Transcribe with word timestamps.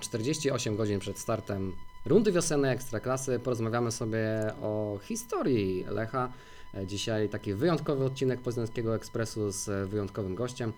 Na 0.00 0.04
48 0.04 0.76
godzin 0.76 0.98
przed 0.98 1.18
startem 1.18 1.72
rundy 2.06 2.32
wiosennej 2.32 2.72
Ekstraklasy 2.72 3.38
porozmawiamy 3.38 3.92
sobie 3.92 4.20
o 4.62 4.98
historii 5.02 5.84
Lecha. 5.88 6.32
Dzisiaj 6.86 7.28
taki 7.28 7.54
wyjątkowy 7.54 8.04
odcinek 8.04 8.40
Poznańskiego 8.40 8.94
Ekspresu 8.94 9.50
z 9.50 9.90
wyjątkowym 9.90 10.34
gościem. 10.34 10.72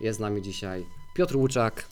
Jest 0.00 0.18
z 0.18 0.20
nami 0.20 0.42
dzisiaj 0.42 0.86
Piotr 1.14 1.36
Łuczak, 1.36 1.88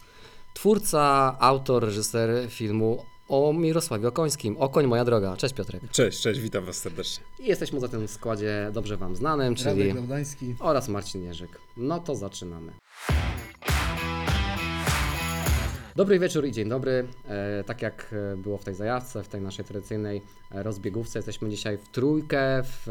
twórca, 0.55 1.37
autor, 1.41 1.85
reżyser 1.85 2.31
filmu 2.51 3.05
o 3.29 3.53
Mirosławie 3.53 4.09
Okońskim. 4.09 4.57
Okoń, 4.57 4.87
moja 4.87 5.05
droga. 5.05 5.37
Cześć 5.37 5.55
Piotrek. 5.55 5.83
Cześć, 5.91 6.21
cześć, 6.21 6.41
witam 6.41 6.65
Was 6.65 6.77
serdecznie. 6.77 7.25
I 7.39 7.47
jesteśmy 7.47 7.81
za 7.81 7.89
tym 7.89 8.09
w 8.09 8.11
składzie 8.11 8.71
dobrze 8.73 8.97
Wam 8.97 9.17
znanym, 9.17 9.55
czyli 9.55 9.69
Radek 9.81 9.95
Gałdański. 9.95 10.55
oraz 10.59 10.89
Marcin 10.89 11.23
Jerzyk. 11.23 11.59
No 11.77 12.01
to 12.01 12.15
zaczynamy. 12.15 12.73
Dobry 15.97 16.19
wieczór 16.19 16.47
i 16.47 16.53
dzień 16.53 16.69
dobry. 16.69 17.07
E, 17.29 17.65
tak 17.65 17.83
jak 17.83 18.15
e, 18.33 18.37
było 18.37 18.59
w 18.59 18.65
tej 18.65 18.75
zajawce, 18.75 19.23
w 19.23 19.29
tej 19.29 19.41
naszej 19.41 19.65
tradycyjnej 19.65 20.23
e, 20.51 20.63
rozbiegówce, 20.63 21.19
jesteśmy 21.19 21.51
dzisiaj 21.51 21.79
w 21.79 21.89
trójkę, 21.89 22.63
w, 22.63 22.83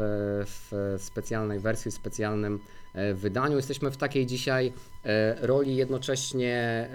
w 0.46 0.94
specjalnej 0.98 1.60
wersji, 1.60 1.90
w 1.90 1.94
specjalnym 1.94 2.60
wydaniu. 3.14 3.56
Jesteśmy 3.56 3.90
w 3.90 3.96
takiej 3.96 4.26
dzisiaj 4.26 4.72
roli 5.40 5.76
jednocześnie 5.76 6.88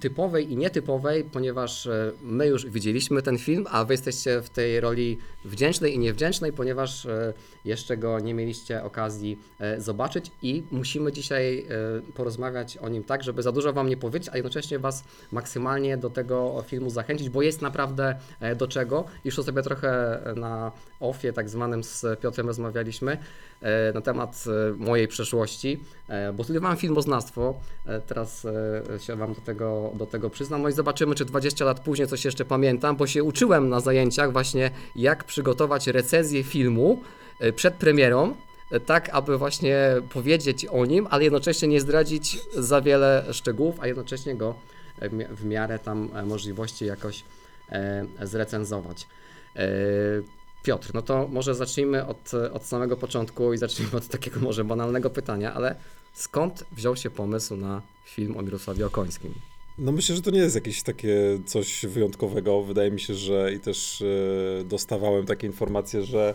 typowej 0.00 0.52
i 0.52 0.56
nietypowej, 0.56 1.24
ponieważ 1.24 1.86
e, 1.86 2.12
my 2.22 2.46
już 2.46 2.66
widzieliśmy 2.66 3.22
ten 3.22 3.38
film, 3.38 3.66
a 3.70 3.84
wy 3.84 3.94
jesteście 3.94 4.42
w 4.42 4.50
tej 4.50 4.80
roli 4.80 5.18
wdzięcznej 5.44 5.94
i 5.94 5.98
niewdzięcznej, 5.98 6.52
ponieważ 6.52 7.06
e, 7.06 7.32
jeszcze 7.64 7.96
go 7.96 8.20
nie 8.20 8.34
mieliście 8.34 8.84
okazji 8.84 9.38
e, 9.60 9.80
zobaczyć 9.80 10.30
i 10.42 10.62
musimy 10.70 11.12
dzisiaj 11.12 11.66
porozmawiać 12.14 12.76
o 12.76 12.88
nim 12.88 13.04
tak, 13.04 13.22
żeby 13.22 13.42
za 13.42 13.52
dużo 13.52 13.72
wam 13.72 13.88
nie 13.88 13.96
powiedzieć, 13.96 14.28
a 14.32 14.36
jednocześnie 14.36 14.78
was 14.78 15.04
maksymalnie 15.32 15.96
do 15.96 16.10
tego 16.10 16.64
filmu 16.66 16.90
zachęcić, 16.90 17.28
bo 17.30 17.42
jest 17.42 17.62
naprawdę 17.62 18.16
do 18.56 18.68
czego. 18.68 19.04
Już 19.24 19.38
o 19.38 19.42
sobie 19.42 19.62
trochę 19.62 20.20
na 20.36 20.72
offie 21.04 21.32
tak 21.32 21.48
zwanym 21.48 21.84
z 21.84 22.20
Piotrem 22.20 22.46
rozmawialiśmy 22.46 23.18
e, 23.62 23.92
na 23.92 24.00
temat 24.00 24.44
e, 24.46 24.72
mojej 24.72 25.08
przeszłości, 25.08 25.80
e, 26.08 26.32
bo 26.32 26.44
studiowałem 26.44 26.76
filmoznawstwo, 26.76 27.54
teraz 28.06 28.46
się 29.00 29.16
wam 29.16 29.34
do 29.34 29.40
tego, 29.40 29.92
do 29.94 30.06
tego 30.06 30.30
przyznam, 30.30 30.62
no 30.62 30.68
i 30.68 30.72
zobaczymy, 30.72 31.14
czy 31.14 31.24
20 31.24 31.64
lat 31.64 31.80
później 31.80 32.08
coś 32.08 32.24
jeszcze 32.24 32.44
pamiętam, 32.44 32.96
bo 32.96 33.06
się 33.06 33.24
uczyłem 33.24 33.68
na 33.68 33.80
zajęciach 33.80 34.32
właśnie 34.32 34.70
jak 34.96 35.24
przygotować 35.24 35.86
recenzję 35.86 36.44
filmu 36.44 37.00
przed 37.56 37.74
premierą, 37.74 38.34
tak 38.86 39.08
aby 39.12 39.38
właśnie 39.38 39.76
powiedzieć 40.12 40.66
o 40.66 40.86
nim, 40.86 41.06
ale 41.10 41.24
jednocześnie 41.24 41.68
nie 41.68 41.80
zdradzić 41.80 42.38
za 42.54 42.80
wiele 42.80 43.24
szczegółów, 43.32 43.80
a 43.80 43.86
jednocześnie 43.86 44.34
go 44.34 44.54
w 45.02 45.12
mi- 45.12 45.24
w 45.24 45.44
miarę 45.44 45.78
tam 45.78 46.10
możliwości 46.26 46.86
jakoś 46.86 47.24
zrecenzować. 48.22 49.06
Piotr, 50.64 50.90
no 50.94 51.02
to 51.02 51.28
może 51.28 51.54
zacznijmy 51.54 52.06
od, 52.06 52.30
od 52.52 52.66
samego 52.66 52.96
początku 52.96 53.52
i 53.52 53.58
zacznijmy 53.58 53.96
od 53.96 54.08
takiego 54.08 54.40
może 54.40 54.64
banalnego 54.64 55.10
pytania, 55.10 55.54
ale 55.54 55.76
skąd 56.14 56.64
wziął 56.72 56.96
się 56.96 57.10
pomysł 57.10 57.56
na 57.56 57.82
film 58.04 58.36
o 58.36 58.42
Mirosławie 58.42 58.86
Okońskim? 58.86 59.34
No 59.78 59.92
myślę, 59.92 60.16
że 60.16 60.22
to 60.22 60.30
nie 60.30 60.38
jest 60.38 60.54
jakieś 60.54 60.82
takie 60.82 61.38
coś 61.46 61.86
wyjątkowego. 61.86 62.62
Wydaje 62.62 62.90
mi 62.90 63.00
się, 63.00 63.14
że 63.14 63.52
i 63.54 63.60
też 63.60 64.02
e, 64.02 64.64
dostawałem 64.64 65.26
takie 65.26 65.46
informacje, 65.46 66.02
że 66.02 66.34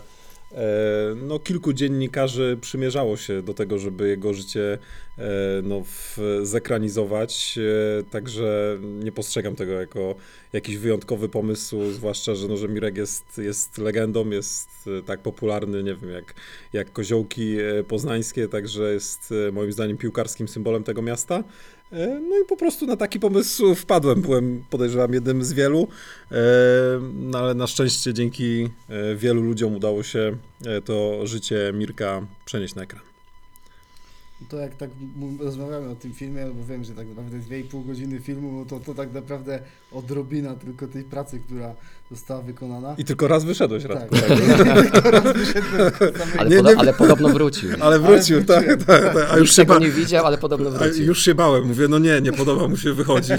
no, 1.16 1.38
kilku 1.38 1.72
dziennikarzy 1.72 2.58
przymierzało 2.60 3.16
się 3.16 3.42
do 3.42 3.54
tego, 3.54 3.78
żeby 3.78 4.08
jego 4.08 4.34
życie 4.34 4.78
e, 5.18 5.22
no, 5.62 5.82
w, 5.84 6.18
zekranizować, 6.42 7.58
e, 7.58 8.02
także 8.04 8.78
nie 8.82 9.12
postrzegam 9.12 9.56
tego 9.56 9.72
jako 9.72 10.14
jakiś 10.52 10.76
wyjątkowy 10.76 11.28
pomysł, 11.28 11.90
zwłaszcza, 11.90 12.34
że, 12.34 12.48
no, 12.48 12.56
że 12.56 12.68
Mirek 12.68 12.96
jest, 12.96 13.38
jest 13.38 13.78
legendą, 13.78 14.30
jest 14.30 14.68
e, 14.98 15.02
tak 15.02 15.20
popularny, 15.20 15.82
nie 15.82 15.94
wiem, 15.94 16.10
jak, 16.10 16.34
jak 16.72 16.92
koziołki 16.92 17.56
e, 17.58 17.84
poznańskie, 17.84 18.48
także 18.48 18.92
jest 18.92 19.34
e, 19.48 19.52
moim 19.52 19.72
zdaniem 19.72 19.96
piłkarskim 19.96 20.48
symbolem 20.48 20.84
tego 20.84 21.02
miasta. 21.02 21.44
E, 21.92 22.20
No 22.20 22.38
i 22.38 22.44
po 22.48 22.56
prostu 22.56 22.86
na 22.86 22.96
taki 22.96 23.20
pomysł 23.20 23.74
wpadłem. 23.74 24.22
Byłem, 24.22 24.64
podejrzewam, 24.70 25.12
jednym 25.12 25.44
z 25.44 25.52
wielu, 25.52 25.88
e, 26.32 26.36
no 27.14 27.38
ale 27.38 27.54
na 27.54 27.66
szczęście 27.66 28.14
dzięki 28.14 28.68
e, 28.88 29.14
wielu 29.16 29.42
ludziom 29.42 29.74
udało 29.74 30.02
się 30.02 30.36
to 30.84 31.26
życie 31.26 31.72
Mirka 31.74 32.26
przenieść 32.44 32.74
na 32.74 32.82
ekran. 32.82 33.09
To 34.48 34.56
jak 34.56 34.74
tak 34.76 34.90
rozmawiamy 35.40 35.88
o 35.88 35.94
tym 35.94 36.12
filmie, 36.12 36.46
bo 36.54 36.64
wiem, 36.66 36.84
że 36.84 36.92
tak 36.92 37.08
naprawdę 37.08 37.38
2,5 37.38 37.86
godziny 37.86 38.20
filmu, 38.20 38.52
no 38.52 38.64
to, 38.64 38.80
to 38.84 38.94
tak 38.94 39.12
naprawdę 39.12 39.58
odrobina 39.92 40.54
tylko 40.54 40.86
tej 40.88 41.04
pracy, 41.04 41.40
która 41.40 41.74
została 42.10 42.42
wykonana. 42.42 42.94
I 42.98 43.04
tylko 43.04 43.28
raz 43.28 43.44
wyszedłeś, 43.44 43.84
Radku. 43.84 44.14
tak, 44.14 44.28
tak. 44.28 44.82
tylko 44.92 45.10
raz 45.10 45.24
wyszedłem 45.36 45.92
Ale, 46.38 46.50
Nie, 46.50 46.56
podo- 46.56 46.70
nie- 46.74 46.78
ale 46.78 46.92
podobno 46.92 47.28
wrócił. 47.28 47.70
Ale 47.80 47.98
wrócił, 47.98 48.36
Ale 48.36 48.44
tak, 48.46 48.84
tak, 48.84 49.14
tak. 49.14 49.28
A 49.32 49.38
już 49.38 49.50
się, 49.50 49.56
tego 49.56 49.74
ba- 49.74 49.80
nie 49.80 49.90
widział, 49.90 50.26
ale 50.26 50.38
podobno 50.38 50.68
a 50.68 50.72
wrócił. 50.72 51.04
już 51.06 51.22
się 51.24 51.34
bałem. 51.34 51.66
Mówię, 51.66 51.88
no 51.88 51.98
nie, 51.98 52.20
nie 52.20 52.32
podoba 52.32 52.68
mu 52.68 52.76
się, 52.76 52.92
wychodzi. 52.92 53.32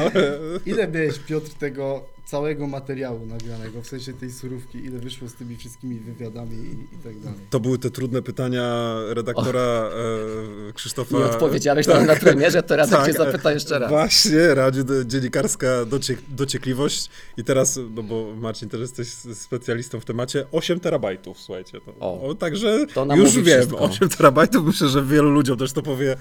Ale... 0.00 0.38
Ile 0.66 0.88
miałeś, 0.88 1.18
Piotr, 1.18 1.50
tego 1.50 2.13
całego 2.34 2.66
materiału 2.66 3.26
nagranego, 3.26 3.82
w 3.82 3.86
sensie 3.86 4.12
tej 4.12 4.32
surówki, 4.32 4.78
ile 4.78 4.98
wyszło 4.98 5.28
z 5.28 5.34
tymi 5.34 5.56
wszystkimi 5.56 6.00
wywiadami 6.00 6.56
i, 6.56 6.94
i 6.94 6.98
tak 7.04 7.18
dalej? 7.18 7.38
To 7.50 7.60
były 7.60 7.78
te 7.78 7.90
trudne 7.90 8.22
pytania 8.22 8.94
redaktora 9.08 9.60
e, 9.60 10.72
Krzysztofa. 10.72 11.18
Nie 11.18 11.24
odpowiedziałeś 11.24 11.86
tak. 11.86 12.06
na 12.06 12.16
premierze, 12.16 12.62
to 12.62 12.76
Radek 12.76 12.94
Tak, 12.94 13.06
cię 13.06 13.12
zapyta 13.12 13.52
jeszcze 13.52 13.78
raz. 13.78 13.90
Właśnie, 13.90 14.54
radzie 14.54 14.82
dziennikarska 15.04 15.84
docie, 15.84 16.16
dociekliwość. 16.28 17.10
I 17.36 17.44
teraz, 17.44 17.80
no 17.90 18.02
bo 18.02 18.34
Marcin 18.36 18.68
też 18.68 18.80
jesteś 18.80 19.08
specjalistą 19.34 20.00
w 20.00 20.04
temacie, 20.04 20.46
8 20.52 20.80
terabajtów, 20.80 21.40
słuchajcie. 21.40 21.80
No, 21.86 21.92
O. 22.00 22.22
o, 22.22 22.34
także 22.34 22.86
To 22.94 23.16
już 23.16 23.34
wiem, 23.34 23.44
wszystko. 23.44 23.80
8 23.80 24.08
terabajtów, 24.08 24.66
myślę, 24.66 24.88
że 24.88 25.02
wielu 25.02 25.30
ludziom 25.30 25.58
też 25.58 25.72
to 25.72 25.82
powie, 25.82 26.16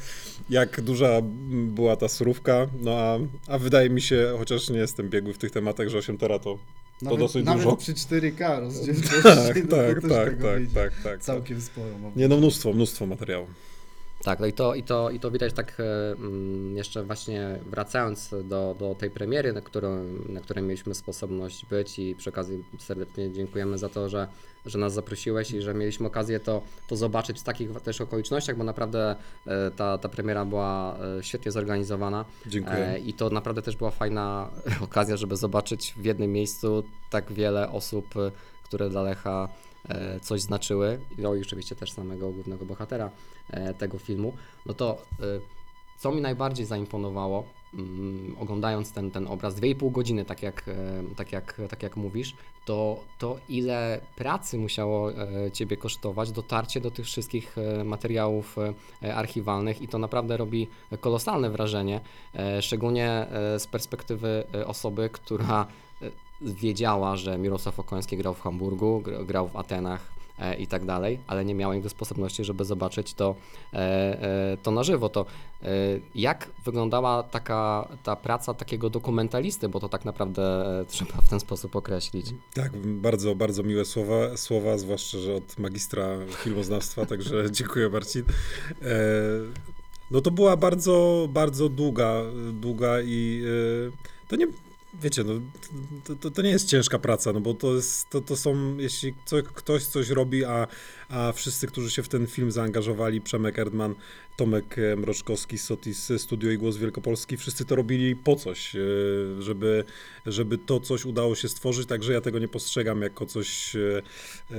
jak 0.49 0.81
duża 0.81 1.09
była 1.51 1.95
ta 1.95 2.07
surówka. 2.07 2.67
No 2.81 2.91
a, 2.91 3.17
a 3.47 3.57
wydaje 3.57 3.89
mi 3.89 4.01
się, 4.01 4.35
chociaż 4.37 4.69
nie 4.69 4.79
jestem 4.79 5.09
biegły 5.09 5.33
w 5.33 5.37
tych 5.37 5.51
tematach, 5.51 5.89
że 5.89 6.02
8 6.03 6.17
tera 6.17 6.39
to, 6.39 6.43
to 6.43 7.05
Nawet, 7.05 7.19
dosyć 7.19 7.45
nawet 7.45 7.63
dużo. 7.63 7.77
przy 7.77 7.93
4K 7.93 8.59
rozdzielczości, 8.59 9.23
Tak, 9.23 9.63
no 9.69 9.77
tak, 9.77 10.01
tak, 10.01 10.09
tak, 10.09 10.41
tak, 10.41 10.61
tak, 10.73 11.03
tak. 11.03 11.21
Całkiem 11.21 11.61
sporo. 11.61 11.97
Mam 11.99 12.11
Nie 12.15 12.27
no, 12.27 12.37
mnóstwo, 12.37 12.73
mnóstwo 12.73 13.05
materiału. 13.05 13.47
Tak, 14.23 14.39
no 14.39 14.45
i 14.45 14.53
to, 14.53 14.75
i 14.75 14.83
to, 14.83 15.09
i 15.09 15.19
to 15.19 15.31
widać 15.31 15.53
tak 15.53 15.79
e, 15.79 16.11
mm, 16.11 16.77
jeszcze 16.77 17.03
właśnie 17.03 17.59
wracając 17.69 18.35
do, 18.43 18.75
do 18.79 18.95
tej 18.95 19.09
premiery, 19.09 19.53
na, 19.53 19.61
którą, 19.61 20.03
na 20.29 20.41
której 20.41 20.63
mieliśmy 20.63 20.95
sposobność 20.95 21.65
być 21.65 21.99
i 21.99 22.15
przy 22.15 22.29
okazji 22.29 22.63
serdecznie 22.79 23.31
dziękujemy 23.31 23.77
za 23.77 23.89
to, 23.89 24.09
że, 24.09 24.27
że 24.65 24.79
nas 24.79 24.93
zaprosiłeś 24.93 25.51
i 25.51 25.61
że 25.61 25.73
mieliśmy 25.73 26.07
okazję 26.07 26.39
to, 26.39 26.61
to 26.87 26.95
zobaczyć 26.95 27.39
w 27.39 27.43
takich 27.43 27.71
też 27.71 28.01
okolicznościach, 28.01 28.57
bo 28.57 28.63
naprawdę 28.63 29.15
e, 29.47 29.71
ta, 29.71 29.97
ta 29.97 30.09
premiera 30.09 30.45
była 30.45 30.97
e, 31.19 31.23
świetnie 31.23 31.51
zorganizowana. 31.51 32.25
Dziękuję. 32.45 32.99
I 33.05 33.13
to 33.13 33.29
naprawdę 33.29 33.61
też 33.61 33.75
była 33.75 33.91
fajna 33.91 34.49
okazja, 34.81 35.17
żeby 35.17 35.35
zobaczyć 35.35 35.93
w 35.97 36.05
jednym 36.05 36.31
miejscu 36.31 36.83
tak 37.09 37.33
wiele 37.33 37.71
osób, 37.71 38.05
które 38.63 38.89
dla 38.89 39.01
Lecha 39.01 39.49
coś 40.21 40.41
znaczyły. 40.41 40.99
No 41.17 41.35
i 41.35 41.41
oczywiście 41.41 41.75
też 41.75 41.91
samego 41.91 42.31
głównego 42.31 42.65
bohatera 42.65 43.09
e, 43.49 43.73
tego 43.73 43.97
filmu. 43.97 44.33
No 44.65 44.73
to 44.73 45.01
e, 45.19 45.23
co 45.97 46.11
mi 46.11 46.21
najbardziej 46.21 46.65
zaimponowało, 46.65 47.43
mm, 47.73 48.35
oglądając 48.39 48.91
ten, 48.91 49.11
ten 49.11 49.27
obraz, 49.27 49.55
2,5 49.55 49.91
godziny, 49.91 50.25
tak 50.25 50.43
jak, 50.43 50.67
e, 50.67 51.03
tak, 51.15 51.31
jak, 51.31 51.61
tak 51.69 51.83
jak 51.83 51.97
mówisz, 51.97 52.35
to, 52.65 52.99
to 53.19 53.39
ile 53.49 54.01
pracy 54.15 54.57
musiało 54.57 55.11
e, 55.11 55.51
Ciebie 55.51 55.77
kosztować 55.77 56.31
dotarcie 56.31 56.81
do 56.81 56.91
tych 56.91 57.05
wszystkich 57.05 57.57
e, 57.57 57.83
materiałów 57.83 58.55
e, 59.03 59.15
archiwalnych 59.15 59.81
i 59.81 59.87
to 59.87 59.97
naprawdę 59.97 60.37
robi 60.37 60.67
kolosalne 60.99 61.49
wrażenie, 61.49 62.01
e, 62.35 62.61
szczególnie 62.61 63.09
e, 63.09 63.59
z 63.59 63.67
perspektywy 63.67 64.43
e, 64.55 64.67
osoby, 64.67 65.09
która 65.09 65.61
e, 65.61 65.82
wiedziała, 66.43 67.15
że 67.15 67.37
Mirosław 67.37 67.79
Okoński 67.79 68.17
grał 68.17 68.33
w 68.33 68.41
Hamburgu, 68.41 69.01
gr- 69.05 69.25
grał 69.25 69.47
w 69.47 69.55
Atenach 69.55 70.01
e, 70.39 70.55
i 70.55 70.67
tak 70.67 70.85
dalej, 70.85 71.19
ale 71.27 71.45
nie 71.45 71.55
miała 71.55 71.75
nigdy 71.75 71.89
sposobności, 71.89 72.43
żeby 72.43 72.65
zobaczyć 72.65 73.13
to, 73.13 73.35
e, 73.73 73.77
e, 73.77 74.57
to 74.63 74.71
na 74.71 74.83
żywo. 74.83 75.09
To 75.09 75.25
jak 76.15 76.49
wyglądała 76.65 77.23
taka 77.23 77.87
ta 78.03 78.15
praca 78.15 78.53
takiego 78.53 78.89
dokumentalisty, 78.89 79.69
bo 79.69 79.79
to 79.79 79.89
tak 79.89 80.05
naprawdę 80.05 80.65
trzeba 80.87 81.21
w 81.21 81.29
ten 81.29 81.39
sposób 81.39 81.75
określić. 81.75 82.25
Tak, 82.53 82.77
bardzo, 82.77 83.35
bardzo 83.35 83.63
miłe 83.63 83.85
słowa, 83.85 84.37
słowa, 84.37 84.77
zwłaszcza, 84.77 85.17
że 85.17 85.35
od 85.35 85.59
magistra 85.59 86.07
filmoznawstwa, 86.29 87.05
także 87.05 87.45
dziękuję 87.51 87.89
Marcin. 87.89 88.23
No 90.11 90.21
to 90.21 90.31
była 90.31 90.57
bardzo, 90.57 91.27
bardzo 91.31 91.69
długa, 91.69 92.21
długa 92.53 93.01
i 93.01 93.43
to 94.27 94.35
nie, 94.35 94.47
wiecie, 95.01 95.23
no, 95.23 95.33
to, 96.03 96.15
to, 96.15 96.31
to 96.31 96.41
nie 96.41 96.49
jest 96.49 96.69
ciężka 96.69 96.99
praca, 96.99 97.33
no 97.33 97.41
bo 97.41 97.53
to, 97.53 97.75
jest, 97.75 98.09
to, 98.09 98.21
to 98.21 98.37
są, 98.37 98.77
jeśli 98.77 99.13
ktoś 99.53 99.83
coś 99.83 100.09
robi, 100.09 100.45
a, 100.45 100.67
a 101.09 101.31
wszyscy, 101.31 101.67
którzy 101.67 101.91
się 101.91 102.03
w 102.03 102.09
ten 102.09 102.27
film 102.27 102.51
zaangażowali, 102.51 103.21
Przemek 103.21 103.59
Erdman, 103.59 103.95
Tomek 104.35 104.75
e, 104.77 104.95
Mroczkowski 104.95 105.57
z 105.57 105.63
Sotis 105.63 106.11
Studio 106.17 106.51
i 106.51 106.57
Głos 106.57 106.77
Wielkopolski, 106.77 107.37
wszyscy 107.37 107.65
to 107.65 107.75
robili 107.75 108.15
po 108.15 108.35
coś, 108.35 108.75
e, 108.75 108.79
żeby, 109.39 109.83
żeby 110.25 110.57
to 110.57 110.79
coś 110.79 111.05
udało 111.05 111.35
się 111.35 111.49
stworzyć, 111.49 111.87
także 111.87 112.13
ja 112.13 112.21
tego 112.21 112.39
nie 112.39 112.47
postrzegam 112.47 113.01
jako 113.01 113.25
coś, 113.25 113.75
e, 113.75 113.79
e, 114.51 114.55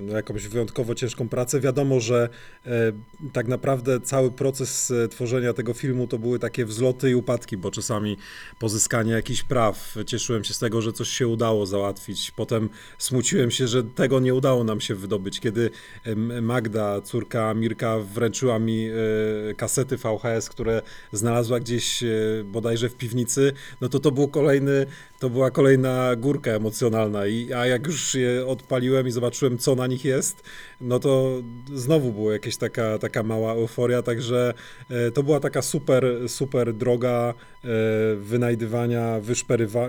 no, 0.00 0.16
jakąś 0.16 0.48
wyjątkowo 0.48 0.94
ciężką 0.94 1.28
pracę. 1.28 1.60
Wiadomo, 1.60 2.00
że 2.00 2.28
e, 2.66 2.92
tak 3.32 3.48
naprawdę 3.48 4.00
cały 4.00 4.30
proces 4.30 4.90
e, 4.90 5.08
tworzenia 5.08 5.52
tego 5.52 5.74
filmu 5.74 6.06
to 6.06 6.18
były 6.18 6.38
takie 6.38 6.64
wzloty 6.64 7.10
i 7.10 7.14
upadki, 7.14 7.56
bo 7.56 7.70
czasami 7.70 8.16
pozyskanie 8.58 9.12
jakichś 9.12 9.42
praw, 9.42 9.96
cieszyłem 10.06 10.44
się 10.44 10.54
z 10.54 10.58
tego, 10.58 10.82
że 10.82 10.92
coś 10.92 11.08
się 11.08 11.28
udało 11.28 11.66
załatwić, 11.66 12.30
potem 12.30 12.68
smuciłem 12.98 13.50
się, 13.50 13.66
że 13.66 13.84
tego 13.84 14.20
nie 14.20 14.34
udało 14.34 14.64
nam 14.64 14.80
się 14.80 14.94
wydobyć, 14.94 15.40
kiedy 15.40 15.70
Magda, 16.42 17.00
córka 17.00 17.54
Mirka, 17.54 17.98
wręczyła 17.98 18.58
mi 18.58 18.86
e, 18.86 18.92
kasety 19.56 19.96
VHS, 19.96 20.48
które 20.48 20.82
znalazła 21.12 21.60
gdzieś 21.60 22.02
e, 22.02 22.08
bodajże 22.44 22.88
w 22.88 22.94
piwnicy, 22.94 23.52
no 23.80 23.88
to 23.88 23.98
to 23.98 24.10
był 24.10 24.28
kolejny, 24.28 24.86
to 25.20 25.30
była 25.30 25.50
kolejna 25.50 26.16
górka 26.16 26.50
emocjonalna, 26.50 27.26
I, 27.26 27.52
a 27.52 27.66
jak 27.66 27.86
już 27.86 28.14
je 28.14 28.46
odpaliłem 28.46 29.08
i 29.08 29.10
zobaczyłem, 29.10 29.58
co 29.58 29.74
na 29.74 29.86
nich 29.86 30.04
jest, 30.04 30.42
no 30.80 30.98
to 30.98 31.42
znowu 31.74 32.12
była 32.12 32.32
jakaś 32.32 32.56
taka, 32.56 32.98
taka 32.98 33.22
mała 33.22 33.52
euforia, 33.52 34.02
także 34.02 34.54
e, 34.90 35.10
to 35.10 35.22
była 35.22 35.40
taka 35.40 35.62
super, 35.62 36.04
super 36.28 36.74
droga 36.74 37.34
wynajdywania, 38.16 39.20
wyszperywa, 39.20 39.88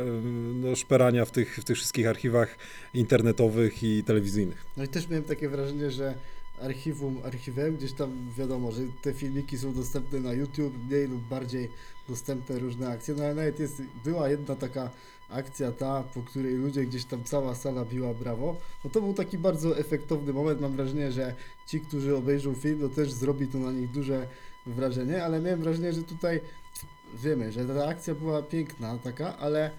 no, 0.54 1.26
w 1.26 1.32
tych, 1.32 1.58
w 1.58 1.64
tych 1.64 1.78
wszystkich 1.78 2.08
archiwach 2.08 2.58
internetowych 2.94 3.84
i 3.84 4.04
telewizyjnych. 4.04 4.66
No 4.78 4.84
i 4.84 4.88
też 4.88 5.10
miałem 5.10 5.24
takie 5.24 5.50
wrażenie, 5.50 5.92
że 5.92 6.14
archiwum 6.62 7.22
archiwem, 7.26 7.78
gdzieś 7.78 7.94
tam 7.94 8.30
wiadomo, 8.38 8.72
że 8.72 8.82
te 9.02 9.14
filmiki 9.14 9.58
są 9.58 9.74
dostępne 9.74 10.20
na 10.20 10.34
YouTube, 10.34 10.74
mniej 10.88 11.08
lub 11.08 11.22
bardziej 11.22 11.70
dostępne 12.10 12.60
różne 12.60 12.90
akcje, 12.90 13.16
no 13.16 13.24
ale 13.24 13.36
nawet 13.36 13.60
jest, 13.60 13.82
była 14.04 14.30
jedna 14.30 14.56
taka 14.56 14.90
akcja 15.30 15.72
ta, 15.72 16.04
po 16.14 16.22
której 16.22 16.56
ludzie 16.56 16.86
gdzieś 16.86 17.06
tam 17.06 17.24
cała 17.24 17.56
sala 17.56 17.86
biła 17.86 18.14
brawo, 18.14 18.56
no 18.84 18.90
to 18.90 19.02
był 19.02 19.14
taki 19.14 19.38
bardzo 19.38 19.78
efektowny 19.78 20.34
moment, 20.34 20.62
mam 20.62 20.76
wrażenie, 20.76 21.12
że 21.12 21.36
ci, 21.68 21.80
którzy 21.80 22.16
obejrzą 22.16 22.54
film, 22.54 22.80
to 22.80 22.90
też 22.90 23.12
zrobi 23.12 23.48
to 23.48 23.58
na 23.58 23.72
nich 23.72 23.92
duże 23.92 24.28
wrażenie, 24.66 25.24
ale 25.24 25.42
miałem 25.42 25.62
wrażenie, 25.62 25.94
że 25.94 26.04
tutaj 26.04 26.42
wiemy, 27.14 27.52
że 27.52 27.66
ta 27.66 27.88
akcja 27.88 28.16
była 28.16 28.42
piękna 28.42 28.98
taka, 28.98 29.38
ale 29.38 29.72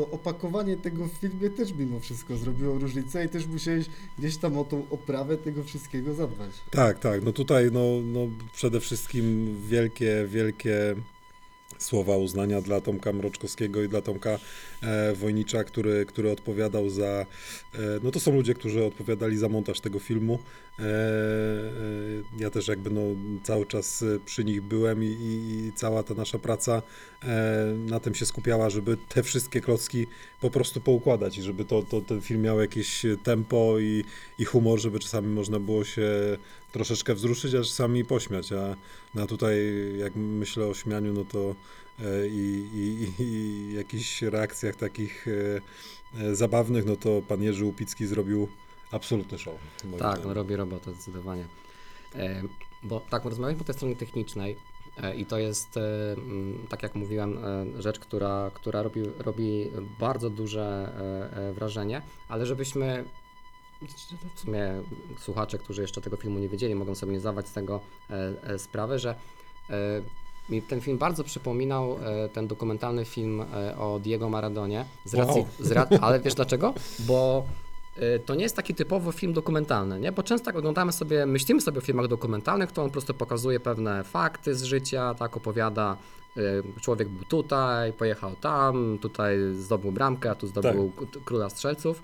to 0.00 0.10
opakowanie 0.10 0.76
tego 0.76 1.06
w 1.06 1.12
filmie 1.12 1.50
też 1.50 1.72
mimo 1.72 2.00
wszystko 2.00 2.36
zrobiło 2.36 2.78
różnicę 2.78 3.24
i 3.24 3.28
też 3.28 3.46
musiałeś 3.46 3.86
gdzieś 4.18 4.36
tam 4.36 4.58
o 4.58 4.64
tą 4.64 4.82
oprawę 4.90 5.36
tego 5.36 5.64
wszystkiego 5.64 6.14
zadbać. 6.14 6.50
Tak, 6.70 6.98
tak. 6.98 7.22
No 7.22 7.32
tutaj 7.32 7.70
no, 7.72 7.80
no 8.04 8.20
przede 8.52 8.80
wszystkim 8.80 9.56
wielkie, 9.66 10.26
wielkie 10.28 10.94
słowa 11.82 12.16
uznania 12.16 12.60
dla 12.60 12.80
Tomka 12.80 13.12
Mroczkowskiego 13.12 13.82
i 13.82 13.88
dla 13.88 14.02
Tomka 14.02 14.38
e, 14.82 15.14
Wojnicza, 15.14 15.64
który, 15.64 16.06
który 16.06 16.30
odpowiadał 16.30 16.90
za. 16.90 17.04
E, 17.04 17.26
no 18.02 18.10
to 18.10 18.20
są 18.20 18.34
ludzie, 18.34 18.54
którzy 18.54 18.84
odpowiadali 18.84 19.36
za 19.36 19.48
montaż 19.48 19.80
tego 19.80 19.98
filmu. 19.98 20.38
E, 20.78 20.82
e, 20.82 20.86
ja 22.38 22.50
też 22.50 22.68
jakby 22.68 22.90
no, 22.90 23.00
cały 23.42 23.66
czas 23.66 24.02
e, 24.02 24.06
przy 24.24 24.44
nich 24.44 24.62
byłem 24.62 25.04
i, 25.04 25.06
i, 25.06 25.72
cała 25.74 26.02
ta 26.02 26.14
nasza 26.14 26.38
praca 26.38 26.82
e, 27.22 27.74
na 27.86 28.00
tym 28.00 28.14
się 28.14 28.26
skupiała, 28.26 28.70
żeby 28.70 28.96
te 29.08 29.22
wszystkie 29.22 29.60
klocki 29.60 30.06
po 30.40 30.50
prostu 30.50 30.80
poukładać 30.80 31.38
i 31.38 31.42
żeby 31.42 31.64
to, 31.64 31.82
to, 31.82 32.00
ten 32.00 32.20
film 32.20 32.42
miał 32.42 32.60
jakieś 32.60 33.06
tempo 33.22 33.78
i, 33.78 34.04
i 34.38 34.44
humor, 34.44 34.80
żeby 34.80 34.98
czasami 34.98 35.28
można 35.28 35.60
było 35.60 35.84
się 35.84 36.08
troszeczkę 36.72 37.14
wzruszyć, 37.14 37.54
a 37.54 37.62
czasami 37.62 38.04
pośmiać. 38.04 38.52
A 38.52 38.76
a 39.16 39.26
tutaj, 39.26 39.56
jak 39.98 40.16
myślę 40.16 40.66
o 40.66 40.74
śmianiu, 40.74 41.12
no 41.12 41.24
to 41.24 41.54
e, 42.00 42.28
i, 42.28 42.68
i, 42.74 43.22
i 43.22 43.74
jakichś 43.74 44.22
reakcjach 44.22 44.76
takich 44.76 45.26
e, 45.28 45.60
e, 46.20 46.34
zabawnych, 46.34 46.86
no 46.86 46.96
to 46.96 47.22
pan 47.28 47.42
Jerzy 47.42 47.64
Łupicki 47.64 48.06
zrobił 48.06 48.48
absolutny 48.92 49.38
show. 49.38 49.54
Tak, 49.82 49.94
zdaniem. 49.94 50.22
no 50.24 50.34
robi 50.34 50.56
robotę 50.56 50.92
zdecydowanie. 50.92 51.44
Bo 52.82 53.00
tak, 53.00 53.24
rozmawialiśmy 53.24 53.58
po 53.58 53.64
tej 53.64 53.74
stronie 53.74 53.96
technicznej 53.96 54.56
i 55.16 55.26
to 55.26 55.38
jest, 55.38 55.78
tak 56.68 56.82
jak 56.82 56.94
mówiłem, 56.94 57.38
rzecz, 57.78 57.98
która, 57.98 58.50
która 58.54 58.82
robi, 58.82 59.02
robi 59.18 59.70
bardzo 59.98 60.30
duże 60.30 60.92
wrażenie, 61.54 62.02
ale 62.28 62.46
żebyśmy 62.46 63.04
w 64.34 64.40
sumie 64.40 64.72
słuchacze, 65.18 65.58
którzy 65.58 65.82
jeszcze 65.82 66.00
tego 66.00 66.16
filmu 66.16 66.38
nie 66.38 66.48
wiedzieli, 66.48 66.74
mogą 66.74 66.94
sobie 66.94 67.12
nie 67.12 67.20
zdawać 67.20 67.48
z 67.48 67.52
tego 67.52 67.80
e, 68.10 68.32
e, 68.42 68.58
sprawy, 68.58 68.98
że 68.98 69.14
e, 69.70 69.74
mi 70.48 70.62
ten 70.62 70.80
film 70.80 70.98
bardzo 70.98 71.24
przypominał 71.24 71.98
e, 72.24 72.28
ten 72.28 72.46
dokumentalny 72.48 73.04
film 73.04 73.40
e, 73.54 73.78
o 73.78 73.98
Diego 73.98 74.28
Maradonie. 74.28 74.84
Z 75.04 75.14
racji, 75.14 75.40
Wow. 75.40 75.48
z 75.60 75.70
ra, 75.70 75.86
ale 76.00 76.20
wiesz 76.20 76.34
dlaczego? 76.34 76.74
Bo 76.98 77.46
e, 77.96 78.18
to 78.18 78.34
nie 78.34 78.42
jest 78.42 78.56
taki 78.56 78.74
typowy 78.74 79.12
film 79.12 79.32
dokumentalny, 79.32 80.00
nie? 80.00 80.12
Bo 80.12 80.22
często 80.22 80.48
jak 80.50 80.56
oglądamy 80.56 80.92
sobie, 80.92 81.26
myślimy 81.26 81.60
sobie 81.60 81.78
o 81.78 81.80
filmach 81.80 82.08
dokumentalnych, 82.08 82.72
to 82.72 82.82
on 82.82 82.88
po 82.88 82.92
prostu 82.92 83.14
pokazuje 83.14 83.60
pewne 83.60 84.04
fakty 84.04 84.54
z 84.54 84.62
życia, 84.62 85.14
tak 85.14 85.36
opowiada, 85.36 85.96
e, 86.36 86.40
człowiek 86.80 87.08
był 87.08 87.24
tutaj, 87.24 87.92
pojechał 87.92 88.32
tam, 88.36 88.98
tutaj 89.02 89.36
zdobył 89.54 89.92
bramkę, 89.92 90.30
a 90.30 90.34
tu 90.34 90.46
zdobył 90.46 90.92
k- 90.96 91.20
króla 91.24 91.50
strzelców. 91.50 92.02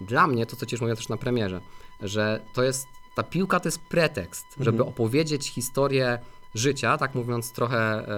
Dla 0.00 0.26
mnie, 0.26 0.46
to 0.46 0.56
co 0.56 0.66
ci 0.66 0.74
już 0.74 0.80
mówiłem 0.80 0.96
też 0.96 1.08
na 1.08 1.16
premierze, 1.16 1.60
że 2.00 2.40
to 2.52 2.62
jest, 2.62 2.86
ta 3.14 3.22
piłka 3.22 3.60
to 3.60 3.68
jest 3.68 3.80
pretekst, 3.80 4.46
żeby 4.60 4.78
Mhm. 4.78 4.88
opowiedzieć 4.88 5.50
historię 5.50 6.18
życia, 6.54 6.98
tak 6.98 7.14
mówiąc 7.14 7.52
trochę 7.52 7.78
e, 7.78 8.08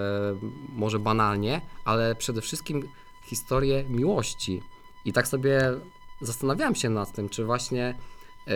może 0.73 0.99
banalnie, 0.99 1.61
ale 1.84 2.14
przede 2.14 2.40
wszystkim 2.40 2.88
historię 3.25 3.84
miłości. 3.88 4.62
I 5.05 5.12
tak 5.12 5.28
sobie 5.28 5.61
zastanawiałem 6.20 6.75
się 6.75 6.90
nad 6.90 7.12
tym, 7.12 7.28
czy 7.28 7.44
właśnie 7.44 7.94
e, 8.49 8.52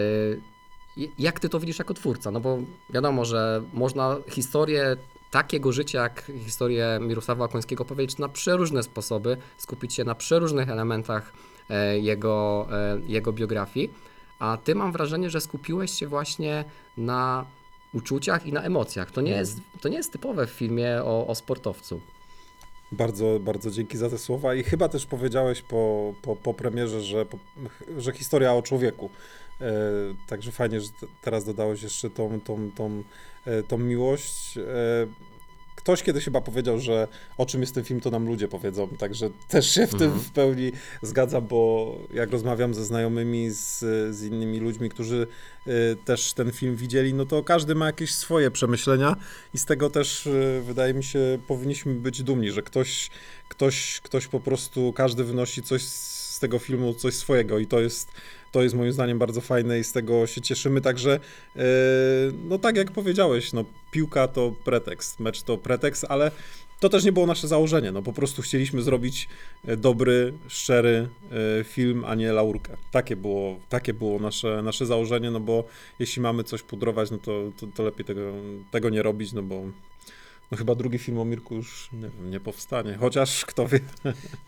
jak 1.19 1.41
ty 1.41 1.49
to 1.49 1.61
widzisz 1.61 1.79
jako 1.79 1.95
twórca? 1.95 2.31
No 2.31 2.41
bo 2.41 2.59
wiadomo, 2.91 3.25
że 3.25 3.63
można 3.73 4.17
historię 4.31 4.97
takiego 5.31 5.73
życia, 5.73 6.03
jak 6.03 6.33
historię 6.45 6.99
Mirosława 7.03 7.49
Końskiego 7.49 7.85
powiedzieć 7.85 8.19
na 8.19 8.29
przeróżne 8.29 8.83
sposoby, 8.83 9.37
skupić 9.59 9.95
się 9.95 10.05
na 10.05 10.15
przeróżnych 10.15 10.69
elementach 10.69 11.33
jego, 12.01 12.67
e, 12.73 13.01
jego 13.07 13.33
biografii, 13.33 13.91
a 14.39 14.59
ty 14.65 14.75
mam 14.75 14.93
wrażenie, 14.93 15.31
że 15.31 15.41
skupiłeś 15.41 15.91
się 15.91 16.07
właśnie 16.07 16.65
na 16.97 17.47
uczuciach 17.95 18.47
i 18.47 18.53
na 18.53 18.63
emocjach. 18.63 19.11
To 19.11 19.21
nie 19.21 19.31
jest, 19.31 19.61
to 19.81 19.89
nie 19.89 19.97
jest 19.97 20.13
typowe 20.13 20.47
w 20.47 20.51
filmie 20.51 21.03
o, 21.03 21.27
o 21.27 21.35
sportowcu. 21.35 22.01
Bardzo, 22.93 23.41
bardzo 23.41 23.71
dzięki 23.71 23.99
za 23.99 24.11
te 24.11 24.19
słowa 24.19 24.55
i 24.55 24.63
chyba 24.63 24.89
też 24.89 25.07
powiedziałeś 25.07 25.63
po, 25.63 26.15
po, 26.23 26.37
po 26.37 26.55
premierze, 26.55 27.03
że, 27.03 27.27
po, 27.27 27.39
że 27.99 28.13
historia 28.13 28.55
o 28.55 28.63
człowieku. 28.63 29.11
E, 29.61 29.73
także 30.27 30.53
fajnie, 30.53 30.81
że 30.81 30.89
teraz 31.23 31.45
dodałeś 31.45 31.83
jeszcze 31.83 32.11
tą, 32.11 32.41
tą, 32.41 32.71
tą, 32.77 33.03
e, 33.47 33.63
tą 33.63 33.79
miłość. 33.79 34.59
E, 34.59 34.63
ktoś 35.81 36.03
kiedyś 36.03 36.25
chyba 36.25 36.41
powiedział, 36.41 36.79
że 36.79 37.09
o 37.39 37.47
czym 37.47 37.61
jest 37.61 37.75
ten 37.75 37.85
film, 37.85 38.01
to 38.01 38.11
nam 38.11 38.27
ludzie 38.27 38.49
powiedzą. 38.49 38.89
Także 38.89 39.31
też 39.49 39.71
się 39.75 39.87
w 39.87 39.91
tym 39.91 40.03
Mhm. 40.03 40.21
w 40.21 40.31
pełni 40.31 40.73
zgadzam, 41.03 41.47
bo 41.47 41.97
jak 42.15 42.31
rozmawiam 42.31 42.75
ze 42.75 42.85
znajomymi, 42.85 43.51
z, 43.51 43.79
z 44.17 44.23
innymi 44.23 44.59
ludźmi, 44.61 44.89
którzy 44.91 45.27
e, 45.67 45.71
też 46.05 46.33
ten 46.33 46.53
film 46.53 46.77
widzieli, 46.77 47.15
no 47.15 47.27
to 47.27 47.43
każdy 47.45 47.75
ma 47.75 47.87
jakieś 47.87 48.15
swoje 48.15 48.51
przemyślenia 48.51 49.17
i 49.55 49.59
z 49.59 49.65
tego 49.65 49.91
też 49.91 50.27
e, 50.27 50.61
wydaje 50.61 50.95
mi 50.95 51.05
się 51.05 51.39
powinniśmy 51.47 51.95
być 51.95 52.23
dumni, 52.23 52.51
że 52.51 52.63
ktoś, 52.63 53.11
ktoś, 53.49 54.01
ktoś 54.01 54.27
po 54.27 54.41
prostu, 54.41 54.93
każdy 54.93 55.25
wynosi 55.25 55.63
coś 55.63 55.83
z 55.83 56.39
tego 56.41 56.59
filmu, 56.59 56.95
coś 56.95 57.15
swojego 57.15 57.59
i 57.59 57.67
to 57.67 57.81
jest, 57.81 58.09
to 58.53 58.63
jest 58.63 58.75
moim 58.75 58.93
zdaniem 58.93 59.19
bardzo 59.19 59.41
fajne 59.41 59.79
i 59.79 59.85
z 59.85 59.93
tego 59.93 60.27
się 60.27 60.41
cieszymy, 60.41 60.81
także 60.81 61.21
e, 61.57 61.63
no 62.49 62.59
tak 62.59 62.77
jak 62.77 62.91
powiedziałeś, 62.91 63.53
no 63.53 63.65
piłka 63.91 64.29
to 64.29 64.55
pretekst, 64.65 65.21
mecz 65.21 65.43
to 65.43 65.59
pretekst, 65.59 66.07
ale 66.09 66.31
to 66.81 66.89
też 66.89 67.05
nie 67.05 67.13
było 67.13 67.27
nasze 67.27 67.49
założenie, 67.49 67.93
no 67.93 68.03
po 68.03 68.13
prostu 68.13 68.43
chcieliśmy 68.43 68.83
zrobić 68.83 69.29
e, 69.67 69.77
dobry, 69.77 70.33
szczery 70.49 71.09
e, 71.61 71.65
film, 71.65 72.05
a 72.05 72.15
nie 72.15 72.33
laurkę. 72.33 72.77
Takie 72.91 73.17
było, 73.17 73.61
takie 73.69 73.95
było 73.95 74.19
nasze, 74.19 74.63
nasze 74.63 74.87
założenie, 74.87 75.31
no 75.31 75.41
bo 75.41 75.65
jeśli 75.99 76.23
mamy 76.23 76.45
coś 76.45 76.63
pudrować, 76.63 77.11
no 77.11 77.19
to, 77.19 77.53
to, 77.61 77.67
to 77.67 77.83
lepiej 77.83 78.05
tego, 78.05 78.33
tego 78.71 78.91
nie 78.91 79.03
robić, 79.03 79.33
no 79.33 79.43
bo 79.43 79.63
no 80.51 80.59
chyba 80.59 80.75
drugi 80.75 80.99
film 80.99 81.19
o 81.19 81.25
Mirku 81.25 81.55
już 81.55 81.91
nie, 81.93 82.31
nie 82.31 82.41
powstanie, 82.41 82.95
chociaż 82.95 83.45
kto 83.45 83.69
wie. 83.69 83.81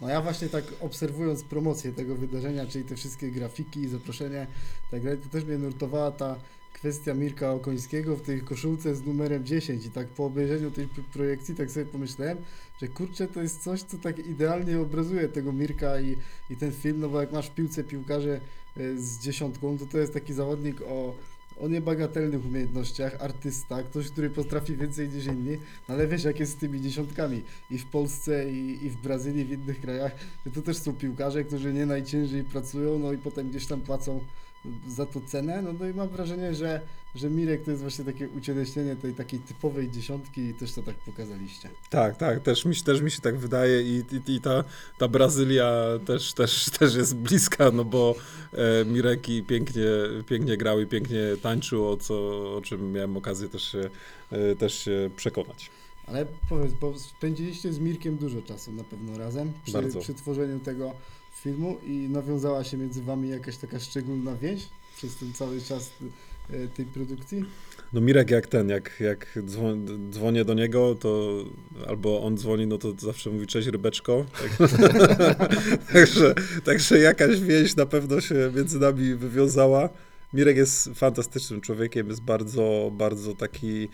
No 0.01 0.09
ja 0.09 0.23
właśnie 0.23 0.49
tak 0.49 0.65
obserwując 0.81 1.43
promocję 1.43 1.93
tego 1.93 2.17
wydarzenia, 2.17 2.67
czyli 2.67 2.85
te 2.85 2.97
wszystkie 2.97 3.31
grafiki, 3.31 3.89
zaproszenia, 3.89 4.47
tak 4.91 5.03
to 5.23 5.29
też 5.29 5.45
mnie 5.45 5.59
nurtowała 5.59 6.11
ta 6.11 6.37
kwestia 6.73 7.15
Mirka 7.15 7.53
Okońskiego 7.53 8.17
w 8.17 8.23
tej 8.23 8.41
koszulce 8.41 8.95
z 8.95 9.07
numerem 9.07 9.45
10 9.45 9.87
i 9.87 9.91
tak 9.91 10.09
po 10.09 10.25
obejrzeniu 10.25 10.71
tej 10.71 10.89
projekcji 11.13 11.55
tak 11.55 11.71
sobie 11.71 11.87
pomyślałem, 11.87 12.39
że 12.81 12.89
kurczę 12.89 13.29
to 13.29 13.43
jest 13.43 13.63
coś, 13.63 13.83
co 13.83 13.99
tak 13.99 14.19
idealnie 14.19 14.81
obrazuje 14.81 15.29
tego 15.29 15.53
Mirka 15.53 16.01
i, 16.01 16.17
i 16.51 16.57
ten 16.57 16.73
film, 16.73 17.01
no 17.01 17.09
bo 17.09 17.21
jak 17.21 17.33
masz 17.33 17.47
w 17.47 17.55
piłce 17.55 17.85
piłkarze 17.85 18.41
e, 18.77 18.99
z 18.99 19.19
dziesiątką, 19.19 19.79
to 19.79 19.87
to 19.87 19.99
jest 19.99 20.15
taki 20.15 20.33
zawodnik 20.33 20.81
o 20.81 21.15
o 21.61 21.69
niebagatelnych 21.69 22.47
umiejętnościach, 22.47 23.17
artysta, 23.21 23.83
ktoś, 23.83 24.09
który 24.11 24.31
potrafi 24.31 24.77
więcej 24.77 25.09
niż 25.09 25.27
inni, 25.27 25.59
no 25.89 25.95
ale 25.95 26.07
wiesz 26.07 26.25
jak 26.25 26.41
jest 26.41 26.53
z 26.53 26.57
tymi 26.57 26.81
dziesiątkami 26.81 27.43
i 27.71 27.79
w 27.79 27.87
Polsce 27.87 28.51
i, 28.51 28.87
i 28.87 28.91
w 28.91 28.97
Brazylii, 28.97 29.45
w 29.45 29.51
innych 29.51 29.81
krajach, 29.81 30.13
to 30.55 30.63
też 30.63 30.77
są 30.77 30.93
piłkarze, 30.93 31.45
którzy 31.45 31.73
nie 31.73 31.87
najciężej 31.87 32.45
pracują, 32.45 32.99
no 32.99 33.13
i 33.13 33.19
potem 33.19 33.51
gdzieś 33.51 33.67
tam 33.67 33.81
płacą 33.81 34.21
za 34.89 35.07
to 35.07 35.21
cenę, 35.21 35.63
no, 35.63 35.73
no 35.81 35.89
i 35.89 35.95
mam 35.95 36.09
wrażenie, 36.09 36.55
że, 36.55 36.81
że 37.15 37.31
Mirek 37.31 37.65
to 37.65 37.71
jest 37.71 37.83
właśnie 37.83 38.05
takie 38.05 38.29
ucieleśnienie 38.29 38.97
tej 38.97 39.15
takiej 39.15 39.41
typowej 39.41 39.91
dziesiątki 39.91 40.41
i 40.41 40.55
też 40.55 40.73
to 40.73 40.83
tak 40.83 40.95
pokazaliście. 40.95 41.69
Tak, 41.91 42.17
tak, 42.17 42.43
też 42.43 42.65
mi, 42.65 42.75
się- 42.75 42.85
też 42.85 43.01
mi 43.01 43.11
się 43.11 43.21
tak 43.21 43.39
wydaje 43.39 43.83
i, 43.83 44.05
i, 44.29 44.33
i 44.33 44.41
ta, 44.41 44.65
ta 44.99 45.09
Brazylia 45.09 45.83
też, 46.07 46.33
też, 46.33 46.65
też 46.79 46.95
jest 46.95 47.17
bliska, 47.17 47.71
no 47.71 47.85
bo 47.85 48.15
e, 48.53 48.85
Mireki 48.85 49.43
pięknie, 49.43 49.85
pięknie 50.27 50.57
grał 50.57 50.81
i 50.81 50.87
pięknie 50.87 51.21
tańczył, 51.43 51.89
o, 51.89 51.97
co, 51.97 52.15
o 52.57 52.61
czym 52.61 52.93
miałem 52.93 53.17
okazję 53.17 53.49
też 53.49 53.73
się, 53.73 53.91
e, 54.31 54.57
też 54.57 54.75
się 54.85 55.11
przekonać. 55.17 55.71
Ale 56.07 56.27
powiedz, 56.49 56.73
bo 56.73 56.99
spędziliście 56.99 57.73
z 57.73 57.79
Mirkiem 57.79 58.17
dużo 58.17 58.43
czasu 58.43 58.73
na 58.73 58.85
pewno 58.85 59.19
razem 59.19 59.53
przy, 59.65 59.73
Bardzo. 59.73 60.01
przy 60.01 60.15
tworzeniu 60.15 60.61
tego 60.61 60.95
filmu 61.33 61.79
i 61.87 62.09
nawiązała 62.11 62.65
się 62.65 62.77
między 62.77 63.03
wami 63.03 63.29
jakaś 63.29 63.57
taka 63.57 63.81
szczególna 63.81 64.37
więź 64.37 64.69
przez 64.97 65.17
ten 65.17 65.33
cały 65.33 65.61
czas 65.61 65.93
e, 66.51 66.69
tej 66.69 66.87
produkcji? 66.87 67.45
No 67.93 68.01
Mirek 68.01 68.31
jak 68.31 68.47
ten, 68.47 68.69
jak, 68.69 69.01
jak 69.01 69.39
dzwon, 69.45 69.87
dzwonię 70.11 70.45
do 70.45 70.55
niego, 70.55 70.95
to 70.95 71.45
albo 71.87 72.23
on 72.23 72.37
dzwoni, 72.37 72.67
no 72.67 72.79
to 72.79 72.93
zawsze 72.99 73.31
mówi 73.31 73.47
cześć 73.47 73.69
rybeczko. 73.69 74.25
Tak, 74.59 75.55
także, 75.93 76.35
także 76.65 76.99
jakaś 76.99 77.41
więź 77.41 77.77
na 77.77 77.87
pewno 77.87 78.21
się 78.21 78.35
między 78.57 78.79
nami 78.79 79.15
wywiązała. 79.15 79.89
Mirek 80.33 80.57
jest 80.57 80.91
fantastycznym 80.95 81.61
człowiekiem, 81.61 82.09
jest 82.09 82.23
bardzo, 82.23 82.91
bardzo 82.95 83.35
taki, 83.35 83.89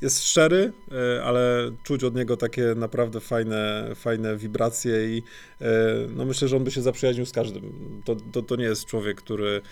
jest 0.00 0.24
szczery, 0.24 0.72
e, 0.92 1.24
ale 1.24 1.70
czuć 1.82 2.04
od 2.04 2.14
niego 2.14 2.36
takie 2.36 2.74
naprawdę 2.76 3.20
fajne, 3.20 3.90
fajne 3.94 4.36
wibracje 4.36 5.16
i 5.16 5.22
e, 5.60 5.64
no 6.16 6.24
myślę, 6.24 6.48
że 6.48 6.56
on 6.56 6.64
by 6.64 6.70
się 6.70 6.82
zaprzyjaźnił 6.82 7.26
z 7.26 7.32
każdym. 7.32 7.72
To, 8.04 8.16
to, 8.32 8.42
to 8.42 8.56
nie 8.56 8.64
jest 8.64 8.84
człowiek, 8.84 9.16
który 9.16 9.62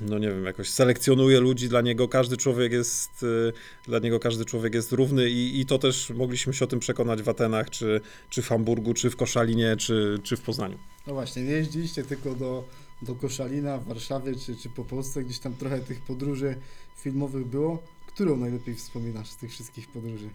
no 0.00 0.18
nie 0.18 0.28
wiem, 0.28 0.44
jakoś 0.44 0.70
selekcjonuje 0.70 1.40
ludzi, 1.40 1.68
dla 1.68 1.80
niego 1.80 2.08
każdy 2.08 2.36
człowiek 2.36 2.72
jest, 2.72 3.24
e, 3.48 3.52
dla 3.86 3.98
niego 3.98 4.20
każdy 4.20 4.44
człowiek 4.44 4.74
jest 4.74 4.92
równy 4.92 5.30
i, 5.30 5.60
i 5.60 5.66
to 5.66 5.78
też 5.78 6.10
mogliśmy 6.10 6.54
się 6.54 6.64
o 6.64 6.68
tym 6.68 6.80
przekonać 6.80 7.22
w 7.22 7.28
Atenach, 7.28 7.70
czy, 7.70 8.00
czy 8.30 8.42
w 8.42 8.48
Hamburgu, 8.48 8.94
czy 8.94 9.10
w 9.10 9.16
Koszalinie, 9.16 9.76
czy, 9.76 10.18
czy 10.22 10.36
w 10.36 10.40
Poznaniu. 10.40 10.78
No 11.06 11.14
właśnie, 11.14 11.42
nie 11.42 11.50
jeździliście 11.50 12.04
tylko 12.04 12.34
do, 12.34 12.64
do 13.02 13.14
Koszalina, 13.14 13.78
Warszawy 13.78 14.36
czy, 14.36 14.56
czy 14.56 14.68
po 14.68 14.84
Polsce, 14.84 15.24
gdzieś 15.24 15.38
tam 15.38 15.54
trochę 15.54 15.78
tych 15.80 16.00
podróży 16.00 16.56
filmowych 16.96 17.46
było. 17.46 17.82
Którą 18.06 18.36
najlepiej 18.36 18.74
wspominasz 18.74 19.30
z 19.30 19.36
tych 19.36 19.50
wszystkich 19.50 19.88
podróży? 19.88 20.28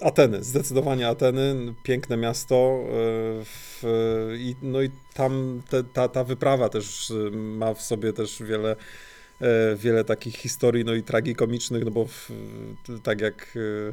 Ateny, 0.00 0.44
zdecydowanie 0.44 1.08
Ateny, 1.08 1.74
piękne 1.82 2.16
miasto 2.16 2.54
e, 2.56 2.86
w, 3.44 3.82
i, 4.38 4.56
no 4.62 4.82
i 4.82 4.90
tam 5.14 5.62
te, 5.70 5.84
ta, 5.84 6.08
ta 6.08 6.24
wyprawa 6.24 6.68
też 6.68 7.10
e, 7.10 7.30
ma 7.36 7.74
w 7.74 7.82
sobie 7.82 8.12
też 8.12 8.42
wiele, 8.42 8.76
e, 9.40 9.76
wiele 9.76 10.04
takich 10.04 10.36
historii, 10.36 10.84
no 10.84 10.94
i 10.94 11.02
tragikomicznych, 11.02 11.84
no 11.84 11.90
bo 11.90 12.06
w, 12.06 12.30
tak 13.02 13.20
jak 13.20 13.56
e, 13.56 13.60
e, 13.60 13.92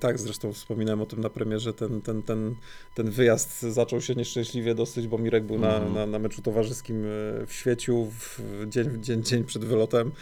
tak, 0.00 0.18
zresztą 0.18 0.52
wspominałem 0.52 1.00
o 1.00 1.06
tym 1.06 1.20
na 1.20 1.30
premierze, 1.30 1.72
ten, 1.72 2.02
ten, 2.02 2.22
ten, 2.22 2.54
ten 2.94 3.10
wyjazd 3.10 3.62
zaczął 3.62 4.00
się 4.00 4.14
nieszczęśliwie 4.14 4.74
dosyć, 4.74 5.06
bo 5.08 5.18
Mirek 5.18 5.44
był 5.44 5.58
na, 5.58 5.74
Mhm. 5.74 5.94
na, 5.94 6.06
na 6.06 6.18
meczu 6.18 6.42
towarzyskim 6.42 6.96
e, 6.96 7.46
w 7.46 7.52
Świeciu 7.52 8.06
w 8.10 8.40
dzień, 8.68 9.02
dzień, 9.02 9.22
dzień 9.22 9.44
przed 9.44 9.64
wylotem. 9.64 10.12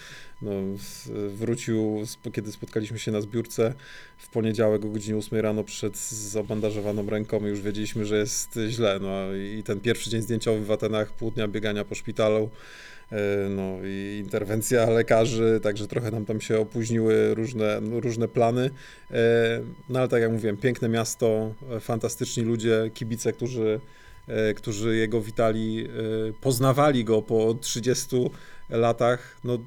No, 0.42 0.50
wrócił, 1.28 2.02
kiedy 2.32 2.52
spotkaliśmy 2.52 2.98
się 2.98 3.12
na 3.12 3.20
zbiórce 3.20 3.74
w 4.18 4.28
poniedziałek 4.28 4.84
o 4.84 4.88
godzinie 4.88 5.16
8 5.18 5.40
rano 5.40 5.64
przed 5.64 5.96
zabandażowaną 5.98 7.10
ręką 7.10 7.46
i 7.46 7.48
już 7.48 7.60
wiedzieliśmy, 7.60 8.04
że 8.04 8.18
jest 8.18 8.58
źle. 8.68 8.98
No 9.02 9.34
i 9.34 9.62
ten 9.62 9.80
pierwszy 9.80 10.10
dzień 10.10 10.22
zdjęciowy 10.22 10.64
w 10.64 10.70
Atenach, 10.70 11.12
pół 11.12 11.30
dnia 11.30 11.48
biegania 11.48 11.84
po 11.84 11.94
szpitalu, 11.94 12.44
e, 12.44 12.48
no 13.50 13.76
i 13.84 14.20
interwencja 14.24 14.90
lekarzy, 14.90 15.60
także 15.62 15.86
trochę 15.88 16.10
nam 16.10 16.24
tam 16.24 16.40
się 16.40 16.58
opóźniły 16.58 17.34
różne, 17.34 17.80
różne 17.80 18.28
plany. 18.28 18.70
E, 19.10 19.60
No 19.88 19.98
ale 19.98 20.08
tak 20.08 20.22
jak 20.22 20.32
mówiłem, 20.32 20.56
piękne 20.56 20.88
miasto, 20.88 21.54
e, 21.70 21.80
fantastyczni 21.80 22.42
ludzie, 22.42 22.90
kibice, 22.94 23.32
którzy, 23.32 23.80
e, 24.28 24.54
którzy 24.54 24.96
jego 24.96 25.20
witali, 25.20 25.84
e, 25.84 25.88
poznawali 26.40 27.04
go 27.04 27.22
po 27.22 27.54
30 27.54 28.30
latach. 28.70 29.36
No 29.44 29.58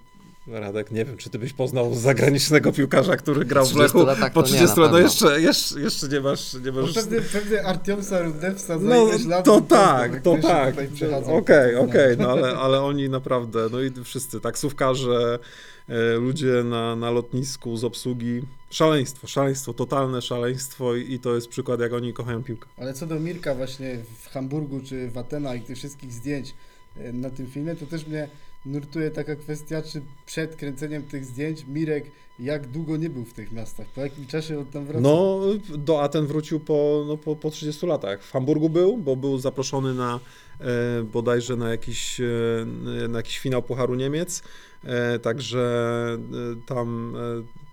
Radek, 0.48 0.92
nie 0.92 1.06
wiem, 1.06 1.18
czy 1.18 1.30
ty 1.30 1.40
byś 1.40 1.54
poznał 1.54 1.96
zagranicznego 1.96 2.72
piłkarza, 2.72 3.18
który 3.18 3.46
grał 3.46 3.66
w 3.66 3.68
30 3.68 3.84
Lechu 3.98 4.08
latach 4.08 4.34
po 4.34 4.44
to 4.44 4.50
nie, 4.50 4.56
30 4.56 4.76
na 4.80 4.84
latach. 4.86 5.00
No 5.00 5.08
jeszcze, 5.08 5.42
jeszcze, 5.42 5.80
jeszcze 5.80 6.08
nie 6.08 6.20
masz... 6.22 6.54
Nie 6.54 6.72
No 6.72 6.82
masz... 6.82 6.94
pewnie, 6.94 7.22
pewnie 7.22 7.64
Artiomsa 7.64 8.22
Rudewsa 8.22 8.80
za 8.80 8.86
No, 8.88 9.08
ileś 9.08 9.26
lat 9.26 9.46
to 9.46 9.62
tak, 9.62 10.22
to 10.22 10.38
tak. 10.42 10.74
Okej, 10.74 10.88
przychodzą. 10.88 11.34
okej, 11.38 12.18
no 12.18 12.32
ale, 12.32 12.58
ale 12.58 12.82
oni 12.82 13.10
naprawdę, 13.10 13.68
no 13.72 13.82
i 13.82 13.92
wszyscy, 14.04 14.40
taksówkarze, 14.42 15.40
e, 15.90 16.16
ludzie 16.16 16.64
na, 16.64 16.96
na 16.96 17.12
lotnisku 17.12 17.78
z 17.78 17.84
obsługi, 17.84 18.42
szaleństwo, 18.70 19.28
szaleństwo, 19.28 19.74
totalne 19.74 20.22
szaleństwo 20.22 20.96
i, 20.96 21.14
i 21.14 21.20
to 21.20 21.36
jest 21.36 21.48
przykład, 21.48 21.80
jak 21.80 21.94
oni 21.94 22.14
kochają 22.14 22.44
piłkę. 22.44 22.68
Ale 22.78 22.94
co 22.94 23.08
do 23.08 23.20
Mirka 23.20 23.56
właśnie 23.56 23.98
w 24.24 24.30
Hamburgu 24.30 24.82
czy 24.86 25.10
w 25.10 25.18
Atenach 25.18 25.58
i 25.58 25.62
tych 25.62 25.78
wszystkich 25.78 26.14
zdjęć 26.14 26.54
e, 26.98 27.14
na 27.14 27.30
tym 27.30 27.48
filmie, 27.48 27.76
to 27.76 27.86
też 27.86 28.08
mnie 28.08 28.30
nurtuje 28.66 29.12
taka 29.12 29.36
kwestia, 29.36 29.82
czy 29.82 30.02
przed 30.26 30.56
kręceniem 30.56 31.04
tych 31.04 31.26
zdjęć 31.26 31.66
Mirek 31.68 32.12
jak 32.40 32.68
długo 32.68 32.98
nie 32.98 33.10
był 33.10 33.26
w 33.26 33.34
tych 33.34 33.52
miastach? 33.52 33.88
Po 33.88 34.02
jakim 34.02 34.28
czasie 34.28 34.60
on 34.60 34.66
tam 34.66 34.86
wracał? 34.86 35.02
No, 35.02 35.42
do 35.78 36.02
Aten 36.02 36.26
wrócił 36.26 36.60
po, 36.60 37.04
no, 37.08 37.18
po, 37.18 37.36
po 37.36 37.52
30 37.52 37.86
latach. 37.86 38.24
W 38.24 38.32
Hamburgu 38.32 38.70
był, 38.70 38.98
bo 38.98 39.16
był 39.16 39.38
zaproszony 39.38 39.94
na 39.94 40.20
e, 40.60 41.04
bodajże 41.04 41.56
na 41.56 41.70
jakiś, 41.70 42.20
e, 42.20 43.06
na 43.10 43.20
jakiś 43.20 43.40
finał 43.40 43.64
Pucharu 43.64 43.96
Niemiec, 43.96 44.44
e, 44.84 45.20
także 45.20 45.60
e, 46.18 46.66
tam, 46.66 47.16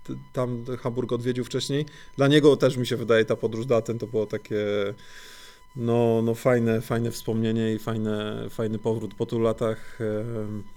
e, 0.09 0.13
tam 0.33 0.65
Hamburg 0.79 1.11
odwiedził 1.11 1.43
wcześniej. 1.43 1.85
Dla 2.17 2.27
niego 2.27 2.55
też 2.55 2.77
mi 2.77 2.87
się 2.87 2.97
wydaje 2.97 3.25
ta 3.25 3.35
podróż 3.35 3.65
do 3.65 3.77
Aten 3.77 3.99
to 3.99 4.07
było 4.07 4.25
takie 4.25 4.65
no, 5.75 6.21
no 6.21 6.35
fajne, 6.35 6.81
fajne 6.81 7.11
wspomnienie 7.11 7.73
i 7.73 7.79
fajne, 7.79 8.45
fajny 8.49 8.79
powrót 8.79 9.13
po 9.13 9.25
tylu 9.25 9.41
latach. 9.41 9.99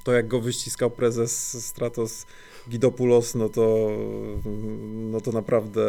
To 0.04 0.12
jak 0.12 0.28
go 0.28 0.40
wyściskał 0.40 0.90
prezes 0.90 1.64
Stratos 1.66 2.26
Gidopoulos, 2.68 3.34
no 3.34 3.48
to, 3.48 3.90
no 4.86 5.20
to 5.20 5.32
naprawdę 5.32 5.80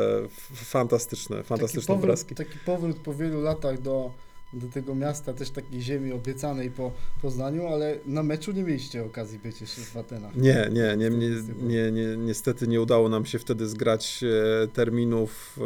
fantastyczne, 0.54 1.44
fantastyczne 1.44 1.82
taki 1.82 1.88
powrót, 1.88 2.04
obrazki. 2.04 2.36
taki 2.36 2.60
powrót 2.66 2.98
po 2.98 3.14
wielu 3.14 3.42
latach 3.42 3.82
do, 3.82 4.12
do 4.54 4.68
tego 4.68 4.96
miasta, 4.96 5.34
też 5.34 5.50
takiej 5.50 5.82
ziemi 5.82 6.12
obiecanej 6.12 6.72
po 6.72 6.92
Poznaniu, 7.22 7.68
ale 7.68 8.00
na 8.06 8.24
meczu 8.24 8.52
nie 8.52 8.64
mieliście 8.64 9.06
okazji 9.06 9.40
być 9.40 9.62
jeszcze 9.62 9.82
w 9.82 9.98
Atenach. 9.98 10.36
Nie, 10.36 10.70
nie, 10.72 10.98
nie, 10.98 11.10
nie, 11.10 11.30
nie, 11.62 11.92
nie, 11.92 12.18
niestety 12.18 12.68
nie 12.68 12.82
udało 12.82 13.10
nam 13.10 13.26
się 13.26 13.40
wtedy 13.40 13.68
zgrać 13.68 14.24
e, 14.24 14.68
terminów. 14.68 15.60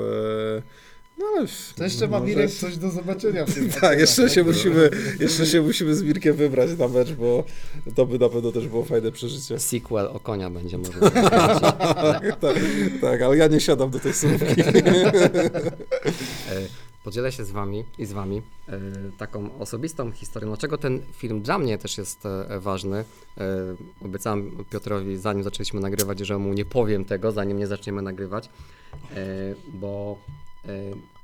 E, 0.57 0.90
no 1.21 1.27
ale 1.37 1.47
To 1.75 1.83
jeszcze 1.83 2.07
ma 2.07 2.19
może- 2.19 2.29
Mirek 2.31 2.51
coś 2.51 2.77
do 2.77 2.91
zobaczenia 2.91 3.45
w 3.45 3.53
tym 3.53 3.69
Tak, 3.81 3.99
jeszcze 3.99 4.29
się, 4.29 4.43
musimy, 4.43 4.89
jeszcze 5.19 5.45
się 5.45 5.61
musimy 5.61 5.95
z 5.95 6.03
Mirkiem 6.03 6.35
wybrać 6.35 6.69
na 6.79 6.87
mecz, 6.87 7.11
bo 7.11 7.43
to 7.95 8.05
by 8.05 8.19
na 8.19 8.29
pewno 8.29 8.51
też 8.51 8.67
było 8.67 8.85
fajne 8.85 9.11
przeżycie. 9.11 9.59
Sequel 9.59 10.05
o 10.05 10.19
konia 10.19 10.49
będzie 10.49 10.77
można 10.77 10.99
zobaczyć. 11.09 12.35
tak, 12.41 12.57
tak, 13.01 13.21
ale 13.21 13.37
ja 13.37 13.47
nie 13.47 13.59
siadam 13.59 13.89
do 13.89 13.99
tej 13.99 14.13
słówki. 14.13 14.61
E, 16.51 16.67
Podzielę 17.03 17.31
się 17.31 17.45
z 17.45 17.51
wami 17.51 17.83
i 17.97 18.05
z 18.05 18.13
wami 18.13 18.41
e, 18.69 18.79
taką 19.17 19.59
osobistą 19.59 20.11
historią. 20.11 20.47
Dlaczego 20.49 20.77
ten 20.77 20.99
film 21.17 21.41
dla 21.41 21.57
mnie 21.59 21.77
też 21.77 21.97
jest 21.97 22.25
e, 22.25 22.59
ważny? 22.59 23.03
Obiecałem 24.05 24.65
Piotrowi, 24.69 25.17
zanim 25.17 25.43
zaczęliśmy 25.43 25.79
nagrywać, 25.81 26.19
że 26.19 26.37
mu 26.37 26.53
nie 26.53 26.65
powiem 26.65 27.05
tego, 27.05 27.31
zanim 27.31 27.57
nie 27.57 27.67
zaczniemy 27.67 28.01
nagrywać, 28.01 28.49
bo 29.73 30.17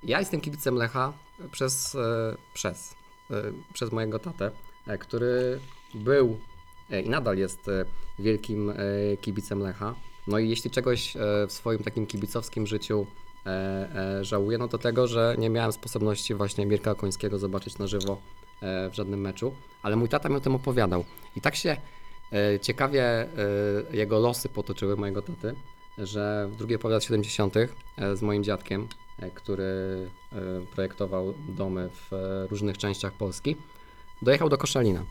ja 0.03 0.20
jestem 0.20 0.41
kibicem 0.41 0.75
Lecha 0.75 1.13
przez, 1.51 1.96
e, 1.96 2.36
przez, 2.53 2.96
e, 3.32 3.44
przez 3.74 3.91
mojego 3.91 4.20
tatę, 4.20 4.51
e, 4.88 4.98
który 4.98 5.60
był 5.94 6.39
e, 6.89 7.01
i 7.01 7.10
nadal 7.10 7.38
jest 7.38 7.67
e, 7.67 7.86
wielkim 8.20 8.70
e, 8.70 8.75
kibicem 9.22 9.60
Lecha. 9.60 9.96
No 10.27 10.39
i 10.39 10.50
jeśli 10.50 10.72
czegoś 10.72 11.15
e, 11.15 11.20
w 11.48 11.51
swoim 11.51 11.84
takim 11.84 12.08
kibicowskim 12.08 12.67
życiu 12.67 13.08
e, 13.46 13.50
e, 14.20 14.25
żałuję, 14.25 14.58
no 14.58 14.67
to 14.67 14.77
tego, 14.77 15.08
że 15.08 15.36
nie 15.38 15.50
miałem 15.50 15.72
sposobności 15.72 16.34
właśnie 16.34 16.65
Mirka 16.65 16.96
Końskiego 16.96 17.39
zobaczyć 17.39 17.77
na 17.77 17.88
żywo 17.88 18.22
e, 18.62 18.89
w 18.89 18.96
żadnym 18.96 19.22
meczu, 19.22 19.53
ale 19.84 19.96
mój 19.96 20.10
tata 20.10 20.29
mi 20.29 20.36
o 20.36 20.39
tym 20.39 20.56
opowiadał. 20.56 21.06
I 21.36 21.41
tak 21.41 21.56
się 21.56 21.77
e, 22.34 22.60
ciekawie 22.60 23.03
e, 23.03 23.27
jego 23.91 24.20
losy 24.20 24.50
potoczyły 24.50 24.98
mojego 24.98 25.22
taty, 25.22 25.56
że 25.98 26.50
w 26.51 26.56
drugiej 26.56 26.79
połowie 26.79 26.94
lat 26.94 27.03
70. 27.03 27.58
e, 27.58 27.70
z 28.15 28.22
moim 28.22 28.44
dziadkiem, 28.44 28.82
e, 28.82 29.06
który 29.36 29.63
e, 30.33 30.38
projektował 30.75 31.33
domy 31.50 31.89
w 31.89 32.13
e, 32.13 32.47
różnych 32.47 32.77
częściach 32.77 33.13
Polski, 33.13 33.55
dojechał 34.21 34.50
do 34.50 34.57
Koszalina. 34.57 35.03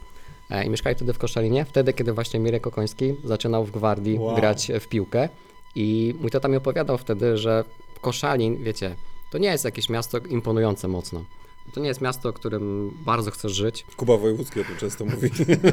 E, 0.50 0.64
I 0.64 0.70
mieszkali 0.70 0.96
wtedy 0.96 1.12
w 1.12 1.18
Koszalinie, 1.18 1.64
wtedy, 1.64 1.92
kiedy 1.92 2.12
właśnie 2.12 2.40
Mirek 2.40 2.66
Okoński 2.66 3.14
zaczynał 3.24 3.64
w 3.64 3.70
Gwardii 3.70 4.18
Wow. 4.18 4.36
grać 4.36 4.72
w 4.80 4.88
piłkę. 4.88 5.28
I 5.74 6.14
mój 6.20 6.30
tata 6.30 6.48
mi 6.48 6.56
opowiadał 6.56 6.98
wtedy, 6.98 7.36
że 7.36 7.64
Koszalin, 8.00 8.62
wiecie, 8.62 8.96
to 9.30 9.38
nie 9.38 9.48
jest 9.48 9.64
jakieś 9.64 9.88
miasto 9.88 10.18
imponujące 10.18 10.88
mocno. 10.88 11.24
To 11.72 11.80
nie 11.80 11.88
jest 11.88 12.00
miasto, 12.00 12.32
w 12.32 12.34
którym 12.34 12.90
bardzo 13.04 13.30
chcesz 13.30 13.52
żyć. 13.52 13.86
Kuba 13.96 14.16
Wojewódzki 14.16 14.60
o 14.60 14.64
tym 14.64 14.76
często 14.76 15.04
mówi. 15.04 15.30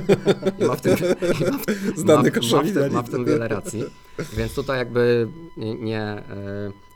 I 0.59 0.63
ma 0.63 0.75
w 0.75 0.81
tym, 0.81 0.97
i 1.39 1.51
ma 1.51 1.57
w, 1.57 1.97
Znany 1.99 2.31
ma, 2.31 2.57
ma, 2.57 2.63
w 2.63 2.73
tym, 2.73 2.93
ma 2.93 3.01
w 3.01 3.09
tym 3.09 3.25
wiele 3.25 3.47
racji. 3.47 3.83
Więc 4.33 4.53
tutaj 4.53 4.77
jakby 4.77 5.27
nie, 5.57 5.75
nie, 5.75 6.01
e, 6.01 6.23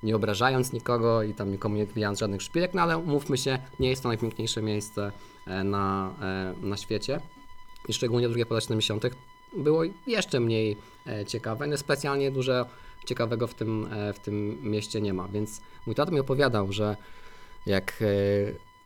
nie 0.03 0.15
obrażając 0.15 0.73
nikogo 0.73 1.23
i 1.23 1.33
tam 1.33 1.51
nikomu 1.51 1.75
nie 1.75 1.85
wbijając 1.85 2.19
żadnych 2.19 2.41
szpilek, 2.41 2.73
no 2.73 2.81
ale 2.81 2.97
umówmy 2.97 3.37
się, 3.37 3.59
nie 3.79 3.89
jest 3.89 4.03
to 4.03 4.07
najpiękniejsze 4.07 4.61
miejsce 4.61 5.11
e, 5.47 5.63
na, 5.63 6.13
e, 6.21 6.67
na 6.67 6.77
świecie. 6.77 7.21
I 7.87 7.93
szczególnie 7.93 8.27
drugie 8.27 8.45
pola 8.45 8.61
70. 8.61 9.03
było 9.57 9.81
jeszcze 10.07 10.39
mniej 10.39 10.77
ciekawe. 11.27 11.67
No 11.67 11.77
specjalnie 11.77 12.31
dużo 12.31 12.65
ciekawego 13.05 13.47
w 13.47 13.53
tym, 13.53 13.87
w 14.13 14.19
tym 14.19 14.57
mieście 14.63 15.01
nie 15.01 15.13
ma. 15.13 15.27
Więc 15.27 15.61
mój 15.85 15.95
tata 15.95 16.11
mi 16.11 16.19
opowiadał, 16.19 16.71
że 16.71 16.97
jak 17.65 18.03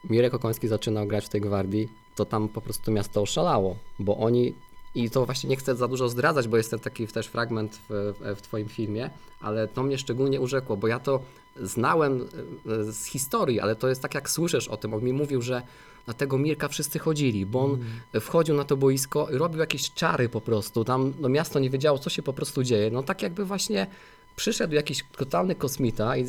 Mirek 0.10 0.34
Okoński 0.34 0.67
zaczynał 0.67 1.08
grać 1.08 1.25
w 1.25 1.29
tej 1.29 1.41
gwardii, 1.41 1.89
to 2.15 2.25
tam 2.25 2.50
po 2.50 2.62
prostu 2.62 2.91
miasto 2.91 3.22
oszalało, 3.22 3.75
bo 4.00 4.17
oni 4.17 4.53
i 4.96 5.10
to 5.10 5.25
właśnie 5.25 5.50
nie 5.50 5.55
chcę 5.55 5.75
za 5.75 5.88
dużo 5.88 6.10
zdradzać, 6.10 6.48
bo 6.48 6.58
jest 6.58 6.72
ten 6.72 6.79
taki 6.79 7.08
też 7.08 7.27
fragment 7.27 7.79
w, 7.89 8.13
w, 8.38 8.41
Twoim 8.41 8.70
filmie, 8.70 9.10
ale 9.41 9.67
to 9.67 9.84
mnie 9.84 9.98
szczególnie 9.98 10.41
urzekło, 10.41 10.77
bo 10.77 10.88
ja 10.88 11.00
to 11.00 11.20
znałem 11.63 12.27
e, 12.67 12.91
z 12.91 13.05
historii, 13.05 13.60
ale 13.60 13.75
to 13.75 13.89
jest 13.89 14.01
tak 14.01 14.15
jak 14.15 14.29
słyszysz 14.29 14.67
o 14.67 14.77
tym. 14.77 14.93
On 14.93 15.03
mi 15.03 15.13
mówił, 15.13 15.41
że 15.41 15.62
na 16.08 16.13
tego 16.13 16.38
Mirka 16.38 16.67
wszyscy 16.67 17.00
chodzili, 17.00 17.46
bo 17.46 17.63
on 17.63 17.77
wchodził 18.22 18.55
na 18.55 18.63
to 18.63 18.77
boisko 18.77 19.29
i 19.29 19.38
robił 19.38 19.60
jakieś 19.60 19.91
czary 19.91 20.29
po 20.29 20.41
prostu. 20.41 20.84
Tam 20.84 21.13
no, 21.20 21.29
miasto 21.29 21.60
nie 21.60 21.70
wiedziało, 21.70 21.98
co 21.98 22.10
się 22.10 22.24
po 22.24 22.34
prostu 22.34 22.63
dzieje. 22.63 22.91
No 22.91 23.03
tak 23.03 23.22
jakby 23.22 23.46
właśnie 23.46 23.88
przyszedł 24.36 24.74
jakiś 24.74 25.04
totalny 25.18 25.56
kosmita 25.56 26.18
i 26.18 26.26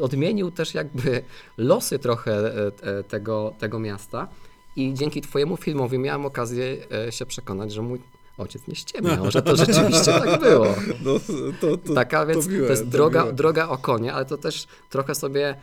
odmienił 0.00 0.50
też 0.50 0.74
jakby 0.74 1.22
losy 1.56 1.98
trochę 1.98 2.32
e, 2.32 2.66
e, 2.82 3.04
tego, 3.04 3.54
tego 3.58 3.78
miasta. 3.78 4.28
I 4.76 4.94
dzięki 4.94 5.20
Twojemu 5.20 5.56
filmowi 5.56 5.98
miałem 5.98 6.26
okazję 6.26 6.76
e, 7.08 7.12
się 7.12 7.26
przekonać, 7.26 7.72
że 7.72 7.82
mój 7.82 8.00
ojciec 8.38 8.66
nie 8.68 8.74
ściemniał, 8.74 9.30
że 9.30 9.42
to 9.42 9.56
rzeczywiście 9.56 10.12
tak 10.12 10.40
było. 10.40 10.66
No, 11.04 11.12
to, 11.60 11.76
to, 11.76 11.94
Taka, 11.94 12.26
więc 12.26 12.48
miłe, 12.48 12.66
to 12.66 12.72
jest 12.72 12.88
droga, 12.88 13.22
miłe. 13.22 13.32
droga 13.32 13.68
o 13.68 13.78
konie, 13.78 14.12
ale 14.12 14.24
to 14.24 14.38
też 14.38 14.66
trochę 14.90 15.14
sobie 15.14 15.54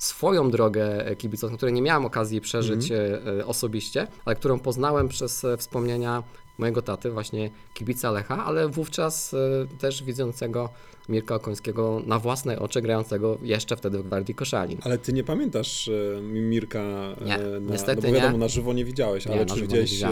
swoją 0.00 0.50
drogę 0.50 1.16
kibicowską, 1.18 1.56
której 1.56 1.74
nie 1.74 1.82
miałem 1.82 2.04
okazji 2.04 2.40
przeżyć 2.40 2.92
e, 2.92 2.96
e, 3.40 3.46
osobiście, 3.46 4.06
ale 4.24 4.36
którą 4.36 4.58
poznałem 4.58 5.08
przez 5.08 5.46
wspomnienia 5.58 6.22
mojego 6.58 6.82
taty, 6.82 7.10
właśnie 7.10 7.50
kibica 7.74 8.10
Lecha, 8.10 8.44
ale 8.44 8.68
wówczas 8.68 9.34
e, 9.34 9.38
też 9.78 10.02
widzącego 10.02 10.68
Mirka 11.08 11.34
Okońskiego 11.34 12.02
na 12.06 12.18
własne 12.18 12.58
oczy, 12.58 12.82
grającego 12.82 13.38
jeszcze 13.42 13.76
wtedy 13.76 13.98
w 13.98 14.02
Gwardii 14.06 14.34
Koszalin. 14.34 14.78
Ale 14.82 14.98
ty 14.98 15.12
nie 15.12 15.24
pamiętasz 15.24 15.88
e, 15.88 16.20
Mirka 16.22 16.82
Nie, 17.24 17.34
e, 17.36 17.60
na, 17.60 17.72
niestety 17.72 18.02
no 18.02 18.08
bo 18.08 18.14
wiadomo, 18.14 18.32
nie. 18.32 18.38
na 18.38 18.48
żywo 18.48 18.72
nie 18.72 18.84
widziałeś, 18.84 19.26
Nie, 19.26 19.32
ale 19.34 19.46
czy 19.46 19.54
nie 19.56 19.62
widziałeś 19.62 20.02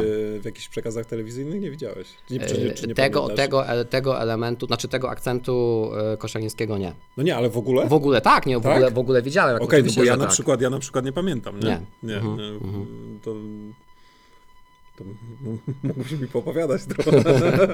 w 0.41 0.45
jakichś 0.45 0.69
przekazach 0.69 1.07
telewizyjnych? 1.07 1.61
Nie 1.61 1.71
widziałeś. 1.71 2.09
Nie, 2.31 2.41
czy, 2.41 2.65
nie- 2.65 2.71
czy 2.73 2.87
nie 2.87 2.95
tego, 2.95 3.21
pamiętasz? 3.23 3.45
tego, 3.47 3.65
tego 3.91 4.21
elementu, 4.21 4.67
znaczy 4.67 4.89
tego 4.89 5.11
akcentu 5.11 5.91
koszalińskiego 6.19 6.79
nie. 6.79 6.93
No 7.17 7.23
nie, 7.23 7.37
ale 7.37 7.51
w 7.51 7.59
ogóle? 7.59 7.87
W 7.89 7.93
ogóle 7.93 8.21
tak, 8.21 8.47
nie, 8.47 8.59
w, 8.59 8.63
Tak? 8.63 8.73
ogóle, 8.73 8.91
w 8.91 8.99
ogóle 8.99 9.23
widziałem. 9.23 9.57
Okej, 9.57 9.67
no 9.69 9.75
oczywiście, 9.75 10.01
bo 10.01 10.05
ja 10.05 10.17
na 10.17 10.25
tak. 10.25 10.33
przykład, 10.33 10.61
ja 10.61 10.71
na 10.71 10.79
przykład 10.79 11.05
nie 11.05 11.13
pamiętam, 11.13 11.61
nie? 11.61 11.67
Nie. 11.69 11.81
Nie, 12.03 12.17
Mhm, 12.17 12.37
nie, 12.37 12.45
mhm. 12.49 12.87
to, 13.25 13.35
to 14.99 15.05
mógłbyś 15.83 16.13
mi 16.13 16.29
poopowiadać 16.29 16.85
trochę. 16.85 17.19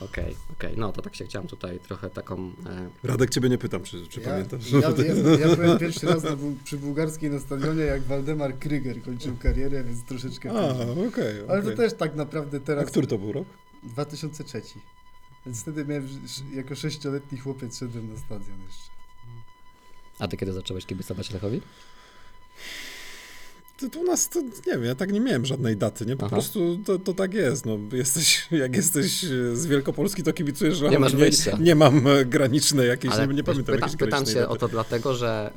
Okej, 0.00 0.36
okej. 0.52 0.74
No 0.76 0.92
to 0.92 1.02
tak 1.02 1.14
się 1.16 1.24
chciałem 1.24 1.48
tutaj 1.48 1.78
trochę 1.78 2.10
taką. 2.10 2.52
E, 2.66 2.90
Radek, 3.08 3.30
ciebie 3.30 3.48
nie 3.48 3.58
pytam, 3.58 3.82
czy, 3.82 4.06
czy 4.06 4.20
Ja, 4.20 4.28
pamiętasz. 4.28 4.70
ja, 4.70 4.78
ja, 4.80 5.48
ja 5.48 5.56
byłem 5.56 5.78
pierwszy 5.78 6.06
raz 6.06 6.22
na, 6.22 6.30
przy 6.64 6.76
bułgarskiej 6.78 7.30
na 7.30 7.38
stadionie, 7.38 7.82
jak 7.82 8.02
Waldemar 8.02 8.58
Kryger 8.58 9.02
kończył 9.02 9.36
karierę, 9.36 9.84
więc 9.84 10.04
troszeczkę 10.04 10.50
A, 10.50 10.70
okej, 11.08 11.34
Ale 11.48 11.62
to 11.62 11.72
też 11.76 11.92
tak 11.94 12.14
naprawdę 12.16 12.56
A 12.56 12.60
teraz... 12.60 12.90
który 12.90 13.06
to 13.06 13.18
był 13.18 13.32
rok? 13.32 13.46
2003. 13.82 14.62
Więc 15.46 15.62
wtedy 15.62 15.84
miałem, 15.84 16.08
jako 16.54 16.74
sześcioletni 16.74 17.38
chłopiec 17.38 17.78
szedłem 17.78 18.12
na 18.12 18.18
stadion 18.18 18.60
jeszcze. 18.66 18.90
a 20.18 20.28
ty 20.28 20.36
kiedy 20.36 20.52
zacząłeś 20.52 20.86
kibicować 20.86 21.30
Lechowi? 21.30 21.60
To, 23.92 24.00
u 24.00 24.04
nas, 24.04 24.28
to, 24.28 24.40
nie 24.42 24.50
wiem, 24.72 24.84
ja 24.84 24.94
tak 24.94 25.12
nie 25.12 25.20
miałem 25.20 25.46
żadnej 25.46 25.76
daty, 25.76 26.06
nie? 26.06 26.16
Po 26.16 26.26
Aha. 26.26 26.36
prostu 26.36 26.78
to, 26.84 26.98
to 26.98 27.12
tak 27.14 27.34
jest, 27.34 27.66
no. 27.66 27.78
Jesteś, 27.92 28.48
jak 28.50 28.76
jesteś 28.76 29.22
z 29.52 29.66
Wielkopolski, 29.66 30.22
to 30.22 30.32
kibicujesz, 30.32 30.76
że 30.76 30.88
Nie 30.90 30.98
masz 30.98 31.12
nie, 31.12 31.18
wyjścia. 31.18 31.56
nie 31.60 31.74
mam 31.74 32.06
e, 32.06 32.24
granicznej 32.24 32.88
jakiejś, 32.88 33.14
Ale 33.14 33.28
nie, 33.28 33.34
nie 33.34 33.44
pamiętam 33.44 33.74
pytam, 33.74 33.80
jakiejś 33.80 33.96
pytam 33.96 34.24
cię 34.26 34.34
daty. 34.34 34.48
o 34.48 34.56
to 34.56 34.68
dlatego, 34.68 35.14
że 35.14 35.52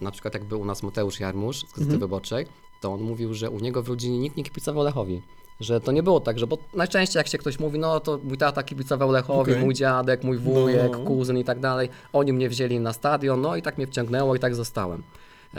e, 0.00 0.02
na 0.04 0.10
przykład 0.10 0.34
jak 0.34 0.44
był 0.44 0.60
u 0.60 0.64
nas 0.64 0.82
Mateusz 0.82 1.20
Jarmusz 1.20 1.58
z 1.58 1.62
Gazety 1.62 1.80
Mhm. 1.82 2.00
Wyborczej, 2.00 2.46
to 2.80 2.92
on 2.92 3.00
mówił, 3.00 3.34
że 3.34 3.50
u 3.50 3.60
niego 3.60 3.82
w 3.82 3.88
rodzinie 3.88 4.18
nikt 4.18 4.36
nie 4.36 4.44
kibicował 4.44 4.84
Lechowi. 4.84 5.22
Że 5.60 5.80
to 5.80 5.92
nie 5.92 6.02
było 6.02 6.20
tak, 6.20 6.38
że 6.38 6.46
bo 6.46 6.58
najczęściej 6.74 7.20
jak 7.20 7.28
się 7.28 7.38
ktoś 7.38 7.58
mówi, 7.58 7.78
no 7.78 8.00
to 8.00 8.20
mój 8.24 8.38
tata 8.38 8.62
kibicował 8.62 9.10
Lechowi, 9.12 9.50
Okej. 9.52 9.64
mój 9.64 9.74
dziadek, 9.74 10.24
mój 10.24 10.38
wujek, 10.38 10.92
No. 10.92 10.98
kuzyn 11.04 11.38
i 11.38 11.44
tak 11.44 11.60
dalej. 11.60 11.88
Oni 12.12 12.32
mnie 12.32 12.48
wzięli 12.48 12.80
na 12.80 12.92
stadion, 12.92 13.40
no 13.40 13.56
i 13.56 13.62
tak 13.62 13.76
mnie 13.78 13.86
wciągnęło 13.86 14.34
i 14.36 14.38
tak 14.38 14.54
zostałem. 14.54 15.02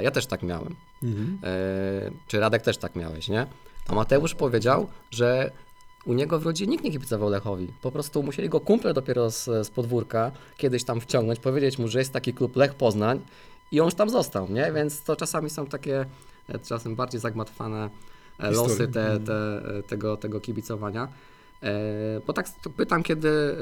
Ja 0.02 0.12
też 0.12 0.26
tak 0.26 0.44
miałem. 0.44 0.76
Mhm. 1.04 1.40
E, 1.44 2.12
czy 2.28 2.40
Radek 2.40 2.62
też 2.62 2.78
tak 2.78 2.96
miałeś, 2.96 3.28
nie? 3.28 3.48
A 3.88 3.96
Mateusz 3.96 4.36
powiedział, 4.36 4.88
że 5.12 5.52
u 6.06 6.14
niego 6.14 6.40
w 6.40 6.46
rodzinie 6.46 6.72
nikt 6.72 6.84
nie 6.84 6.92
kibicował 6.92 7.30
Lechowi. 7.30 7.68
Po 7.82 7.92
prostu 7.92 8.24
musieli 8.24 8.50
go 8.50 8.60
kumple 8.60 8.94
dopiero 8.94 9.32
z, 9.32 9.44
z 9.44 9.70
podwórka 9.70 10.32
kiedyś 10.58 10.84
tam 10.84 11.02
wciągnąć, 11.02 11.40
powiedzieć 11.40 11.80
mu, 11.80 11.88
że 11.88 12.00
jest 12.00 12.14
taki 12.14 12.34
klub 12.34 12.56
Lech 12.56 12.74
Poznań 12.74 13.20
i 13.72 13.80
on 13.80 13.86
już 13.86 13.94
tam 13.94 14.10
został, 14.10 14.50
nie? 14.50 14.72
Więc 14.72 15.04
to 15.04 15.16
czasami 15.16 15.50
są 15.50 15.66
takie 15.66 16.06
e, 16.50 16.60
czasem 16.60 16.96
bardziej 16.96 17.22
zagmatwane 17.22 17.90
e, 18.40 18.52
losy 18.52 18.88
te, 18.88 19.20
te, 19.20 19.62
e, 19.78 19.84
tego, 19.84 20.18
tego 20.18 20.42
kibicowania. 20.42 21.08
Bo 22.28 22.34
tak 22.34 22.46
pytam, 22.78 23.04
kiedy, 23.04 23.56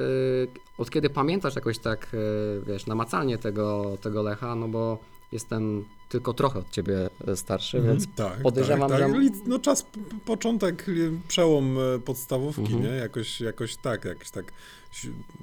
od 0.78 0.89
kiedy 0.89 1.10
pamiętasz 1.10 1.56
jakoś 1.56 1.80
tak, 1.80 2.08
wiesz, 2.67 2.86
namacalnie 2.86 3.38
tego, 3.38 3.98
tego 4.02 4.24
Lecha, 4.24 4.56
no 4.56 4.67
bo 4.67 4.98
jestem 5.34 5.86
tylko 6.10 6.34
trochę 6.34 6.60
od 6.60 6.69
ciebie 6.69 7.10
e, 7.28 7.36
starszy, 7.36 7.82
więc 7.82 8.08
Tak, 8.15 8.41
podejrzewam, 8.41 8.89
tak, 8.89 9.00
tak. 9.00 9.12
że- 9.24 9.30
No 9.46 9.60
czas, 9.60 9.86
początek, 10.26 10.89
y, 10.89 11.12
przełom 11.28 11.78
e, 11.96 12.00
podstawówki, 12.00 12.62
Mhm. 12.62 12.84
nie? 12.84 12.89
Jakoś, 12.89 13.41
jakoś 13.41 13.76
tak, 13.76 14.06
jakoś 14.06 14.32
tak 14.32 14.52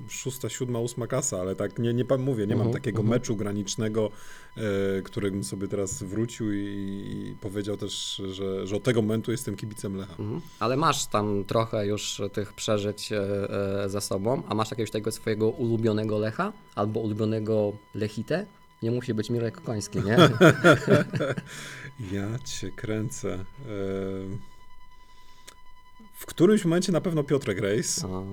szósta, 0.08 0.48
siódma, 0.48 0.78
ósma 0.78 1.06
klasa, 1.06 1.40
ale 1.40 1.56
tak 1.56 1.78
nie, 1.78 1.94
nie 1.94 2.04
mówię, 2.18 2.46
nie 2.46 2.56
mam 2.56 2.66
Mhm, 2.66 2.72
takiego 2.82 3.00
mhm. 3.00 3.18
meczu 3.20 3.36
granicznego, 3.36 4.10
e, 4.56 5.02
którym 5.02 5.44
sobie 5.44 5.68
teraz 5.68 6.02
wrócił 6.02 6.52
i, 6.52 6.56
i 6.58 7.36
powiedział 7.40 7.76
też, 7.76 8.22
że, 8.32 8.66
że 8.66 8.76
od 8.76 8.82
tego 8.82 9.02
momentu 9.02 9.30
jestem 9.32 9.56
kibicem 9.56 9.96
Lecha. 9.96 10.14
Mhm. 10.18 10.40
Ale 10.58 10.76
masz 10.76 11.06
tam 11.06 11.44
trochę 11.44 11.86
już 11.86 12.22
tych 12.32 12.52
przeżyć 12.52 13.12
e, 13.12 13.18
e, 13.84 13.88
za 13.88 14.00
sobą, 14.00 14.42
a 14.48 14.54
masz 14.54 14.70
jakiegoś 14.70 14.90
tego 14.90 15.12
swojego 15.12 15.48
ulubionego 15.48 16.18
Lecha 16.18 16.52
albo 16.74 17.00
ulubionego 17.00 17.72
Lechite? 17.94 18.46
Nie 18.82 18.90
musi 18.90 19.14
być 19.14 19.30
Mirek 19.30 19.60
Koński, 19.60 19.98
nie? 19.98 20.16
Ja 22.12 22.38
cię 22.44 22.70
kręcę. 22.70 23.44
W 26.14 26.26
którymś 26.26 26.64
momencie 26.64 26.92
na 26.92 27.00
pewno 27.00 27.24
Piotrek 27.24 27.58
Rejs. 27.58 28.04
A. 28.04 28.08
E, 28.08 28.24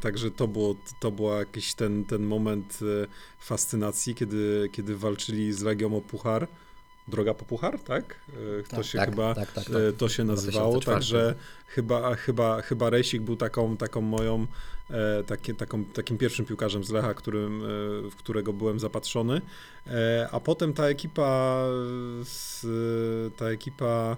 także 0.00 0.30
to 0.30 0.48
było, 0.48 0.74
to 1.00 1.10
był 1.10 1.38
jakiś 1.38 1.74
ten, 1.74 2.04
ten 2.04 2.22
moment 2.22 2.78
e, 2.82 3.06
fascynacji, 3.38 4.14
kiedy, 4.14 4.68
kiedy 4.72 4.96
walczyli 4.96 5.52
z 5.52 5.62
Legią 5.62 5.96
o 5.96 6.00
Puchar. 6.00 6.48
Droga 7.08 7.34
po 7.34 7.44
Puchar, 7.44 7.78
tak? 7.78 8.20
E, 8.60 8.62
to 8.62 8.76
Tak, 8.76 8.84
się 8.84 8.98
tak, 8.98 9.10
chyba 9.10 9.34
tak, 9.34 9.52
tak, 9.52 9.64
tak. 9.64 9.74
e, 9.74 9.92
to 9.92 10.08
się 10.08 10.24
nazywało, 10.24 10.72
2004. 10.72 10.96
także 10.96 11.34
chyba, 11.66 12.14
chyba, 12.14 12.62
chyba 12.62 12.90
Rejsik 12.90 13.22
był 13.22 13.36
taką, 13.36 13.76
taką 13.76 14.00
moją, 14.00 14.46
e, 14.90 15.24
takie, 15.24 15.54
taką, 15.54 15.84
takim 15.84 16.18
pierwszym 16.18 16.46
piłkarzem 16.46 16.84
z 16.84 16.90
Lecha, 16.90 17.14
którym, 17.14 17.62
e, 17.62 17.66
w 18.10 18.16
którego 18.16 18.52
byłem 18.52 18.80
zapatrzony. 18.80 19.40
E, 19.86 20.28
a 20.32 20.40
potem 20.40 20.72
ta 20.72 20.84
ekipa, 20.88 21.64
z, 22.24 22.66
ta 23.36 23.50
ekipa 23.50 24.16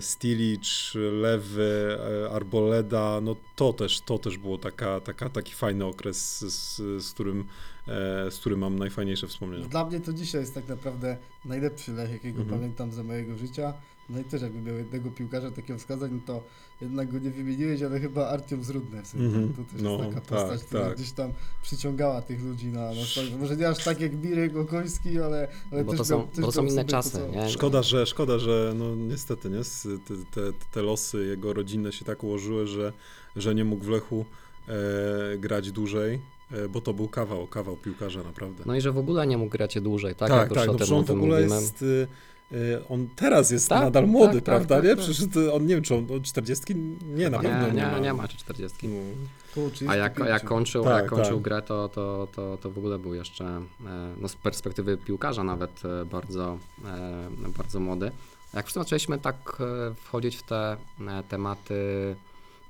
Stilic, 0.00 0.92
Lewy, 1.12 1.98
e, 2.24 2.30
Arboleda, 2.30 3.20
no 3.22 3.36
to 3.56 3.72
też, 3.72 4.00
to 4.00 4.18
też 4.18 4.38
było 4.38 4.58
taka, 4.58 5.00
taka, 5.00 5.28
taki 5.28 5.52
fajny 5.54 5.84
okres, 5.84 6.38
z, 6.40 6.76
z, 7.04 7.12
którym, 7.12 7.44
e, 7.88 8.30
z 8.30 8.38
którym 8.38 8.58
mam 8.58 8.78
najfajniejsze 8.78 9.26
wspomnienia. 9.26 9.66
Dla 9.66 9.84
mnie 9.84 10.00
to 10.00 10.12
dzisiaj 10.12 10.40
jest 10.40 10.54
tak 10.54 10.68
naprawdę 10.68 11.16
najlepszy 11.44 11.92
Lech, 11.92 12.12
jakiego 12.12 12.40
Mhm. 12.42 12.58
pamiętam 12.60 12.92
za 12.92 13.02
mojego 13.02 13.36
życia. 13.36 13.74
No 14.10 14.20
i 14.20 14.24
też 14.24 14.42
jakby 14.42 14.60
miał 14.60 14.76
jednego 14.76 15.10
piłkarza 15.10 15.50
takiego 15.50 15.78
wskazać, 15.78 16.10
no 16.14 16.18
to 16.26 16.42
jednak 16.80 17.12
go 17.12 17.18
nie 17.18 17.30
wymieniłeś, 17.30 17.82
ale 17.82 18.00
chyba 18.00 18.28
Artiom 18.28 18.64
Zrudne 18.64 19.02
w 19.02 19.06
sensie. 19.06 19.26
Mhm. 19.26 19.52
To 19.54 19.62
też 19.72 19.82
No, 19.82 19.90
jest 19.90 20.04
taka 20.04 20.20
tak, 20.20 20.24
postać, 20.24 20.64
która 20.64 20.84
tak. 20.84 20.94
gdzieś 20.96 21.12
tam 21.12 21.32
przyciągała 21.62 22.22
tych 22.22 22.42
ludzi 22.44 22.66
na, 22.66 22.92
na 22.92 23.04
swoje. 23.04 23.36
Może 23.36 23.56
nie 23.56 23.68
aż 23.68 23.84
tak 23.84 24.00
jak 24.00 24.12
Mirek 24.22 24.56
Okoński, 24.56 25.20
ale, 25.20 25.48
ale 25.72 25.84
Bo 25.84 25.90
też 25.92 25.98
to 25.98 26.04
są, 26.04 26.18
miał, 26.18 26.26
też 26.26 26.40
bo 26.40 26.46
to 26.46 26.52
są 26.52 26.64
inne 26.64 26.84
czasy, 26.84 27.10
to, 27.10 27.18
co- 27.18 27.28
nie? 27.36 27.48
Szkoda, 27.48 27.82
że, 27.82 28.06
szkoda, 28.06 28.38
że 28.38 28.72
no 28.76 28.94
niestety, 28.96 29.50
nie? 29.50 29.60
Te, 30.06 30.14
te, 30.30 30.58
te 30.72 30.82
losy 30.82 31.26
jego 31.26 31.52
rodzinne 31.52 31.92
się 31.92 32.04
tak 32.04 32.24
ułożyły, 32.24 32.66
że, 32.66 32.92
że 33.36 33.54
nie 33.54 33.64
mógł 33.64 33.84
w 33.84 33.88
Lechu 33.88 34.24
e, 34.68 35.38
grać 35.38 35.72
dłużej, 35.72 36.20
e, 36.52 36.68
bo 36.68 36.80
to 36.80 36.94
był 36.94 37.08
kawał, 37.08 37.46
kawał 37.46 37.76
piłkarza 37.76 38.22
naprawdę. 38.22 38.62
No 38.66 38.76
i 38.76 38.80
że 38.80 38.92
w 38.92 38.98
ogóle 38.98 39.26
nie 39.26 39.38
mógł 39.38 39.50
grać 39.50 39.80
dłużej, 39.80 40.14
tak? 40.14 40.28
tak, 40.28 40.50
Jak 40.50 40.68
tak, 40.68 40.88
no 40.90 40.96
on 40.98 41.04
w 41.04 41.10
ogóle 41.10 41.40
mówimy. 41.40 41.60
jest, 41.60 41.82
y, 41.82 42.06
on 42.88 43.08
teraz 43.16 43.50
jest 43.50 43.68
Tak, 43.68 43.80
nadal 43.80 44.06
młody, 44.06 44.34
tak, 44.34 44.34
tak, 44.34 44.44
prawda, 44.44 44.74
tak, 44.74 44.84
nie? 44.84 44.90
tak. 44.96 44.98
Przecież 44.98 45.26
on 45.52 45.66
nie 45.66 45.74
wiem, 45.74 45.84
czy 45.84 45.94
on 45.94 46.06
od 46.16 46.22
40? 46.22 46.74
Nie, 47.14 47.30
na 47.30 47.36
nie, 47.36 47.48
pewno 47.48 47.68
nie, 47.68 47.74
nie, 47.74 47.86
ma. 47.86 47.98
nie 47.98 48.14
ma 48.14 48.28
czy 48.28 48.36
40. 48.36 48.88
No. 48.88 49.00
A 49.88 49.96
jak, 49.96 50.12
35. 50.14 50.28
jak 50.28 50.44
kończył, 50.44 50.84
Tak, 50.84 51.02
jak 51.02 51.10
kończył 51.10 51.34
tak. 51.34 51.42
grę, 51.42 51.62
to, 51.62 51.88
to, 51.88 52.28
to, 52.32 52.58
to 52.62 52.70
w 52.70 52.78
ogóle 52.78 52.98
był 52.98 53.14
jeszcze 53.14 53.44
e, 53.44 53.62
no 54.20 54.28
z 54.28 54.36
perspektywy 54.36 54.96
piłkarza 54.96 55.44
nawet 55.44 55.82
e, 55.84 56.04
bardzo, 56.04 56.58
e, 56.84 57.28
bardzo 57.58 57.80
młody. 57.80 58.10
Jak 58.54 58.64
już 58.64 58.72
zaczęliśmy 58.72 59.18
tak 59.18 59.62
wchodzić 59.96 60.36
w 60.36 60.42
te 60.42 60.76
tematy 61.28 61.74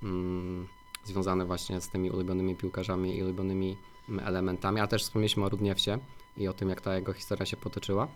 mm, 0.03 0.67
związane 1.05 1.45
właśnie 1.45 1.81
z 1.81 1.89
tymi 1.89 2.11
ulubionymi 2.11 2.57
piłkarzami 2.57 3.19
i 3.19 3.23
ulubionymi 3.23 3.77
elementami, 4.25 4.81
a 4.81 4.87
też 4.87 5.03
wspomnieliśmy 5.03 5.45
o 5.45 5.49
Rudniewcie 5.49 5.99
i 6.37 6.49
o 6.49 6.53
tym, 6.53 6.69
jak 6.69 6.81
ta 6.81 6.95
jego 6.95 7.13
historia 7.13 7.47
się 7.47 7.57
potoczyła, 7.57 8.09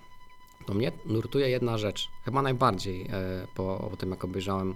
to 0.68 0.74
mnie 0.74 0.92
nurtuje 1.06 1.50
jedna 1.50 1.78
rzecz, 1.78 2.10
chyba 2.24 2.42
najbardziej 2.42 3.02
e, 3.02 3.46
po, 3.54 3.88
po 3.90 3.96
tym, 3.96 4.10
jak 4.10 4.24
obejrzałem 4.24 4.74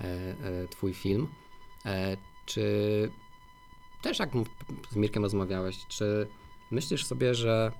e, 0.00 0.04
e, 0.04 0.68
twój 0.68 0.94
film. 0.94 1.28
Czy 2.46 3.10
też 4.02 4.18
jak 4.18 4.30
z 4.90 4.96
Mirkiem 4.96 5.22
rozmawiałeś, 5.22 5.86
czy 5.88 6.26
myślisz 6.70 7.04
sobie, 7.06 7.34
że 7.34 7.72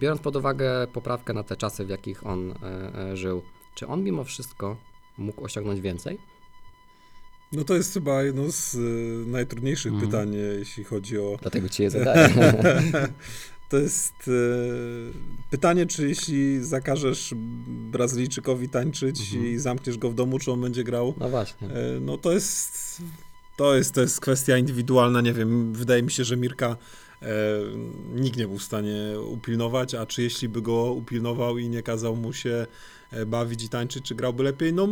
biorąc 0.00 0.20
pod 0.20 0.36
uwagę 0.36 0.86
poprawkę 0.92 1.32
na 1.32 1.42
te 1.42 1.56
czasy, 1.56 1.84
w 1.84 1.88
jakich 1.88 2.26
on 2.26 2.54
żył, 3.14 3.42
czy 3.74 3.86
on 3.86 4.04
mimo 4.04 4.24
wszystko 4.24 4.76
mógł 5.18 5.44
osiągnąć 5.44 5.80
więcej? 5.80 6.18
no 7.52 7.64
to 7.64 7.74
jest 7.74 7.94
chyba 7.94 8.22
jedno 8.22 8.50
z 8.50 8.76
najtrudniejszych 9.26 9.92
Mhm. 9.92 10.10
pytań, 10.10 10.34
jeśli 10.58 10.84
chodzi 10.84 11.18
o 11.18 11.36
Dlatego 11.42 11.68
ci 11.68 11.82
je 11.82 11.90
zadaję. 11.90 12.28
To 13.68 13.78
jest 13.78 14.14
e, 14.28 14.30
pytanie, 15.50 15.86
czy 15.86 16.08
jeśli 16.08 16.64
zakażesz 16.64 17.34
Brazylijczykowi 17.92 18.68
tańczyć 18.68 19.20
Mhm. 19.20 19.46
i 19.46 19.58
zamkniesz 19.58 19.98
go 19.98 20.10
w 20.10 20.14
domu, 20.14 20.38
czy 20.38 20.52
on 20.52 20.60
będzie 20.60 20.84
grał? 20.84 21.14
No 21.20 21.28
właśnie. 21.28 21.68
E, 21.68 22.00
no 22.00 22.18
to 22.18 22.32
jest, 22.32 23.02
to 23.56 23.74
jest, 23.76 23.94
to 23.94 24.00
jest 24.00 24.20
kwestia 24.20 24.58
indywidualna, 24.58 25.20
nie 25.20 25.32
wiem, 25.32 25.72
wydaje 25.72 26.02
mi 26.02 26.10
się, 26.10 26.24
że 26.24 26.36
Mirka 26.36 26.76
e, 27.22 27.26
nikt 28.14 28.36
nie 28.38 28.48
był 28.48 28.58
w 28.58 28.62
stanie 28.62 29.20
upilnować, 29.32 29.94
a 29.94 30.06
czy 30.06 30.22
jeśli 30.22 30.48
by 30.48 30.62
go 30.62 30.92
upilnował 30.92 31.58
i 31.58 31.68
nie 31.68 31.82
kazał 31.82 32.16
mu 32.16 32.32
się 32.32 32.66
e, 33.10 33.26
bawić 33.26 33.64
i 33.64 33.68
tańczyć, 33.68 34.04
czy 34.04 34.14
grałby 34.14 34.42
lepiej? 34.42 34.72
No 34.72 34.88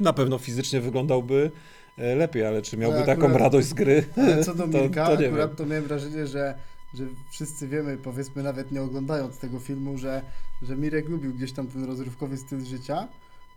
na 0.00 0.12
pewno 0.12 0.38
fizycznie 0.38 0.80
wyglądałby 0.80 1.50
e, 1.98 2.14
lepiej, 2.16 2.44
ale 2.46 2.62
czy 2.62 2.76
miałby 2.76 2.98
taką 3.06 3.22
akurat- 3.22 3.40
radość 3.40 3.68
z 3.68 3.74
gry? 3.74 4.04
Ale 4.16 4.44
co 4.44 4.54
do 4.54 4.68
To- 4.68 4.78
Mirka, 4.82 5.06
to 5.06 5.20
nie 5.20 5.26
akurat 5.28 5.48
wiem. 5.50 5.56
to 5.56 5.66
miałem 5.66 5.84
wrażenie, 5.84 6.26
że, 6.26 6.54
że 6.94 7.04
wszyscy 7.30 7.68
wiemy, 7.68 7.96
powiedzmy 7.96 8.42
nawet 8.42 8.72
nie 8.72 8.82
oglądając 8.82 9.38
tego 9.38 9.58
filmu, 9.58 9.98
że, 9.98 10.22
że 10.62 10.76
Mirek 10.76 11.08
lubił 11.08 11.34
gdzieś 11.34 11.52
tam 11.52 11.66
ten 11.66 11.84
rozrywkowy 11.84 12.36
styl 12.36 12.64
życia, 12.64 13.08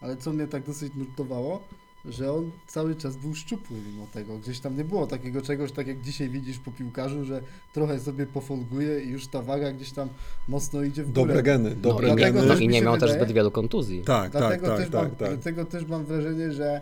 ale 0.01 0.17
co 0.17 0.33
mnie 0.33 0.47
tak 0.47 0.63
dosyć 0.63 0.93
nurtowało, 0.95 1.63
że 2.05 2.33
on 2.33 2.51
cały 2.67 2.95
czas 2.95 3.15
był 3.15 3.35
szczupły 3.35 3.77
mimo 3.91 4.07
tego. 4.13 4.37
Gdzieś 4.37 4.59
tam 4.59 4.77
nie 4.77 4.83
było 4.83 5.07
takiego 5.07 5.41
czegoś, 5.41 5.71
tak 5.71 5.87
jak 5.87 6.01
dzisiaj 6.01 6.29
widzisz 6.29 6.57
po 6.59 6.71
piłkarzu, 6.71 7.25
że 7.25 7.41
trochę 7.73 7.99
sobie 7.99 8.25
pofolguje 8.25 9.01
i 9.01 9.09
już 9.09 9.27
ta 9.27 9.41
waga 9.41 9.71
gdzieś 9.71 9.91
tam 9.91 10.09
mocno 10.47 10.83
idzie 10.83 11.03
w 11.03 11.11
górę. 11.11 11.27
Dobre 11.27 11.43
geny, 11.43 11.69
No, 11.69 11.81
dobre 11.81 12.07
i, 12.07 12.11
nie, 12.11 12.15
dlatego 12.17 12.39
geny. 12.41 12.53
no, 12.53 12.59
i 12.59 12.67
nie 12.67 12.81
miał 12.81 12.97
też 12.97 13.11
zbyt 13.11 13.31
wielu 13.31 13.51
kontuzji. 13.51 14.01
Tak, 14.01 14.31
tak, 14.31 14.41
Dlatego, 14.41 14.67
tak, 14.67 14.77
też 14.77 14.89
tak, 14.89 15.01
mam, 15.01 15.11
tak. 15.15 15.29
dlatego 15.29 15.65
też 15.65 15.85
mam 15.87 16.05
wrażenie, 16.05 16.51
że, 16.51 16.81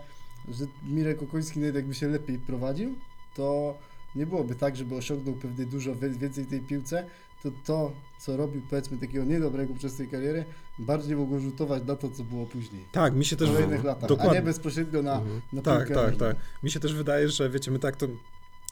że 0.52 0.66
Mirek 0.90 1.24
Okoński 1.24 1.60
nawet 1.60 1.76
jakby 1.76 1.96
się 1.96 2.08
lepiej 2.08 2.38
prowadził, 2.40 2.96
to 3.36 3.78
nie 4.16 4.26
byłoby 4.26 4.56
tak, 4.56 4.76
żeby 4.76 4.96
osiągnął 4.96 5.36
pewnie 5.36 5.66
dużo 5.66 5.96
więcej 5.96 6.44
w 6.44 6.50
tej 6.50 6.60
piłce, 6.62 7.06
to 7.44 7.52
to, 7.66 7.92
co 8.20 8.38
robił 8.38 8.62
powiedzmy 8.70 8.98
takiego 8.98 9.26
niedobrego 9.26 9.74
przez 9.74 9.96
tej 9.96 10.08
karierę, 10.08 10.46
bardziej 10.80 11.16
mogło 11.16 11.40
rzutować 11.40 11.84
na 11.88 11.96
to, 11.96 12.10
co 12.10 12.24
było 12.24 12.46
później. 12.46 12.86
Tak, 12.92 13.16
mi 13.16 13.26
się 13.26 13.36
W 13.36 13.40
też 13.40 13.50
kolejnych 13.50 13.84
latach, 13.84 14.04
a 14.04 14.08
dokładnie. 14.08 14.36
nie 14.40 14.42
bezpośrednio 14.46 15.02
na, 15.02 15.14
Mhm. 15.18 15.42
na 15.54 15.62
Tak, 15.62 15.90
tak, 15.94 16.16
tak. 16.16 16.36
Mi 16.64 16.72
się 16.72 16.80
też 16.80 16.94
wydaje, 16.94 17.30
że 17.30 17.50
wiecie, 17.50 17.72
my 17.72 17.80
tak 17.80 17.96
to 17.96 18.08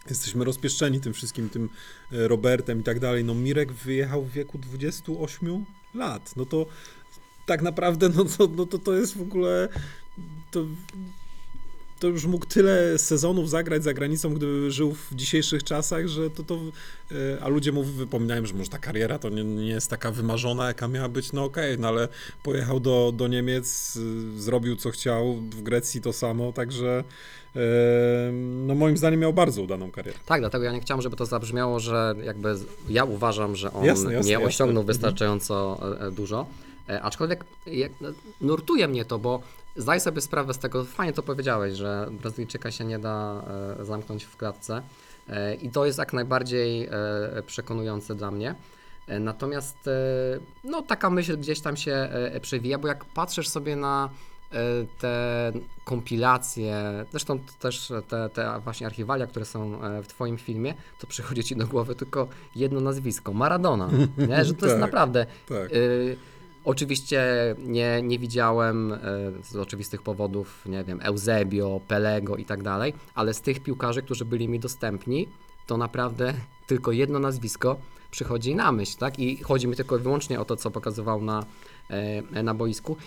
jesteśmy 0.09 0.45
rozpieszczeni 0.45 0.99
tym 0.99 1.13
wszystkim, 1.13 1.49
tym 1.49 1.69
e, 2.11 2.27
Robertem 2.27 2.79
i 2.79 2.83
tak 2.83 2.99
dalej. 2.99 3.23
No 3.23 3.33
Mirek 3.35 3.71
wyjechał 3.73 4.23
w 4.23 4.31
wieku 4.31 4.57
28 4.57 5.65
lat. 5.93 6.33
No 6.35 6.45
to 6.45 6.65
tak 7.45 7.61
naprawdę, 7.61 8.09
no 8.09 8.25
to, 8.25 8.47
no 8.55 8.65
to, 8.65 8.77
to 8.79 8.93
jest 8.93 9.17
w 9.17 9.21
ogóle 9.21 9.69
to, 10.51 10.65
to 11.99 12.07
już 12.07 12.25
mógł 12.25 12.45
tyle 12.45 12.97
sezonów 12.97 13.49
zagrać 13.49 13.83
za 13.83 13.93
granicą, 13.93 14.33
gdyby 14.33 14.71
żył 14.71 14.93
w 14.93 15.15
dzisiejszych 15.15 15.63
czasach, 15.63 16.07
że 16.07 16.29
to, 16.29 16.43
to 16.43 16.55
e, 17.11 17.43
a 17.43 17.47
ludzie 17.47 17.71
mu 17.71 17.83
wypominają, 17.83 18.45
że 18.45 18.53
może 18.53 18.69
ta 18.69 18.77
kariera 18.77 19.19
to 19.19 19.29
nie, 19.29 19.43
nie 19.43 19.67
jest 19.67 19.89
taka 19.89 20.11
wymarzona, 20.11 20.67
jaka 20.67 20.87
miała 20.87 21.09
być, 21.09 21.33
no 21.33 21.43
okej, 21.43 21.79
no 21.79 21.87
ale 21.87 22.07
pojechał 22.43 22.79
do, 22.79 23.13
do 23.15 23.27
Niemiec, 23.27 23.95
y, 23.95 24.41
zrobił 24.41 24.75
co 24.75 24.89
chciał, 24.91 25.35
w 25.35 25.61
Grecji 25.61 26.01
to 26.01 26.13
samo, 26.13 26.53
także 26.53 27.03
e, 27.55 27.59
no 28.67 28.75
moim 28.75 28.97
zdaniem 28.97 29.19
miał 29.19 29.33
bardzo 29.33 29.61
udaną 29.61 29.91
karierę. 29.91 30.17
Tak, 30.25 30.41
dlatego 30.41 30.63
ja 30.63 30.71
nie 30.71 30.79
chciałem, 30.81 31.01
żeby 31.01 31.15
to 31.15 31.25
zabrzmiało, 31.25 31.79
że 31.79 32.15
jakby 32.23 32.55
ja 32.89 33.05
uważam, 33.05 33.55
że 33.55 33.73
on 33.73 33.85
Jasne, 33.85 34.13
jasne, 34.13 34.27
nie 34.27 34.31
jasne. 34.33 34.47
osiągnął 34.47 34.81
Mhm. 34.81 34.87
wystarczająco 34.87 35.79
e, 36.01 36.07
e, 36.07 36.11
dużo. 36.11 36.45
E, 36.89 37.01
Aczkolwiek 37.01 37.45
no, 38.01 38.09
nurtuje 38.41 38.87
mnie 38.87 39.05
to, 39.05 39.19
bo 39.19 39.41
zdaj 39.77 39.99
sobie 39.99 40.21
sprawę 40.21 40.53
z 40.53 40.57
tego, 40.57 40.83
fajnie 40.85 41.13
to 41.13 41.23
powiedziałeś, 41.23 41.73
że 41.73 42.07
Brazylijczyka 42.11 42.71
się 42.71 42.85
nie 42.85 42.99
da 42.99 43.43
e, 43.79 43.85
zamknąć 43.85 44.23
w 44.23 44.37
klatce. 44.37 44.81
E, 45.29 45.55
I 45.55 45.69
to 45.69 45.85
jest 45.85 45.99
jak 45.99 46.13
najbardziej 46.13 46.85
e, 46.85 46.91
przekonujące 47.45 48.15
dla 48.15 48.31
mnie. 48.31 48.55
Natomiast 49.19 49.77
no, 50.63 50.81
taka 50.81 51.09
myśl 51.09 51.37
gdzieś 51.37 51.59
tam 51.61 51.77
się 51.77 52.09
przewija, 52.41 52.77
bo 52.77 52.87
jak 52.87 53.05
patrzysz 53.05 53.47
sobie 53.47 53.75
na 53.75 54.09
te 54.99 55.51
kompilacje, 55.85 57.05
zresztą 57.11 57.39
też 57.59 57.91
te, 58.07 58.29
te 58.29 58.59
właśnie 58.63 58.87
archiwalia, 58.87 59.27
które 59.27 59.45
są 59.45 59.79
w 60.03 60.07
Twoim 60.07 60.37
filmie, 60.37 60.73
to 60.99 61.07
przychodzi 61.07 61.43
Ci 61.43 61.55
do 61.55 61.67
głowy 61.67 61.95
tylko 61.95 62.27
jedno 62.55 62.81
nazwisko, 62.81 63.33
Maradona, 63.33 63.89
nie? 64.29 64.45
że 64.45 64.53
to 64.53 64.65
jest 64.65 64.77
Tak. 64.77 64.81
naprawdę... 64.81 65.25
Tak. 65.49 65.71
Y, 65.71 66.17
oczywiście 66.67 67.25
nie, 67.59 68.01
nie 68.01 68.19
widziałem 68.19 68.91
y, 68.91 68.97
z 69.43 69.55
oczywistych 69.55 70.01
powodów, 70.01 70.65
nie 70.65 70.83
wiem, 70.83 70.99
Eusebio, 71.03 71.81
Pelego 71.87 72.37
i 72.37 72.45
tak 72.45 72.63
dalej, 72.63 72.93
ale 73.15 73.33
z 73.33 73.41
tych 73.41 73.59
piłkarzy, 73.59 74.01
którzy 74.01 74.25
byli 74.25 74.49
mi 74.49 74.59
dostępni, 74.59 75.27
to 75.67 75.77
naprawdę 75.77 76.33
tylko 76.67 76.91
jedno 76.91 77.19
nazwisko 77.19 77.77
przychodzi 78.11 78.55
na 78.55 78.71
myśl, 78.71 78.97
tak? 78.97 79.19
I 79.19 79.37
chodzi 79.37 79.67
mi 79.67 79.75
tylko 79.75 79.97
i 79.97 80.01
wyłącznie 80.01 80.39
o 80.39 80.45
to, 80.45 80.55
co 80.55 80.71
pokazywał 80.71 81.21
na, 81.21 81.45
e, 81.89 82.43
na 82.43 82.53
boisku. 82.53 82.97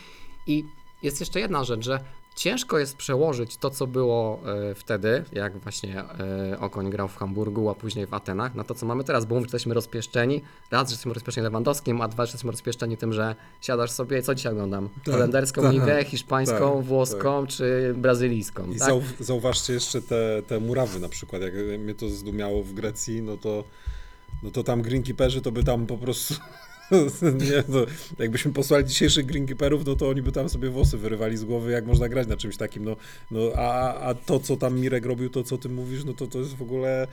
I 0.47 0.65
jest 1.03 1.21
jeszcze 1.21 1.41
jedna 1.41 1.65
rzecz, 1.65 1.85
że 1.85 2.01
ciężko 2.41 2.79
jest 2.79 2.97
przełożyć 2.97 3.57
to, 3.57 3.71
co 3.71 3.87
było 3.87 4.41
e, 4.71 4.75
wtedy, 4.75 5.25
jak 5.33 5.59
właśnie 5.59 6.01
e, 6.01 6.61
Okoń 6.61 6.91
grał 6.91 7.09
w 7.09 7.17
Hamburgu, 7.17 7.71
a 7.71 7.75
później 7.75 8.07
w 8.07 8.15
Atenach, 8.15 8.55
na 8.55 8.65
to, 8.65 8.75
co 8.75 8.87
mamy 8.87 9.05
teraz, 9.05 9.25
bo 9.25 9.35
mówisz, 9.35 9.51
że 9.51 9.57
jesteśmy 9.57 9.75
rozpieszczeni. 9.75 10.43
Raz, 10.71 10.89
że 10.89 10.93
jesteśmy 10.93 11.15
rozpieszczeni 11.15 11.45
Lewandowskim, 11.45 12.01
a 12.01 12.09
dwa, 12.09 12.27
że 12.27 12.31
jesteśmy 12.31 12.51
rozpieszczeni 12.51 12.97
tym, 12.97 13.13
że 13.13 13.35
siadasz 13.61 13.91
sobie, 13.91 14.23
co 14.23 14.35
dzisiaj 14.35 14.53
oglądam? 14.53 14.89
Tak, 15.05 15.15
Holenderską 15.15 15.63
tak, 15.63 15.73
ligę, 15.73 16.05
hiszpańską, 16.05 16.77
tak, 16.77 16.85
włoską 16.85 17.47
czy 17.47 17.95
brazylijską. 17.97 18.71
I 18.71 18.79
tak? 18.79 18.89
zau, 18.89 19.03
zauważcie 19.21 19.73
jeszcze 19.73 20.03
te, 20.03 20.43
te 20.47 20.61
murawy 20.61 21.01
na 21.01 21.09
przykład, 21.09 21.43
jak 21.43 21.55
mnie 21.79 21.95
to 21.95 22.09
zdumiało 22.09 22.63
w 22.63 22.73
Grecji, 22.73 23.23
no 23.23 23.37
to, 23.37 23.65
no 24.43 24.51
to 24.51 24.65
tam 24.65 24.83
greenkeeperzy 24.83 25.41
to 25.41 25.53
by 25.53 25.65
tam 25.65 25.87
po 25.87 25.99
prostu, 25.99 26.35
nie, 27.51 27.65
no, 27.69 27.79
jakbyśmy 28.19 28.53
posłali 28.53 28.85
dzisiejszych 28.85 29.27
greenkeeperów, 29.27 29.87
no 29.87 29.97
to 29.97 30.09
oni 30.09 30.23
by 30.23 30.33
tam 30.33 30.49
sobie 30.49 30.71
włosy 30.71 30.99
wyrywali 30.99 31.37
z 31.37 31.45
głowy, 31.45 31.71
jak 31.71 31.87
można 31.87 32.09
grać 32.09 32.29
na 32.29 32.37
czymś 32.37 32.57
takim, 32.57 32.85
no, 32.85 32.97
no 33.31 33.41
a, 33.57 33.95
a 33.95 34.15
to, 34.15 34.41
co 34.41 34.57
tam 34.57 34.81
Mirek 34.81 35.07
robił, 35.07 35.31
to, 35.31 35.45
co 35.45 35.59
ty 35.59 35.69
mówisz, 35.69 36.05
no 36.05 36.15
to 36.15 36.27
to 36.27 36.39
jest 36.39 36.57
w 36.57 36.63
ogóle... 36.63 37.07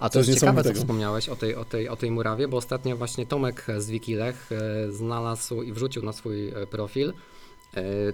A 0.00 0.10
to 0.10 0.18
jest 0.18 0.34
ciekawe, 0.34 0.64
co 0.64 0.74
wspomniałeś 0.74 1.28
o 1.28 1.36
tej, 1.36 1.54
o, 1.54 1.64
tej, 1.64 1.88
o 1.88 1.96
tej 1.96 2.10
murawie, 2.10 2.48
bo 2.48 2.56
ostatnio 2.56 2.96
właśnie 2.96 3.26
Tomek 3.26 3.66
z 3.78 3.90
Wikilech 3.90 4.50
e, 4.52 4.92
znalazł 4.92 5.62
i 5.62 5.72
wrzucił 5.72 6.02
na 6.02 6.12
swój 6.12 6.48
e, 6.48 6.66
profil 6.66 7.12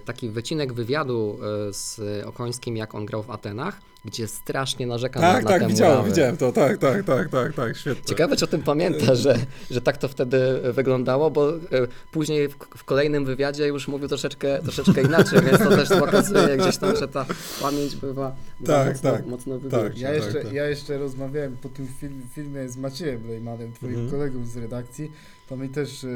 taki 0.05 0.29
wycinek 0.29 0.73
wywiadu 0.73 1.38
e, 1.69 1.73
z 1.73 2.01
Okońskim, 2.27 2.77
jak 2.77 2.95
on 2.95 3.07
grał 3.07 3.23
w 3.23 3.31
Atenach, 3.31 3.81
gdzie 4.05 4.29
strasznie 4.29 4.87
narzeka 4.87 5.21
Tak, 5.21 5.45
na, 5.45 5.51
tak, 5.51 5.61
te 5.62 5.69
widziałem, 5.69 5.92
murawy. 5.92 6.11
widziałem 6.11 6.37
to, 6.37 6.53
tak, 6.53 6.79
tak, 6.79 7.05
tak, 7.05 7.29
tak, 7.31 7.55
tak, 7.55 7.77
świetnie. 7.77 8.05
Ciekawe, 8.05 8.37
czy 8.37 8.45
o 8.45 8.49
tym 8.49 8.62
pamięta, 8.62 9.14
że, 9.14 9.35
że 9.71 9.81
tak 9.81 9.97
to 9.97 10.09
wtedy 10.09 10.38
wyglądało, 10.73 11.31
bo 11.31 11.51
e, 11.55 11.59
później 12.12 12.49
w, 12.49 12.57
w 12.77 12.85
kolejnym 12.85 13.25
wywiadzie 13.25 13.66
już 13.66 13.88
mówił 13.88 14.09
troszeczkę, 14.09 14.62
troszeczkę 14.62 15.03
inaczej, 15.03 15.40
więc 15.42 15.59
to 15.59 15.69
też 15.71 15.88
pokazuje 15.88 16.57
gdzieś 16.57 16.77
tam, 16.77 16.97
że 16.97 17.09
ta 17.09 17.27
pamięć 17.61 17.97
bywa, 17.97 18.37
bywa 18.61 18.73
Tak, 18.85 18.92
mocno, 18.95 19.12
tak, 19.12 19.27
mocno 19.27 19.59
tak. 19.71 19.99
Ja 19.99 20.09
tak, 20.09 20.16
jeszcze, 20.16 20.42
tak. 20.42 20.53
ja 20.53 20.66
jeszcze 20.69 20.99
rozmawiałem 20.99 21.57
po 21.57 21.69
tym 21.69 21.88
film, 22.01 22.23
filmie 22.35 22.69
z 22.69 22.77
Maciejem 22.77 23.29
Lejmanem, 23.29 23.73
twoim 23.73 23.92
Mhm. 23.95 24.11
kolegą 24.11 24.47
z 24.47 24.57
redakcji. 24.57 25.12
To 25.49 25.57
mi 25.57 25.69
też 25.69 26.05
e, 26.05 26.09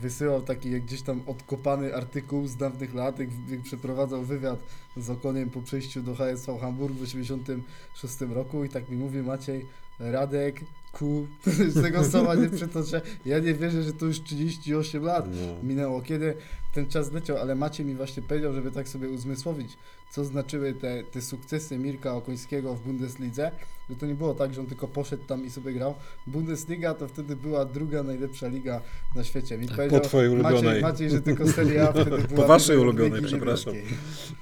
wysyłał 0.00 0.42
taki 0.42 0.70
jak 0.70 0.82
gdzieś 0.82 1.02
tam 1.02 1.20
odkopany 1.26 1.94
artykuł 1.94 2.46
z 2.46 2.56
dawnych 2.56 2.94
lat, 2.94 3.18
jak, 3.18 3.28
jak 3.50 3.60
przeprowadzał 3.60 4.22
wywiad 4.22 4.58
z 4.96 5.10
Okoniem 5.10 5.50
po 5.50 5.62
przejściu 5.62 6.02
do 6.02 6.14
HSV 6.14 6.58
Hamburg 6.58 6.94
w 6.94 7.00
1986 7.00 8.34
roku 8.34 8.64
i 8.64 8.68
tak 8.68 8.88
mi 8.88 8.96
mówi 8.96 9.22
Maciej, 9.22 9.66
Radek, 9.98 10.60
ku, 10.92 11.26
z 11.74 11.82
tego 11.82 12.04
słowa 12.04 12.34
nie 12.34 12.48
przytoczę. 12.48 13.00
Ja 13.26 13.38
nie 13.38 13.54
wierzę, 13.54 13.82
że 13.82 13.92
to 13.92 14.06
już 14.06 14.20
38 14.22 15.02
lat 15.04 15.26
No. 15.30 15.68
minęło, 15.68 16.02
kiedy 16.02 16.34
ten 16.72 16.86
czas 16.86 17.12
leciał, 17.12 17.36
ale 17.36 17.54
Maciej 17.54 17.86
mi 17.86 17.94
właśnie 17.94 18.22
powiedział, 18.22 18.52
żeby 18.52 18.70
tak 18.70 18.88
sobie 18.88 19.08
uzmysłowić, 19.08 19.76
co 20.10 20.24
znaczyły 20.24 20.74
te, 20.74 21.02
te 21.04 21.22
sukcesy 21.22 21.78
Mirka 21.78 22.14
Okońskiego 22.14 22.74
w 22.74 22.80
Bundeslidze, 22.80 23.50
że 23.90 23.96
to 23.96 24.06
nie 24.06 24.14
było 24.14 24.34
tak, 24.34 24.54
że 24.54 24.60
on 24.60 24.66
tylko 24.66 24.88
poszedł 24.88 25.24
tam 25.24 25.44
i 25.44 25.50
sobie 25.50 25.72
grał. 25.72 25.94
Bundesliga 26.26 26.94
to 26.94 27.08
wtedy 27.08 27.36
była 27.36 27.64
druga 27.64 28.02
najlepsza 28.02 28.48
liga 28.48 28.80
na 29.14 29.24
świecie. 29.24 29.58
Mi 29.58 29.66
Tak, 29.66 29.76
powiedział 29.76 30.00
po 30.00 30.06
twojej 30.06 30.30
Maciej, 30.30 30.52
ulubionej. 30.52 30.82
Maciej, 30.82 31.10
że 31.10 31.20
tylko 31.20 31.48
Serie 31.48 31.88
A 31.88 31.92
wtedy 31.92 32.10
była 32.28 32.42
Po 32.42 32.46
waszej 32.46 32.76
ulubionej, 32.76 33.22
przepraszam. 33.22 33.74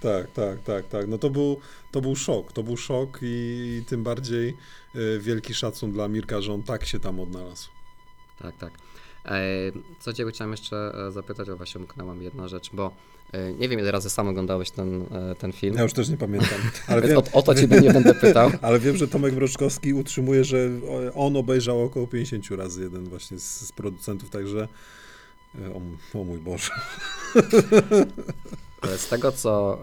Tak, 0.00 0.30
tak, 0.30 0.62
tak, 0.62 0.88
tak. 0.88 1.08
No 1.08 1.18
to 1.18 1.30
był, 1.30 1.60
to 1.90 2.00
był 2.00 2.16
szok, 2.16 2.52
to 2.52 2.62
był 2.62 2.76
szok 2.76 3.18
i, 3.22 3.82
tym 3.86 4.02
bardziej 4.02 4.56
e, 4.94 5.18
wielki 5.18 5.54
szacun 5.54 5.92
dla 5.92 6.08
Mirka, 6.08 6.40
że 6.40 6.52
on 6.52 6.62
tak 6.62 6.86
się 6.86 7.00
tam 7.00 7.20
odnalazł. 7.20 7.68
Tak, 8.38 8.56
tak. 8.56 8.72
Co 10.00 10.12
Ciebie 10.12 10.30
chciałem 10.30 10.50
jeszcze 10.50 10.92
e, 11.08 11.12
zapytać, 11.12 11.48
o 11.48 11.56
właśnie 11.56 11.80
umknęłam 11.80 12.22
jedna 12.22 12.48
rzecz, 12.48 12.70
bo 12.72 12.90
e, 13.32 13.52
nie 13.52 13.68
wiem 13.68 13.80
ile 13.80 13.90
razy 13.90 14.10
sam 14.10 14.28
oglądałeś 14.28 14.70
ten, 14.70 15.02
e, 15.02 15.34
ten 15.34 15.52
film, 15.52 15.74
Ja 15.76 15.82
już 15.82 15.92
też 15.92 16.08
nie 16.08 16.16
pamiętam, 16.16 16.58
ale 16.88 17.02
wiem, 17.02 17.18
o, 17.18 17.22
o 17.32 17.42
to 17.42 17.54
Ciebie 17.54 17.80
nie 17.80 17.92
będę 17.92 18.14
pytał. 18.14 18.50
ale 18.62 18.78
wiem, 18.78 18.96
że 18.96 19.08
Tomek 19.08 19.34
Mroczkowski 19.34 19.94
utrzymuje, 19.94 20.44
że 20.44 20.70
on 21.14 21.36
obejrzał 21.36 21.82
około 21.82 22.06
50 22.06 22.50
razy 22.50 22.82
jeden 22.82 23.04
właśnie 23.04 23.38
z, 23.38 23.60
z 23.60 23.72
producentów, 23.72 24.30
także 24.30 24.68
o, 25.74 26.20
o 26.20 26.24
mój 26.24 26.38
Boże. 26.38 26.70
Z 28.96 29.08
tego, 29.08 29.32
co 29.32 29.78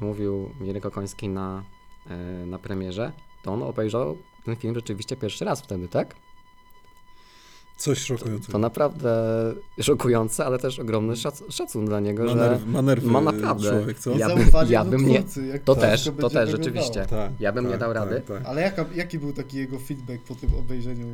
e, 0.00 0.04
mówił 0.04 0.50
Mirek 0.60 0.86
Okoński 0.86 1.28
na, 1.28 1.64
e, 2.06 2.16
na 2.46 2.58
premierze, 2.58 3.12
to 3.42 3.52
on 3.52 3.62
obejrzał 3.62 4.18
ten 4.44 4.56
film 4.56 4.74
rzeczywiście 4.74 5.16
pierwszy 5.16 5.44
raz 5.44 5.62
wtedy, 5.62 5.88
tak? 5.88 6.14
Coś 7.80 7.98
To 8.00 8.04
szokującego. 8.18 8.58
naprawdę 8.58 9.14
szokujące, 9.80 10.44
ale 10.44 10.58
też 10.58 10.78
ogromny 10.78 11.16
szac 11.16 11.42
szacun 11.50 11.86
dla 11.86 12.00
niego, 12.00 12.22
Ma, 12.24 12.28
że 12.30 12.36
nerw, 12.36 12.66
ma 12.66 12.82
nerwy 12.82 13.06
ma 13.10 13.20
naprawdę. 13.20 13.70
człowiek, 13.70 13.98
co? 13.98 14.18
Ja 14.18 14.28
bym- 14.36 14.48
ja 14.68 14.84
bym 14.84 15.06
nie- 15.08 15.18
twórcy, 15.20 15.46
jak 15.46 15.62
to 15.62 15.74
to 15.74 15.80
też, 15.80 16.10
to 16.20 16.30
też 16.30 16.50
rzeczywiście. 16.50 17.06
Tak, 17.06 17.30
Ja 17.40 17.52
bym 17.52 17.64
nie 17.64 17.70
tak, 17.70 17.80
dał 17.80 17.94
tak, 17.94 18.02
rady. 18.02 18.20
tak. 18.28 18.42
Ale 18.44 18.62
jaka, 18.62 18.84
jaki 18.94 19.18
był 19.18 19.32
taki 19.32 19.56
jego 19.56 19.78
feedback 19.78 20.22
po 20.22 20.34
tym 20.34 20.50
obejrzeniu 20.54 21.06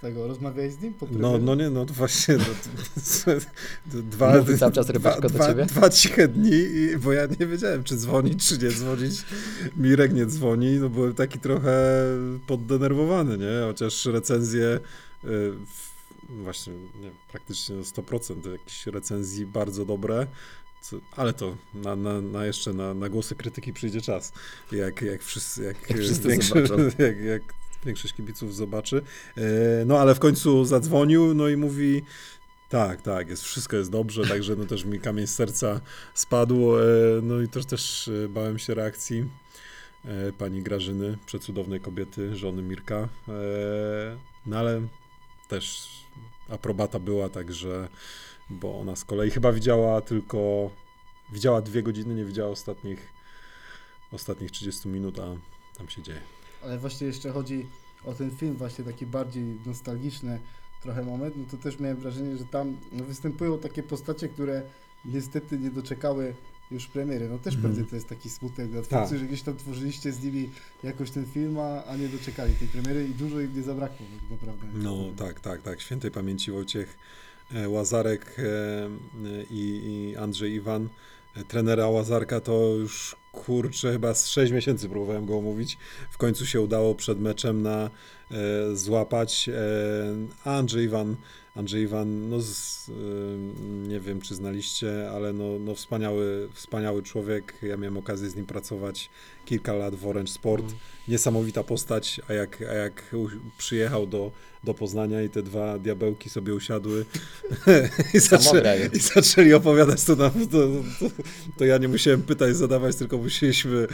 tego? 0.00 0.28
Rozmawiałeś 0.28 0.72
z 0.72 0.80
nim 0.82 0.94
po 0.94 1.06
No, 1.06 1.12
premierze? 1.12 1.38
no 1.38 1.54
nie, 1.54 1.70
no 1.70 1.86
to 1.86 1.94
właśnie 1.94 2.36
no, 2.36 2.44
to, 3.24 3.30
to, 3.92 4.02
dwa, 4.02 4.36
Mówi 4.38 4.58
cały 4.58 4.72
czas 4.72 4.88
rybeczko 4.90 5.20
dwa, 5.20 5.28
do 5.28 5.34
dwa, 5.34 5.48
ciebie? 5.48 5.66
dwa 5.66 5.88
ciche 5.90 6.28
dni, 6.28 6.50
i, 6.52 6.96
bo 6.98 7.12
ja 7.12 7.26
nie 7.40 7.46
wiedziałem, 7.46 7.84
czy 7.84 7.96
dzwonić, 7.96 8.48
czy 8.48 8.58
nie 8.58 8.70
dzwonić. 8.70 9.24
Mirek 9.76 10.12
nie 10.14 10.26
dzwoni, 10.26 10.78
no 10.80 10.88
byłem 10.88 11.14
taki 11.14 11.38
trochę 11.38 12.04
poddenerwowany, 12.46 13.38
nie? 13.38 13.66
Chociaż 13.66 14.06
recenzje 14.06 14.64
y, 14.64 14.78
w, 15.66 15.91
właśnie, 16.42 16.72
nie, 16.72 17.10
praktycznie 17.30 17.76
100% 17.76 18.52
jakichś 18.52 18.86
recenzji 18.86 19.46
bardzo 19.46 19.84
dobre. 19.84 20.26
Co, 20.82 20.96
ale 21.16 21.32
to 21.32 21.56
na, 21.74 21.96
na, 21.96 22.20
na 22.20 22.46
jeszcze 22.46 22.72
na, 22.72 22.94
na 22.94 23.08
głosy 23.08 23.34
krytyki 23.34 23.72
przyjdzie 23.72 24.00
czas. 24.00 24.32
Jak, 24.72 25.02
jak 25.02 25.22
wszyscy, 25.22 25.62
jak, 25.62 25.90
Jak 25.90 25.98
wszyscy 25.98 26.28
większość, 26.28 26.68
zobaczą. 26.68 26.84
jak, 27.04 27.20
jak 27.20 27.42
większość 27.84 28.14
kibiców 28.14 28.54
zobaczy. 28.54 29.02
E, 29.36 29.42
No 29.86 29.98
ale 29.98 30.14
w 30.14 30.18
końcu 30.18 30.64
zadzwonił, 30.64 31.34
no 31.34 31.48
i 31.48 31.56
mówi 31.56 32.02
tak, 32.68 33.02
tak, 33.02 33.28
jest, 33.28 33.42
wszystko 33.42 33.76
jest 33.76 33.90
dobrze, 33.90 34.26
także 34.34 34.56
no 34.56 34.64
też 34.64 34.84
mi 34.84 35.00
kamień 35.00 35.26
z 35.26 35.34
serca 35.34 35.80
spadł, 36.14 36.76
e, 36.76 36.82
no 37.22 37.40
i 37.40 37.48
też, 37.48 37.66
też 37.66 38.10
bałem 38.28 38.58
się 38.58 38.74
reakcji 38.74 39.24
e, 40.04 40.32
pani 40.32 40.62
Grażyny, 40.62 41.18
przecudownej 41.26 41.80
kobiety, 41.80 42.36
żony 42.36 42.62
Mirka, 42.62 43.08
no 44.46 44.58
ale 44.58 44.82
też 45.52 45.90
aprobata 46.48 46.98
była, 46.98 47.28
także, 47.28 47.88
bo 48.50 48.80
ona 48.80 48.96
z 48.96 49.04
kolei 49.04 49.30
chyba 49.30 49.52
widziała 49.52 50.00
tylko, 50.00 50.70
widziała 51.32 51.62
dwie 51.62 51.82
godziny, 51.82 52.14
nie 52.14 52.24
widziała 52.24 52.50
ostatnich, 52.50 53.08
ostatnich 54.12 54.50
30 54.50 54.88
minut, 54.88 55.18
a 55.18 55.36
tam 55.78 55.88
się 55.88 56.02
dzieje. 56.02 56.20
Ale 56.64 56.78
właśnie 56.78 57.06
jeszcze 57.06 57.30
chodzi 57.30 57.66
o 58.04 58.12
ten 58.12 58.30
film, 58.30 58.56
właśnie 58.56 58.84
taki 58.84 59.06
bardziej 59.06 59.44
nostalgiczny 59.66 60.40
trochę 60.82 61.02
moment, 61.02 61.36
no 61.36 61.44
to 61.50 61.56
też 61.56 61.78
miałem 61.80 61.96
wrażenie, 61.96 62.36
że 62.36 62.44
tam 62.44 62.76
no, 62.92 63.04
występują 63.04 63.58
takie 63.58 63.82
postacie, 63.82 64.28
które 64.28 64.62
niestety 65.04 65.58
nie 65.58 65.70
doczekały 65.70 66.34
już 66.72 66.86
premiery. 66.86 67.28
No 67.28 67.38
też 67.38 67.54
Mhm. 67.54 67.74
pewnie 67.74 67.90
to 67.90 67.96
jest 67.96 68.08
taki 68.08 68.30
smutek 68.30 68.68
dla 68.68 68.82
twórcy, 68.82 69.10
Tak. 69.10 69.18
że 69.18 69.24
gdzieś 69.26 69.42
tam 69.42 69.56
tworzyliście 69.56 70.12
z 70.12 70.22
nimi 70.24 70.50
jakoś 70.84 71.10
ten 71.10 71.26
film, 71.26 71.58
a, 71.58 71.84
a 71.84 71.96
nie 71.96 72.08
doczekali 72.08 72.54
tej 72.54 72.68
premiery 72.68 73.04
i 73.08 73.14
dużo 73.14 73.40
im 73.40 73.56
nie 73.56 73.62
zabrakło 73.62 74.06
tak 74.30 74.48
naprawdę. 74.48 74.78
No 74.78 74.96
tak, 75.16 75.40
tak, 75.40 75.62
tak. 75.62 75.80
Świętej 75.80 76.10
pamięci 76.10 76.50
Wojciech 76.50 76.98
e, 77.54 77.68
Łazarek 77.68 78.36
e, 78.38 78.42
e, 78.42 78.88
i, 79.50 79.82
i 80.10 80.16
Andrzej 80.16 80.52
Iwan. 80.52 80.88
Trenera 81.48 81.88
Łazarka 81.88 82.40
to 82.40 82.74
już 82.78 83.16
kurczę, 83.32 83.92
chyba 83.92 84.14
z 84.14 84.28
6 84.28 84.52
miesięcy 84.52 84.88
próbowałem 84.88 85.26
go 85.26 85.38
omówić. 85.38 85.78
W 86.10 86.18
końcu 86.18 86.46
się 86.46 86.60
udało 86.60 86.94
przed 86.94 87.20
meczem 87.20 87.62
na 87.62 87.90
e, 88.30 88.76
złapać. 88.76 89.48
E, 89.48 90.50
Andrzej 90.50 90.84
Iwan, 90.84 91.16
Andrzej 91.54 91.82
Iwan, 91.82 92.28
no 92.28 92.40
z, 92.40 92.88
e, 92.88 92.92
nie 93.88 94.00
wiem 94.00 94.20
czy 94.20 94.34
znaliście, 94.34 95.10
ale 95.10 95.32
no, 95.32 95.58
no 95.58 95.74
wspaniały, 95.74 96.48
wspaniały 96.52 97.02
człowiek. 97.02 97.58
Ja 97.62 97.76
miałem 97.76 97.96
okazję 97.96 98.30
z 98.30 98.36
nim 98.36 98.46
pracować 98.46 99.10
kilka 99.44 99.72
lat 99.72 99.94
w 99.94 100.06
Orange 100.06 100.32
Sport. 100.32 100.64
Niesamowita 101.08 101.64
postać, 101.64 102.20
a 102.28 102.32
jak, 102.32 102.62
a 102.62 102.74
jak 102.74 103.14
przyjechał 103.58 104.06
do, 104.06 104.32
do 104.64 104.74
Poznania 104.74 105.22
i 105.22 105.28
te 105.28 105.42
dwa 105.42 105.78
diabełki 105.78 106.30
sobie 106.30 106.54
usiadły 106.54 107.04
i, 108.14 108.18
zaczę, 108.18 108.88
i 108.92 108.98
zaczęli 108.98 109.52
opowiadać 109.52 110.04
to, 110.04 110.16
nam, 110.16 110.32
to, 110.32 110.58
to, 111.00 111.14
to 111.58 111.64
ja 111.64 111.78
nie 111.78 111.88
musiałem 111.88 112.22
pytań 112.22 112.54
zadawać, 112.54 112.96
tylko 112.96 113.18
musieliśmy 113.18 113.86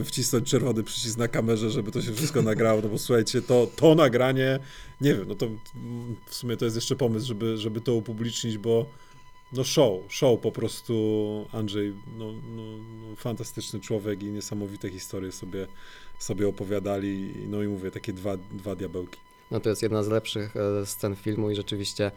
e, 0.00 0.04
wcisnąć 0.04 0.50
czerwony 0.50 0.82
przycisk 0.82 1.18
na 1.18 1.28
kamerze, 1.28 1.70
żeby 1.70 1.92
to 1.92 2.02
się 2.02 2.14
wszystko 2.14 2.42
nagrało, 2.42 2.80
no 2.82 2.88
bo 2.88 2.98
słuchajcie, 2.98 3.42
to, 3.42 3.66
to 3.76 3.94
nagranie, 3.94 4.58
nie 5.00 5.14
wiem, 5.14 5.28
no 5.28 5.34
to 5.34 5.46
mm, 5.46 6.16
w 6.26 6.34
sumie 6.34 6.56
to 6.56 6.64
jest 6.64 6.76
jeszcze 6.76 6.96
pomysł, 6.96 7.26
żeby, 7.26 7.56
żeby 7.56 7.80
to 7.80 7.94
upublicznić, 7.94 8.58
bo 8.58 8.86
no 9.54 9.64
show, 9.64 10.00
show 10.08 10.40
po 10.40 10.52
prostu 10.52 10.94
Andrzej, 11.52 11.92
no, 12.18 12.32
no, 12.56 12.62
no 13.10 13.16
fantastyczny 13.16 13.80
człowiek 13.80 14.22
i 14.22 14.26
niesamowite 14.26 14.90
historie 14.90 15.32
sobie, 15.32 15.66
sobie 16.18 16.48
opowiadali, 16.48 17.34
no 17.48 17.62
i 17.62 17.68
mówię, 17.68 17.90
takie 17.90 18.12
dwa, 18.12 18.36
dwa 18.36 18.76
diabełki. 18.76 19.18
No 19.50 19.60
to 19.60 19.68
jest 19.70 19.82
jedna 19.82 20.02
z 20.02 20.08
lepszych 20.08 20.54
e, 20.56 20.86
scen 20.86 21.16
filmu 21.16 21.50
i 21.50 21.54
rzeczywiście 21.54 22.10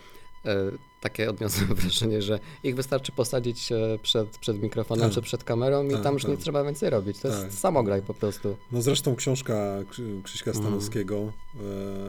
e, 0.45 0.56
takie 1.02 1.30
odniosłem 1.30 1.76
wrażenie, 1.76 2.21
że 2.21 2.39
ich 2.63 2.76
wystarczy 2.76 3.12
posadzić 3.12 3.71
e, 3.71 4.00
przed, 4.04 4.38
przed 4.38 4.62
mikrofonem 4.62 5.06
Tak. 5.06 5.13
czy 5.13 5.21
przed 5.21 5.43
kamerą 5.43 5.88
i 5.88 5.91
Tak, 5.91 6.04
tam 6.04 6.13
już 6.13 6.23
nie 6.28 6.34
tak. 6.34 6.43
trzeba 6.43 6.63
więcej 6.63 6.89
robić. 6.89 7.19
To 7.19 7.30
Tak. 7.30 7.45
jest 7.45 7.60
samograj 7.60 8.02
po 8.02 8.13
prostu. 8.13 8.58
No 8.71 8.82
zresztą 8.82 9.15
książka 9.15 9.54
Krzy- 9.89 10.21
Krzyśka 10.23 10.52
Mhm. 10.52 10.65
Stanowskiego, 10.65 11.32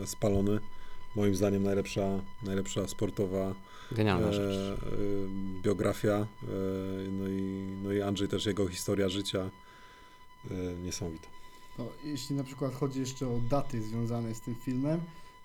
e, 0.03 0.07
Spalony, 0.07 0.59
moim 1.17 1.35
zdaniem 1.35 1.63
najlepsza, 1.63 2.21
najlepsza 2.43 2.89
sportowa 2.89 3.55
Genialna 3.93 4.33
rzecz. 4.33 4.57
e, 4.57 4.87
biografia, 5.63 6.15
e, 6.17 6.47
no, 7.11 7.29
i, 7.29 7.67
no 7.83 7.93
i 7.93 8.03
Andrzej 8.03 8.29
też, 8.29 8.47
jego 8.47 8.69
historia 8.69 9.09
życia 9.09 9.51
e, 10.51 10.55
niesamowita. 10.85 11.29
No, 11.79 11.87
jeśli 12.05 12.37
na 12.37 12.45
przykład 12.45 12.75
chodzi 12.75 13.01
jeszcze 13.01 13.29
o 13.29 13.41
daty 13.51 13.83
związane 13.83 14.35
z 14.35 14.41
tym 14.41 14.55
filmem, 14.55 15.01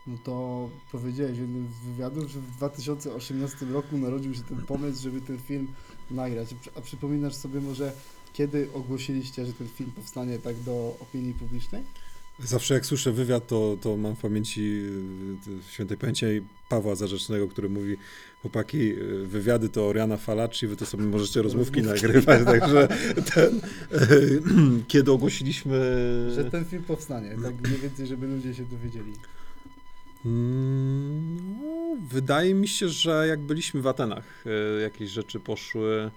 no 0.08 0.18
to 0.24 0.70
powiedziałeś 0.92 1.38
w 1.38 1.42
jednym 1.42 1.68
z 1.68 1.86
wywiadów, 1.88 2.32
że 2.32 2.40
w 2.40 2.52
2018 2.52 3.66
roku 3.66 3.98
narodził 3.98 4.34
się 4.34 4.42
ten 4.44 4.62
pomysł, 4.62 5.02
żeby 5.04 5.22
ten 5.22 5.40
film 5.40 5.68
nagrać. 6.12 6.54
A 6.54 6.56
przy- 6.56 6.72
A 6.76 6.82
przypominasz 6.82 7.36
sobie 7.36 7.62
może, 7.62 7.94
kiedy 8.34 8.70
ogłosiliście, 8.74 9.46
że 9.46 9.54
ten 9.54 9.68
film 9.68 9.92
powstanie 9.92 10.40
tak 10.40 10.60
do 10.60 10.98
opinii 11.00 11.34
publicznej? 11.34 11.84
Zawsze 12.40 12.74
jak 12.74 12.86
słyszę 12.86 13.12
wywiad, 13.12 13.48
to, 13.48 13.78
to 13.82 13.98
mam 13.98 14.16
w 14.16 14.20
pamięci 14.20 14.82
w 15.46 15.72
świętej 15.72 15.98
pamięci 15.98 16.26
Pawła 16.70 16.96
Zarzecznego, 16.96 17.48
który 17.48 17.70
mówi 17.70 17.98
chłopaki, 18.44 18.78
y, 18.78 19.28
wywiady 19.28 19.70
to 19.70 19.88
Oriana 19.88 20.18
Falacci, 20.18 20.68
wy 20.68 20.76
to 20.76 20.86
sobie 20.86 21.04
możecie 21.04 21.42
rozmówki 21.42 21.82
nagrywać, 21.82 22.46
także 22.54 22.88
ten, 23.34 23.62
y, 24.12 24.42
kiedy 24.88 25.12
ogłosiliśmy... 25.12 25.76
Że 26.36 26.46
ten 26.46 26.66
film 26.66 26.84
powstanie, 26.84 27.36
tak 27.44 27.68
mniej 27.68 27.80
więcej, 27.80 28.08
żeby 28.08 28.28
ludzie 28.28 28.54
się 28.54 28.66
dowiedzieli. 28.66 29.14
Mm, 30.26 31.60
No, 31.62 31.98
wydaje 32.10 32.54
mi 32.54 32.68
się, 32.68 32.90
że 32.90 33.28
jak 33.28 33.40
byliśmy 33.40 33.82
w 33.82 33.88
Atenach, 33.88 34.46
y, 34.78 34.82
jakieś 34.82 35.10
rzeczy 35.10 35.40
poszły, 35.40 36.12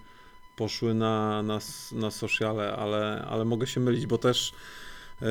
poszły 0.57 0.95
na, 0.95 1.43
na, 1.43 1.59
na 1.93 2.11
sociale, 2.11 2.77
ale, 2.77 3.25
ale 3.29 3.45
mogę 3.45 3.67
się 3.67 3.81
mylić, 3.81 4.07
bo 4.07 4.19
też, 4.19 4.53
y, 5.23 5.27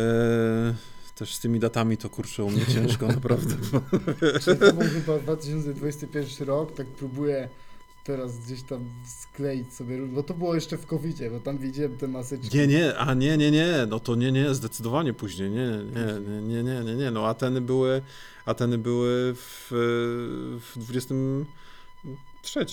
też 1.15 1.35
z 1.35 1.39
tymi 1.39 1.59
datami 1.59 1.97
to 1.97 2.09
kurczę 2.09 2.43
u 2.43 2.49
mnie 2.49 2.65
ciężko 2.75 3.07
naprawdę. 3.07 3.55
Czyli 4.41 4.57
to 4.57 4.73
był 4.73 4.89
chyba 4.89 5.19
2021 5.19 6.47
rok, 6.47 6.75
tak 6.75 6.87
próbuję 6.87 7.49
teraz 8.05 8.39
gdzieś 8.39 8.63
tam 8.63 8.89
skleić 9.05 9.73
sobie, 9.73 9.97
bo 10.07 10.23
to 10.23 10.33
było 10.33 10.55
jeszcze 10.55 10.77
w 10.77 10.85
covid 10.85 11.17
bo 11.31 11.39
tam 11.39 11.57
widziałem 11.57 11.97
te 11.97 12.07
maseczki. 12.07 12.57
Nie, 12.57 12.67
nie, 12.67 12.97
a 12.97 13.13
nie, 13.13 13.37
nie, 13.37 13.51
nie, 13.51 13.85
no 13.87 13.99
to 13.99 14.15
nie, 14.15 14.31
nie, 14.31 14.53
zdecydowanie 14.53 15.13
później, 15.13 15.49
nie, 15.49 15.67
nie, 15.67 16.19
nie, 16.29 16.41
nie, 16.41 16.63
nie, 16.63 16.83
nie, 16.83 16.95
nie, 16.95 17.11
no 17.11 17.27
Ateny 17.27 17.61
były, 17.61 18.01
Ateny 18.45 18.77
były 18.77 19.35
w, 19.35 19.67
w 20.61 20.79
23 20.79 22.65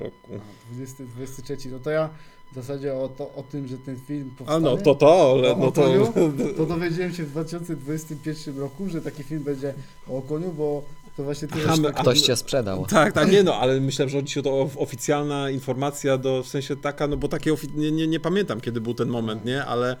roku. 0.00 0.30
A, 0.34 0.72
20, 0.74 1.04
23, 1.04 1.70
no 1.70 1.78
to 1.78 1.90
ja 1.90 2.10
w 2.52 2.54
zasadzie 2.54 2.94
o, 2.94 3.08
to, 3.18 3.24
o 3.34 3.42
tym, 3.42 3.66
że 3.68 3.78
ten 3.78 4.00
film 4.00 4.30
A 4.34 4.38
powstanie, 4.38 4.64
no 4.64 4.76
to 4.76 4.94
to, 4.94 5.32
ale 5.32 5.54
O 5.54 5.58
no 5.58 5.70
to... 5.72 5.82
koniu? 5.82 6.12
to 6.56 6.66
dowiedziałem 6.66 7.14
się 7.14 7.24
w 7.24 7.30
2021 7.30 8.58
roku, 8.58 8.88
że 8.88 9.00
taki 9.02 9.22
film 9.22 9.42
będzie 9.42 9.74
o 10.08 10.22
koniu, 10.22 10.52
bo 10.52 10.82
to 11.16 11.22
właśnie 11.24 11.48
tyle 11.48 11.64
Aha, 11.66 11.74
sztuk- 11.76 11.92
Ktoś 12.00 12.20
cię 12.20 12.36
sprzedał. 12.36 12.86
Tak, 12.86 13.12
tak, 13.12 13.32
nie 13.32 13.42
no, 13.42 13.54
ale 13.54 13.80
myślałem, 13.80 14.10
że 14.10 14.18
chodzi 14.18 14.40
o 14.40 14.42
to 14.42 14.60
of- 14.60 14.76
oficjalna 14.78 15.50
informacja, 15.50 16.18
do, 16.18 16.42
w 16.42 16.48
sensie 16.48 16.76
taka, 16.76 17.06
no 17.06 17.16
bo 17.16 17.28
takie, 17.28 17.52
ofi- 17.52 17.74
nie, 17.76 17.92
nie, 17.92 18.06
nie 18.06 18.20
pamiętam 18.20 18.60
kiedy 18.60 18.80
był 18.80 18.94
ten 18.94 19.08
moment, 19.08 19.44
nie, 19.44 19.64
ale 19.64 19.96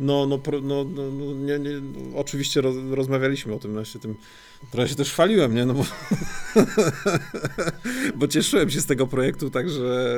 no, 0.00 0.26
no, 0.26 0.40
no, 0.62 0.84
no, 0.84 1.10
no 1.10 1.34
nie, 1.34 1.58
nie, 1.58 1.80
no, 1.80 2.18
oczywiście 2.18 2.60
roz, 2.60 2.76
rozmawialiśmy 2.90 3.54
o 3.54 3.58
tym, 3.58 3.72
no, 3.72 3.78
ja 3.78 3.84
się 3.84 3.98
tym, 3.98 4.14
trochę 4.70 4.88
się 4.88 4.94
też 4.94 5.12
chwaliłem, 5.12 5.54
nie, 5.54 5.66
no 5.66 5.74
bo, 5.74 5.84
bo 8.18 8.28
cieszyłem 8.28 8.70
się 8.70 8.80
z 8.80 8.86
tego 8.86 9.06
projektu, 9.06 9.50
także 9.50 10.08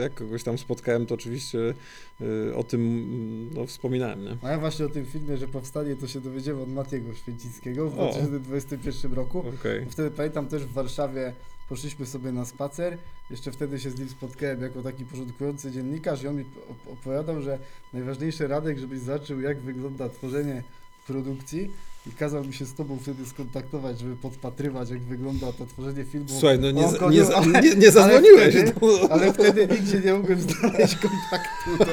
jak 0.00 0.14
kogoś 0.14 0.42
tam 0.42 0.58
spotkałem, 0.58 1.06
to 1.06 1.14
oczywiście 1.14 1.74
y, 2.20 2.54
o 2.56 2.64
tym, 2.64 3.50
no, 3.54 3.66
wspominałem, 3.66 4.24
nie. 4.24 4.36
A 4.42 4.50
ja 4.50 4.58
właśnie 4.58 4.86
o 4.86 4.88
tym 4.88 5.06
filmie, 5.06 5.36
że 5.36 5.48
powstanie, 5.48 5.96
to 5.96 6.06
się 6.06 6.20
dowiedziałem 6.20 6.62
od 6.62 6.68
Matiego 6.68 7.14
Święcickiego 7.14 7.90
w 7.90 8.00
O. 8.00 8.12
2021 8.12 9.12
roku. 9.12 9.38
Okej. 9.38 9.86
Wtedy 9.90 10.10
pamiętam 10.10 10.48
też 10.48 10.64
w 10.64 10.72
Warszawie 10.72 11.32
poszliśmy 11.72 12.06
sobie 12.06 12.32
na 12.32 12.44
spacer. 12.44 12.98
Jeszcze 13.30 13.52
wtedy 13.52 13.80
się 13.80 13.90
z 13.90 13.98
nim 13.98 14.08
spotkałem 14.08 14.62
jako 14.62 14.82
taki 14.82 15.04
porządkujący 15.04 15.70
dziennikarz 15.70 16.22
i 16.22 16.28
on 16.28 16.36
mi 16.36 16.44
op- 16.44 16.92
opowiadał, 16.92 17.42
że 17.42 17.58
najważniejszy 17.92 18.48
radek, 18.48 18.78
żebyś 18.78 19.00
zobaczył 19.00 19.40
jak 19.40 19.60
wygląda 19.60 20.08
tworzenie 20.08 20.62
produkcji 21.06 21.70
i 22.06 22.10
kazał 22.10 22.44
mi 22.44 22.52
się 22.54 22.66
z 22.66 22.74
tobą 22.74 22.98
wtedy 23.02 23.26
skontaktować, 23.26 24.00
żeby 24.00 24.16
podpatrywać 24.16 24.90
jak 24.90 25.00
wygląda 25.00 25.52
to 25.52 25.66
tworzenie 25.66 26.04
filmu. 26.04 26.26
Słuchaj, 26.28 26.58
no 26.58 26.70
nie, 26.70 26.98
koniu, 26.98 27.18
nie, 27.18 27.24
za- 27.24 27.34
ale- 27.36 27.60
nie, 27.62 27.74
nie 27.74 27.90
zadzwoniłeś. 27.96 28.54
wtedy- 28.54 28.72
no. 28.82 29.08
Ale 29.10 29.32
wtedy 29.32 29.68
nigdzie 29.74 30.00
nie 30.00 30.12
mogłem 30.14 30.40
znaleźć 30.40 30.96
kontaktu 30.96 31.84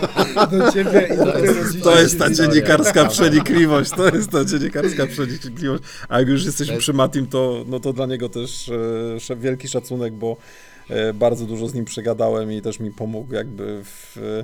do, 0.52 0.58
do 0.58 0.72
ciebie 0.72 1.10
i 1.14 1.18
dopiero 1.18 1.66
dzisiaj 1.66 1.82
To 1.82 2.00
jest 2.02 2.20
ta 2.20 2.30
dziennikarska 2.34 3.06
przenikliwość, 3.06 3.92
to 3.92 4.10
jest 4.16 4.32
ta 4.32 4.46
dziennikarska 4.46 5.08
przenikliwość. 5.08 5.84
A 6.10 6.20
jak 6.20 6.28
już 6.30 6.46
jesteśmy 6.46 6.78
przy 6.78 6.94
Matim, 6.94 7.28
to, 7.28 7.64
no 7.68 7.80
to 7.80 7.94
dla 7.94 8.06
niego 8.06 8.30
też 8.30 8.70
e, 9.30 9.36
wielki 9.36 9.68
szacunek, 9.68 10.14
bo 10.14 10.38
e, 10.90 11.14
bardzo 11.14 11.46
dużo 11.46 11.68
z 11.68 11.74
nim 11.74 11.86
przegadałem 11.86 12.52
i 12.52 12.62
też 12.62 12.80
mi 12.80 12.92
pomógł 12.92 13.34
jakby 13.34 13.82
w, 13.84 14.18
e, 14.18 14.44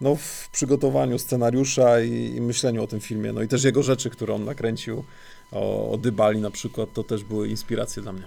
no, 0.00 0.16
w 0.16 0.48
przygotowaniu 0.52 1.18
scenariusza 1.18 2.00
i, 2.00 2.34
i 2.36 2.40
myśleniu 2.40 2.82
o 2.82 2.86
tym 2.86 3.00
filmie. 3.00 3.32
No 3.32 3.42
i 3.42 3.48
też 3.48 3.64
jego 3.64 3.82
rzeczy, 3.82 4.10
które 4.10 4.34
on 4.34 4.44
nakręcił 4.44 5.04
o, 5.52 5.90
o 5.90 5.98
Dybali 5.98 6.40
na 6.40 6.50
przykład, 6.50 6.92
to 6.92 7.04
też 7.04 7.24
były 7.24 7.48
inspiracje 7.48 8.02
dla 8.02 8.12
mnie. 8.12 8.24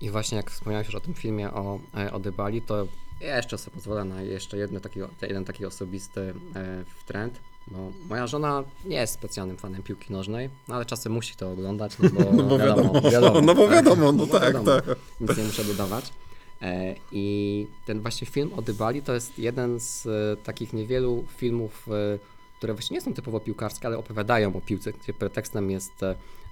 I 0.00 0.10
właśnie 0.10 0.36
jak 0.36 0.50
wspomniałeś 0.50 0.86
już 0.86 0.94
o 0.94 1.00
tym 1.00 1.14
filmie 1.14 1.50
o, 1.50 1.80
e, 1.96 2.12
o 2.12 2.18
Dybali, 2.18 2.62
to 2.62 2.86
jeszcze 3.20 3.58
sobie 3.58 3.74
pozwolę 3.74 4.04
na 4.04 4.22
jeszcze 4.22 4.58
jedno 4.58 4.80
taki, 4.80 5.00
jeden 5.22 5.44
taki 5.44 5.66
osobisty 5.66 6.34
e, 6.56 6.84
trend, 7.06 7.40
bo 7.68 7.92
moja 8.08 8.26
żona 8.26 8.64
nie 8.84 8.96
jest 8.96 9.14
specjalnym 9.14 9.56
fanem 9.56 9.82
piłki 9.82 10.12
nożnej, 10.12 10.50
no 10.68 10.74
ale 10.74 10.84
czasem 10.84 11.12
musi 11.12 11.36
to 11.36 11.52
oglądać, 11.52 11.92
no 11.98 12.10
bo, 12.10 12.32
No 12.36 12.42
bo 12.42 12.58
wiadomo, 12.58 13.00
wiadomo, 13.10 13.40
no 13.40 13.54
bo 13.54 13.68
wiadomo, 13.68 14.12
no 14.12 14.26
tak, 14.38 14.42
wiadomo, 14.42 14.64
tak. 14.64 14.84
Nic 15.20 15.36
nie 15.36 15.44
muszę 15.44 15.64
dodawać. 15.64 16.12
E, 16.62 16.94
I 17.12 17.66
ten 17.86 18.00
właśnie 18.00 18.26
film 18.26 18.50
o 18.56 18.62
Dybali 18.62 19.02
to 19.02 19.14
jest 19.14 19.38
jeden 19.38 19.80
z 19.80 20.06
e, 20.06 20.36
takich 20.36 20.72
niewielu 20.72 21.24
filmów, 21.36 21.88
e, 21.88 22.18
które 22.58 22.74
właśnie 22.74 22.94
nie 22.94 23.00
są 23.00 23.14
typowo 23.14 23.40
piłkarskie, 23.40 23.86
ale 23.86 23.98
opowiadają 23.98 24.56
o 24.56 24.60
piłce, 24.60 24.92
gdzie 24.92 25.12
pretekstem 25.12 25.70
jest, 25.70 25.92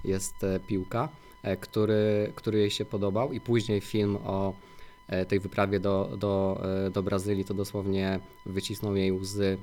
jest 0.03 0.35
piłka, 0.67 1.09
który, 1.59 2.31
który 2.35 2.59
jej 2.59 2.71
się 2.71 2.85
podobał 2.85 3.33
i 3.33 3.39
później 3.39 3.81
film 3.81 4.17
o 4.25 4.53
tej 5.27 5.39
wyprawie 5.39 5.79
do, 5.79 6.09
do, 6.17 6.61
do 6.93 7.03
Brazylii 7.03 7.45
to 7.45 7.53
dosłownie 7.53 8.19
wycisnął 8.45 8.95
jej 8.95 9.11
łzy 9.11 9.57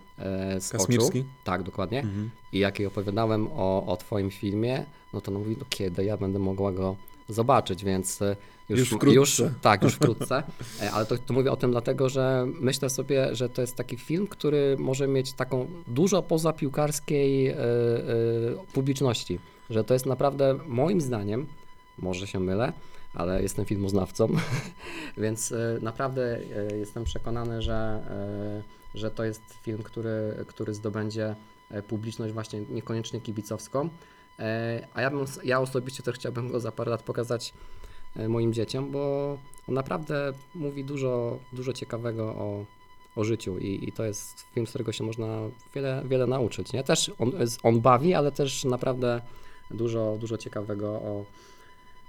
z 0.59 0.75
oczu. 0.75 0.79
Kasmirski? 0.79 1.25
Tak, 1.45 1.63
dokładnie. 1.63 2.01
Mhm. 2.01 2.31
I 2.53 2.59
jak 2.59 2.79
jej 2.79 2.87
opowiadałem 2.87 3.49
o, 3.53 3.87
o 3.87 3.97
Twoim 3.97 4.31
filmie, 4.31 4.85
no 5.13 5.21
to 5.21 5.31
ona 5.31 5.39
mówi, 5.39 5.57
no 5.59 5.67
kiedy 5.69 6.05
ja 6.05 6.17
będę 6.17 6.39
mogła 6.39 6.73
go 6.73 6.97
zobaczyć, 7.29 7.85
więc 7.85 8.21
już, 8.69 8.81
Już 8.81 8.91
wkrótce. 8.91 9.55
tak, 9.63 9.83
już 9.83 9.95
wkrótce. 9.95 10.43
E, 10.83 10.91
Ale 10.93 11.07
to, 11.07 11.19
to 11.19 11.35
mówię 11.35 11.53
o 11.53 11.57
tym 11.57 11.71
dlatego, 11.71 12.09
że 12.09 12.47
myślę 12.61 12.91
sobie, 12.91 13.35
że 13.35 13.49
to 13.49 13.61
jest 13.61 13.77
taki 13.77 13.97
film, 13.97 14.27
który 14.27 14.77
może 14.79 15.09
mieć 15.09 15.33
taką 15.33 15.67
dużo 15.87 16.23
poza 16.23 16.53
piłkarskiej 16.53 17.49
e, 17.49 17.55
e, 17.57 17.63
publiczności. 18.73 19.39
Że 19.71 19.85
to 19.85 19.95
jest 19.95 20.07
naprawdę, 20.07 20.59
moim 20.67 21.01
zdaniem, 21.01 21.47
może 21.99 22.27
się 22.27 22.41
mylę, 22.41 22.73
ale 23.15 23.43
jestem 23.43 23.65
filmoznawcą, 23.65 24.29
więc 25.19 25.55
naprawdę 25.81 26.41
jestem 26.79 27.05
przekonany, 27.05 27.63
że, 27.63 28.03
że 28.95 29.11
to 29.11 29.25
jest 29.25 29.43
film, 29.63 29.83
który, 29.83 30.45
który 30.47 30.75
zdobędzie 30.75 31.35
publiczność 31.89 32.35
właśnie 32.35 32.61
niekoniecznie 32.61 33.21
kibicowską. 33.21 33.89
A 34.95 35.01
ja, 35.01 35.11
bym, 35.11 35.25
ja 35.45 35.61
osobiście 35.61 36.03
też 36.03 36.15
chciałbym 36.15 36.49
go 36.49 36.61
za 36.61 36.73
parę 36.73 36.91
lat 36.91 37.03
pokazać 37.03 37.55
moim 38.29 38.53
dzieciom, 38.53 38.91
bo 38.91 39.39
on 39.69 39.75
naprawdę 39.75 40.33
mówi 40.55 40.85
dużo, 40.85 41.39
dużo 41.53 41.73
ciekawego 41.73 42.25
o, 42.25 42.65
o 43.17 43.25
życiu 43.25 43.59
i, 43.59 43.89
i 43.89 43.93
to 43.93 44.05
jest 44.05 44.45
film, 44.55 44.67
z 44.67 44.69
którego 44.69 44.93
się 44.93 45.05
można 45.05 45.39
wiele, 45.75 46.03
wiele 46.09 46.27
nauczyć. 46.27 46.73
Nie? 46.73 46.85
Też 46.85 47.13
on, 47.19 47.33
on 47.63 47.81
bawi, 47.81 48.15
ale 48.15 48.33
też 48.33 48.65
naprawdę 48.65 49.21
dużo, 49.71 50.17
dużo 50.21 50.39
ciekawego 50.39 50.89
o, 50.89 51.25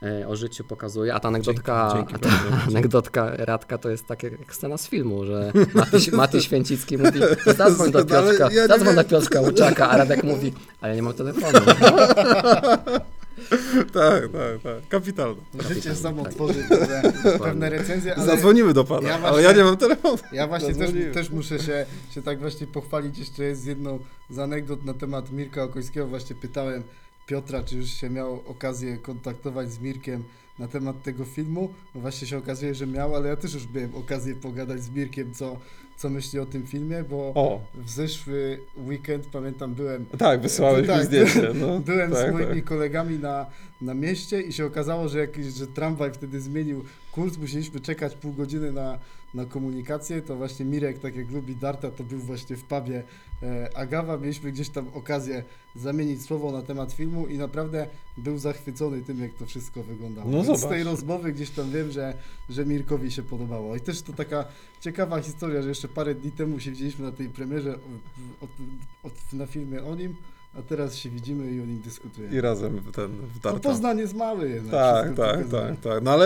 e, 0.03 0.27
o 0.27 0.35
życiu 0.35 0.63
pokazuje. 0.63 1.13
A 1.13 1.19
ta 1.19 1.27
anegdotka, 1.27 1.91
Dzięki, 1.95 2.13
dzięki 2.13 2.29
ta 2.29 2.67
anegdotka 2.67 3.31
Radka 3.37 3.77
to 3.77 3.89
jest 3.89 4.07
tak 4.07 4.23
jak 4.23 4.55
scena 4.55 4.77
z 4.77 4.87
filmu, 4.87 5.25
że 5.25 5.51
Mati, 5.73 6.11
Mati 6.15 6.41
Święcicki 6.41 6.97
mówi, 6.97 7.19
"No 7.45 7.53
zadzwoń 7.53 7.91
do 7.91 7.99
Ale 7.99 8.07
Piotrka, 8.07 8.51
ja 8.51 8.67
zadzwoń 8.67 8.95
do 8.95 9.03
Piotrka 9.03 9.41
Łuczaka, 9.41 9.89
a 9.89 9.97
Radek 9.97 10.23
mówi, 10.23 10.53
ale 10.81 10.95
nie 10.95 11.01
mam 11.01 11.13
telefonu. 11.13 11.59
Tak, 13.93 14.23
tak, 14.31 14.61
tak, 14.63 14.87
kapitalne. 14.89 15.41
Życie 15.69 15.95
samo 15.95 16.23
Tak. 16.23 16.33
tworzy 16.33 16.63
pewne, 16.69 17.13
pewne 17.39 17.69
recenzje, 17.69 18.15
ale 18.15 18.25
Zadzwonimy 18.25 18.73
do 18.73 18.83
pana, 18.83 19.07
Ja 19.09 19.13
ale 19.13 19.21
właśnie- 19.21 19.43
ja 19.43 19.51
nie 19.53 19.63
mam 19.63 19.77
telefonu. 19.77 20.17
ja 20.31 20.47
właśnie 20.47 20.75
też, 20.75 20.91
też 21.13 21.29
muszę 21.29 21.59
się, 21.59 21.85
się 22.11 22.21
tak 22.21 22.39
właśnie 22.39 22.67
pochwalić 22.67 23.17
jeszcze 23.19 23.55
z 23.55 23.65
jedną 23.65 23.99
z 24.29 24.39
anegdot 24.39 24.85
na 24.85 24.93
temat 24.93 25.31
Mirka 25.31 25.63
Okońskiego. 25.63 26.07
Właśnie 26.07 26.35
pytałem 26.35 26.83
Piotra, 27.27 27.63
czy 27.63 27.75
już 27.75 27.89
się 27.89 28.09
miał 28.09 28.41
okazję 28.47 28.97
kontaktować 28.97 29.71
z 29.71 29.79
Mirkiem 29.79 30.23
na 30.59 30.67
temat 30.67 31.03
tego 31.03 31.25
filmu. 31.25 31.73
No 31.95 32.01
właśnie 32.01 32.27
się 32.27 32.37
okazuje, 32.37 32.75
że 32.75 32.87
miał, 32.87 33.15
ale 33.15 33.29
ja 33.29 33.35
też 33.35 33.53
już 33.53 33.67
miałem 33.73 33.95
okazję 33.95 34.35
pogadać 34.35 34.83
z 34.83 34.89
Mirkiem, 34.89 35.33
co, 35.33 35.59
co 35.97 36.09
myśli 36.09 36.39
o 36.39 36.45
tym 36.45 36.67
filmie, 36.67 37.03
bo 37.03 37.31
O, 37.35 37.61
w 37.75 37.89
zeszły 37.89 38.59
weekend, 38.87 39.25
pamiętam, 39.25 39.73
byłem 39.73 40.05
tak, 40.05 40.41
wysłałeś 40.41 40.87
Tak, 40.87 40.99
mi 40.99 41.05
zdjęcie. 41.05 41.53
No. 41.61 41.79
Byłem 41.79 42.11
tak, 42.11 42.29
z 42.29 42.33
moimi 42.33 42.55
tak. 42.55 42.63
kolegami 42.63 43.19
na, 43.19 43.45
na 43.81 43.93
mieście 43.93 44.41
i 44.41 44.53
się 44.53 44.65
okazało, 44.65 45.09
że, 45.09 45.19
jakiś, 45.19 45.45
że 45.45 45.67
tramwaj 45.67 46.13
wtedy 46.13 46.41
zmienił 46.41 46.83
kurs, 47.11 47.37
musieliśmy 47.37 47.79
czekać 47.79 48.15
pół 48.15 48.33
godziny 48.33 48.71
na, 48.71 48.99
na 49.35 49.45
komunikację, 49.45 50.21
to 50.21 50.35
właśnie 50.35 50.65
Mirek, 50.65 50.99
tak 50.99 51.15
jak 51.15 51.31
lubi 51.31 51.55
Darta, 51.55 51.91
to 51.91 52.03
był 52.03 52.19
właśnie 52.19 52.55
w 52.55 52.63
pubie 52.63 53.03
e, 53.43 53.77
Agawa, 53.77 54.17
mieliśmy 54.17 54.51
gdzieś 54.51 54.69
tam 54.69 54.87
okazję 54.93 55.43
zamienić 55.75 56.21
słowo 56.21 56.51
na 56.51 56.61
temat 56.61 56.93
filmu 56.93 57.27
i 57.27 57.37
naprawdę 57.37 57.87
był 58.17 58.37
zachwycony 58.37 59.01
tym, 59.01 59.19
jak 59.19 59.33
to 59.33 59.45
wszystko 59.45 59.83
wyglądało. 59.83 60.31
No 60.31 60.43
Więc 60.43 60.59
z 60.59 60.69
tej 60.69 60.83
rozmowy 60.83 61.33
gdzieś 61.33 61.49
tam 61.49 61.71
wiem, 61.71 61.91
że, 61.91 62.13
że 62.49 62.65
Mirkowi 62.65 63.11
się 63.11 63.23
podobało. 63.23 63.75
I 63.75 63.81
też 63.81 64.01
to 64.01 64.13
taka 64.13 64.45
ciekawa 64.81 65.21
historia, 65.21 65.61
że 65.61 65.69
jeszcze 65.69 65.87
parę 65.87 66.15
dni 66.15 66.31
temu 66.31 66.59
się 66.59 66.71
widzieliśmy 66.71 67.05
na 67.05 67.11
tej 67.11 67.29
premierze 67.29 67.75
o, 67.75 68.45
o, 68.45 69.07
o, 69.07 69.11
na 69.33 69.45
filmie 69.45 69.83
o 69.83 69.95
nim, 69.95 70.15
a 70.59 70.61
teraz 70.61 70.95
się 70.95 71.09
widzimy 71.09 71.51
i 71.51 71.61
o 71.61 71.65
nim 71.65 71.81
dyskutujemy. 71.81 72.35
I 72.35 72.41
razem 72.41 72.81
ten 72.91 73.11
No 73.21 73.27
wdarta. 73.35 73.59
Poznań 73.69 73.97
jest 73.99 74.13
mały 74.15 74.49
jednak. 74.49 74.71
Tak, 74.71 75.05
tak, 75.07 75.15
pokazuje. 75.15 75.49
tak, 75.51 75.79
tak. 75.93 76.03
No 76.03 76.11
ale 76.11 76.25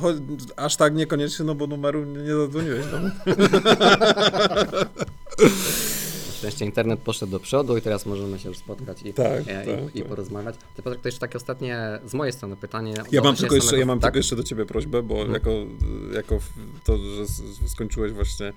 cho- 0.00 0.20
aż 0.56 0.76
tak 0.76 0.94
niekoniecznie, 0.94 1.44
no 1.44 1.54
bo 1.54 1.66
numeru 1.66 2.04
nie 2.04 2.34
zadzwoniłeś. 2.34 2.84
Na 2.92 3.00
szczęście 6.40 6.64
internet 6.64 7.00
poszedł 7.00 7.32
do 7.32 7.40
przodu 7.40 7.76
i 7.76 7.82
teraz 7.82 8.06
możemy 8.06 8.38
się 8.38 8.48
już 8.48 8.58
spotkać 8.58 9.02
i, 9.04 9.12
Tak, 9.14 9.26
e, 9.46 9.64
tak, 9.66 9.94
i, 9.94 9.98
i 9.98 10.00
tak. 10.00 10.08
porozmawiać. 10.08 10.54
To 10.76 10.82
Piotrek, 10.82 11.02
to 11.02 11.08
jeszcze 11.08 11.20
takie 11.20 11.36
ostatnie 11.36 11.98
z 12.06 12.14
mojej 12.14 12.32
strony 12.32 12.56
pytanie. 12.56 12.94
Ja 13.12 13.22
mam 13.22 13.36
tylko 13.36 13.54
jeszcze, 13.54 13.70
samego- 13.70 13.80
ja 13.80 13.86
mam 13.86 14.00
tak? 14.00 14.08
tylko 14.08 14.18
jeszcze 14.18 14.36
do 14.36 14.42
ciebie 14.42 14.66
prośbę, 14.66 15.02
bo 15.02 15.14
Mhm. 15.14 15.32
jako, 15.32 15.50
jako 16.14 16.38
to, 16.84 16.98
że 16.98 17.24
skończyłeś 17.68 18.12
właśnie 18.12 18.52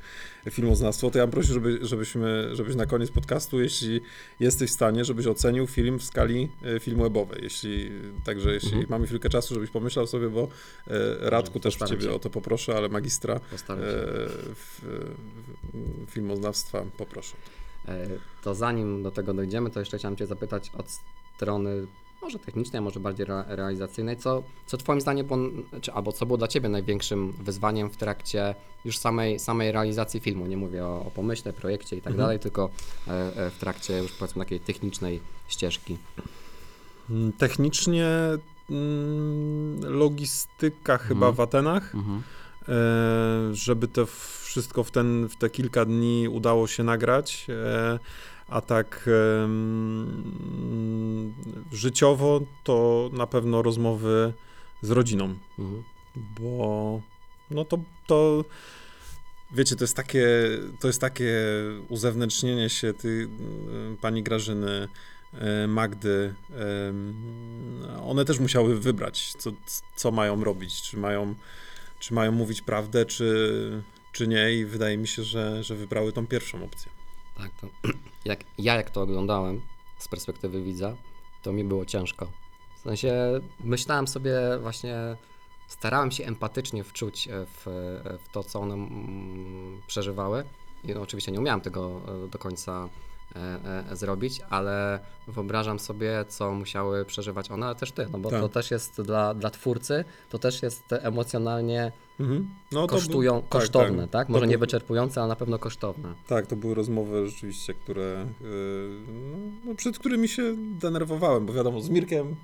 filmoznawstwo, 0.51 1.11
to 1.11 1.17
ja 1.17 1.23
bym 1.27 1.31
prosił, 1.31 1.53
żeby, 1.53 1.79
żebyśmy, 1.81 2.49
żebyś 2.55 2.75
na 2.75 2.85
koniec 2.85 3.11
podcastu, 3.11 3.61
jeśli 3.61 4.01
jesteś 4.39 4.69
w 4.69 4.73
stanie, 4.73 5.05
żebyś 5.05 5.27
ocenił 5.27 5.67
film 5.67 5.99
w 5.99 6.03
skali 6.03 6.49
e, 6.75 6.79
filmu 6.79 7.03
webowej. 7.03 7.39
Jeśli, 7.43 7.91
także 8.25 8.53
jeśli 8.53 8.69
Mhm. 8.69 8.87
mamy 8.89 9.07
chwilkę 9.07 9.29
czasu, 9.29 9.53
żebyś 9.53 9.69
pomyślał 9.69 10.07
sobie, 10.07 10.29
bo 10.29 10.47
e, 10.87 11.29
Radku 11.29 11.59
też 11.59 11.75
ciebie 11.75 12.01
się. 12.01 12.11
o 12.13 12.19
to 12.19 12.29
poproszę, 12.29 12.77
ale 12.77 12.89
magistra 12.89 13.35
e, 13.35 13.39
w, 13.49 14.55
w, 14.55 16.11
filmoznawstwa 16.11 16.85
poproszę. 16.97 17.35
E, 17.87 18.07
To 18.43 18.55
zanim 18.55 19.03
do 19.03 19.11
tego 19.11 19.33
dojdziemy, 19.33 19.69
to 19.69 19.79
jeszcze 19.79 19.97
chciałem 19.97 20.17
Cię 20.17 20.25
zapytać 20.27 20.71
od 20.77 20.85
strony 21.35 21.87
może 22.21 22.39
technicznej, 22.39 22.81
może 22.81 22.99
bardziej 22.99 23.25
rea- 23.25 23.45
realizacyjnej, 23.47 24.17
co, 24.17 24.43
co 24.65 24.77
Twoim 24.77 25.01
zdaniem 25.01 25.25
było, 25.27 25.39
czy, 25.81 25.93
albo 25.93 26.11
co 26.11 26.25
było 26.25 26.37
dla 26.37 26.47
Ciebie 26.47 26.69
największym 26.69 27.31
wyzwaniem 27.31 27.89
w 27.89 27.97
trakcie 27.97 28.55
już 28.85 28.97
samej, 28.97 29.39
samej 29.39 29.71
realizacji 29.71 30.19
filmu? 30.19 30.45
Nie 30.45 30.57
mówię 30.57 30.85
o, 30.85 31.05
o 31.07 31.11
pomyśle, 31.11 31.53
projekcie 31.53 31.95
i 31.95 32.01
tak 32.01 32.11
Mhm. 32.11 32.25
dalej, 32.25 32.39
tylko 32.39 32.69
e, 33.07 33.11
e, 33.37 33.49
w 33.49 33.57
trakcie 33.57 33.97
już 33.97 34.11
powiedzmy 34.11 34.43
takiej 34.45 34.59
technicznej 34.59 35.19
ścieżki. 35.47 35.97
Mm, 37.09 37.33
Technicznie 37.33 38.07
mm, 38.69 39.79
logistyka 39.85 40.97
chyba 40.97 41.27
Mhm. 41.27 41.35
w 41.35 41.39
Atenach. 41.39 41.95
Mhm. 41.95 42.21
E, 42.69 42.73
żeby 43.55 43.87
to 43.87 44.05
wszystko 44.41 44.83
w, 44.83 44.91
ten, 44.91 45.29
w 45.29 45.35
te 45.35 45.49
kilka 45.49 45.85
dni 45.85 46.27
udało 46.29 46.67
się 46.67 46.83
nagrać. 46.83 47.47
e, 47.49 47.99
A 48.47 48.61
tak 48.61 49.09
życiowo 51.71 52.41
to 52.63 53.09
na 53.13 53.27
pewno 53.27 53.61
rozmowy 53.61 54.33
z 54.81 54.91
rodziną, 54.91 55.35
Mhm. 55.59 55.83
bo 56.39 57.01
no 57.51 57.65
to, 57.65 57.79
to 58.07 58.45
wiecie, 59.51 59.75
to 59.75 59.83
jest 59.83 59.95
takie, 59.95 60.27
to 60.79 60.87
jest 60.87 61.01
takie 61.01 61.33
uzewnętrznienie 61.89 62.69
się 62.69 62.93
ty, 62.93 63.29
pani 64.01 64.23
Grażyny, 64.23 64.87
e, 65.33 65.67
Magdy. 65.67 66.33
One 68.03 68.25
też 68.25 68.39
musiały 68.39 68.79
wybrać, 68.79 69.33
co, 69.37 69.51
co 69.95 70.11
mają 70.11 70.43
robić, 70.43 70.81
czy 70.81 70.97
mają, 70.97 71.35
czy 72.03 72.13
mają 72.13 72.31
mówić 72.31 72.61
prawdę, 72.61 73.05
czy, 73.05 73.83
czy 74.11 74.27
nie 74.27 74.53
i 74.53 74.65
wydaje 74.65 74.97
mi 74.97 75.07
się, 75.07 75.23
że, 75.23 75.63
że 75.63 75.75
wybrały 75.75 76.13
tą 76.13 76.27
pierwszą 76.27 76.63
opcję. 76.63 76.91
Tak, 77.37 77.51
to 77.61 77.67
jak, 78.25 78.39
ja 78.57 78.75
jak 78.75 78.89
to 78.89 79.01
oglądałem 79.01 79.61
z 79.97 80.07
perspektywy 80.07 80.63
widza, 80.63 80.95
to 81.41 81.53
mi 81.53 81.63
było 81.63 81.85
ciężko. 81.85 82.31
W 82.75 82.79
sensie 82.79 83.13
myślałem 83.59 84.07
sobie 84.07 84.33
właśnie, 84.61 84.95
starałem 85.67 86.11
się 86.11 86.25
empatycznie 86.25 86.83
wczuć 86.83 87.27
e, 87.27 87.45
w, 87.45 87.67
e, 87.67 88.17
w 88.17 88.29
to, 88.31 88.43
co 88.43 88.59
one 88.59 88.73
mm, 88.73 89.81
przeżywały. 89.87 90.43
I 90.83 90.87
no, 90.87 91.01
oczywiście 91.01 91.31
nie 91.31 91.39
umiałem 91.39 91.61
tego 91.61 92.01
e, 92.25 92.27
do 92.27 92.39
końca 92.39 92.89
zrobić, 93.91 94.41
ale 94.49 94.99
wyobrażam 95.27 95.79
sobie, 95.79 96.25
co 96.27 96.51
musiały 96.53 97.05
przeżywać 97.05 97.51
one, 97.51 97.65
ale 97.65 97.75
też 97.75 97.91
ty, 97.91 98.07
no 98.11 98.19
bo 98.19 98.29
Tak. 98.29 98.41
to 98.41 98.49
też 98.49 98.71
jest 98.71 99.01
dla, 99.01 99.33
dla 99.33 99.49
twórcy, 99.49 100.05
to 100.29 100.39
też 100.39 100.63
jest 100.63 100.83
emocjonalnie 100.93 101.91
Mhm. 102.19 102.49
No, 102.71 102.87
kosztują, 102.87 103.31
był- 103.33 103.41
tak, 103.41 103.49
kosztowne, 103.49 104.07
tak? 104.07 104.27
To 104.27 104.33
Może 104.33 104.47
nie 104.47 104.57
wyczerpujące, 104.57 105.21
ale 105.21 105.27
na 105.29 105.35
pewno 105.35 105.59
kosztowne. 105.59 106.13
Tak, 106.27 106.47
to 106.47 106.55
były 106.55 106.75
rozmowy 106.75 107.27
rzeczywiście, 107.29 107.73
które, 107.73 108.25
yy, 108.41 108.47
no, 109.65 109.75
przed 109.75 109.99
którymi 109.99 110.27
się 110.27 110.43
denerwowałem, 110.57 111.45
bo 111.45 111.53
wiadomo, 111.53 111.81
z 111.81 111.89
Mirkiem, 111.89 112.35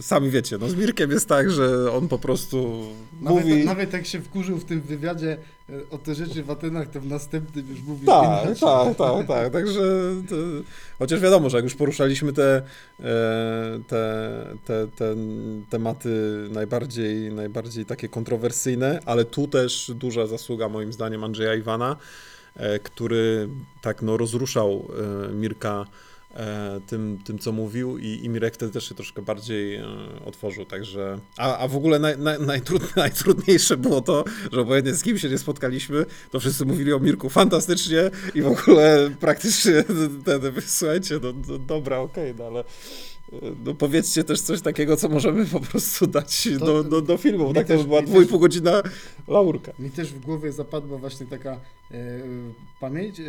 sami 0.00 0.30
wiecie, 0.30 0.58
no 0.58 0.68
z 0.68 0.74
Mirkiem 0.74 1.10
jest 1.10 1.28
tak, 1.28 1.50
że 1.50 1.92
on 1.92 2.08
po 2.08 2.18
prostu 2.18 2.82
Nawet, 3.20 3.44
mówi... 3.44 3.64
nawet 3.64 3.92
jak 3.92 4.06
się 4.06 4.20
wkurzył 4.20 4.58
w 4.58 4.64
tym 4.64 4.80
wywiadzie 4.80 5.36
e, 5.70 5.72
o 5.90 5.98
te 5.98 6.14
rzeczy 6.14 6.42
w 6.42 6.50
Atenach, 6.50 6.90
to 6.90 7.00
w 7.00 7.06
następnym 7.06 7.68
już 7.70 7.82
mówił 7.82 8.06
Tak, 8.06 8.24
inaczej. 8.24 8.60
tak, 8.60 8.96
tak, 8.96 9.26
tak, 9.26 9.52
także 9.52 9.80
to, 10.28 10.36
chociaż 10.98 11.20
wiadomo, 11.20 11.50
że 11.50 11.56
jak 11.56 11.64
już 11.64 11.74
poruszaliśmy 11.74 12.32
te, 12.32 12.56
e, 12.56 12.62
te, 13.88 14.44
te, 14.64 14.86
te 14.96 15.16
tematy 15.70 16.08
najbardziej, 16.50 17.32
najbardziej 17.32 17.84
takie 17.86 18.08
kontrowersyjne, 18.08 19.00
ale 19.06 19.24
tu 19.24 19.48
też 19.48 19.92
duża 19.94 20.26
zasługa 20.26 20.68
moim 20.68 20.92
zdaniem 20.92 21.24
Andrzeja 21.24 21.54
Iwana, 21.54 21.96
e, 22.56 22.78
który 22.78 23.48
tak 23.82 24.02
no 24.02 24.16
rozruszał 24.16 24.88
Mirka 25.34 25.84
tym, 26.86 27.18
tym, 27.24 27.38
co 27.38 27.52
mówił 27.52 27.98
i, 27.98 28.06
i 28.22 28.28
Mirek 28.28 28.54
wtedy 28.54 28.72
też 28.72 28.88
się 28.88 28.94
troszkę 28.94 29.22
bardziej 29.22 29.74
e, 29.74 29.84
otworzył, 30.24 30.64
także... 30.64 31.18
A, 31.36 31.58
a 31.58 31.68
w 31.68 31.76
ogóle 31.76 31.98
naj, 31.98 32.18
naj, 32.18 32.40
najtrud, 32.40 32.96
najtrudniejsze 32.96 33.76
było 33.76 34.00
to, 34.00 34.24
że 34.52 34.60
obojętnie 34.60 34.94
z 34.94 35.02
kim 35.02 35.18
się 35.18 35.28
nie 35.28 35.38
spotkaliśmy, 35.38 36.06
to 36.30 36.40
wszyscy 36.40 36.64
mówili 36.64 36.92
o 36.92 37.00
Mirku 37.00 37.28
fantastycznie 37.30 38.10
i 38.34 38.42
w 38.42 38.46
ogóle 38.46 39.10
praktycznie, 39.20 39.82
ten, 40.24 40.40
ten, 40.40 40.52
słuchajcie, 40.66 41.18
no, 41.22 41.32
no 41.48 41.58
dobra, 41.58 41.98
okej, 41.98 42.34
no 42.38 42.44
ale 42.44 42.60
e, 42.60 42.64
no 43.64 43.74
powiedzcie 43.74 44.24
też 44.24 44.40
coś 44.40 44.60
takiego, 44.60 44.96
co 44.96 45.08
możemy 45.08 45.46
po 45.46 45.60
prostu 45.60 46.06
dać 46.06 46.48
To- 46.58 46.66
do, 46.66 46.84
do, 46.84 47.02
do 47.02 47.16
filmu, 47.16 47.54
tak 47.54 47.66
to 47.66 47.72
też- 47.72 47.82
by 47.82 47.88
była 47.88 48.02
dwójpół 48.02 48.38
godzina 48.40 48.82
laurka. 49.28 49.72
Mi 49.78 49.90
też 49.90 50.12
w 50.12 50.20
głowie 50.20 50.52
zapadła 50.52 50.98
właśnie 50.98 51.26
taka 51.26 51.50
e, 51.90 52.20
pamięć, 52.80 53.20
e, 53.20 53.24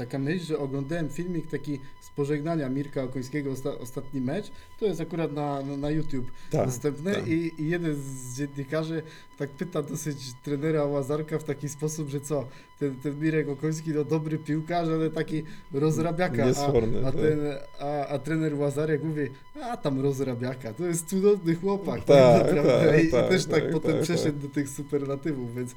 taka 0.00 0.18
myśl, 0.18 0.44
że 0.44 0.58
oglądałem 0.58 1.08
filmik 1.08 1.46
taki 1.46 1.80
z 2.00 2.10
pożegnania 2.10 2.68
Mirka 2.68 3.02
Okońskiego, 3.02 3.50
osta, 3.50 3.78
ostatni 3.78 4.20
mecz. 4.20 4.50
To 4.78 4.86
jest 4.86 5.00
akurat 5.00 5.32
na, 5.32 5.62
na, 5.62 5.90
YouTube 5.90 6.30
Tak, 6.50 6.66
dostępne 6.66 7.14
tak. 7.14 7.28
I, 7.28 7.62
i 7.62 7.68
jeden 7.68 7.94
z 7.94 8.36
dziennikarzy 8.36 9.02
tak 9.38 9.50
pyta 9.50 9.82
dosyć 9.82 10.18
trenera 10.44 10.84
Łazarka 10.84 11.38
w 11.38 11.44
taki 11.44 11.68
sposób, 11.68 12.08
że 12.08 12.20
co, 12.20 12.46
ten, 12.78 12.96
ten 12.96 13.20
Mirek 13.20 13.48
Okoński 13.48 13.90
no 13.90 14.04
dobry 14.04 14.38
piłkarz, 14.38 14.88
ale 14.88 15.10
taki 15.10 15.42
rozrabiaka, 15.72 16.46
Niesforny, 16.46 16.98
a, 17.04 17.08
a, 17.08 17.12
tak. 17.12 17.20
ten, 17.20 17.38
a, 17.80 18.06
a 18.06 18.18
trener 18.18 18.54
Łazarek 18.54 19.04
mówi, 19.04 19.22
a 19.62 19.76
tam 19.76 20.00
rozrabiaka, 20.00 20.72
to 20.72 20.86
jest 20.86 21.08
cudowny 21.08 21.54
chłopak. 21.54 22.04
Tak, 22.04 22.46
naprawdę. 22.46 22.92
tak, 22.92 23.04
I, 23.04 23.10
tak, 23.10 23.26
I 23.26 23.28
też 23.28 23.44
tak, 23.44 23.62
tak, 23.62 23.72
potem 23.72 23.92
tak, 23.92 24.02
przeszedł 24.02 24.38
do 24.38 24.48
tych 24.48 24.68
superlatywów, 24.68 25.54
więc 25.54 25.74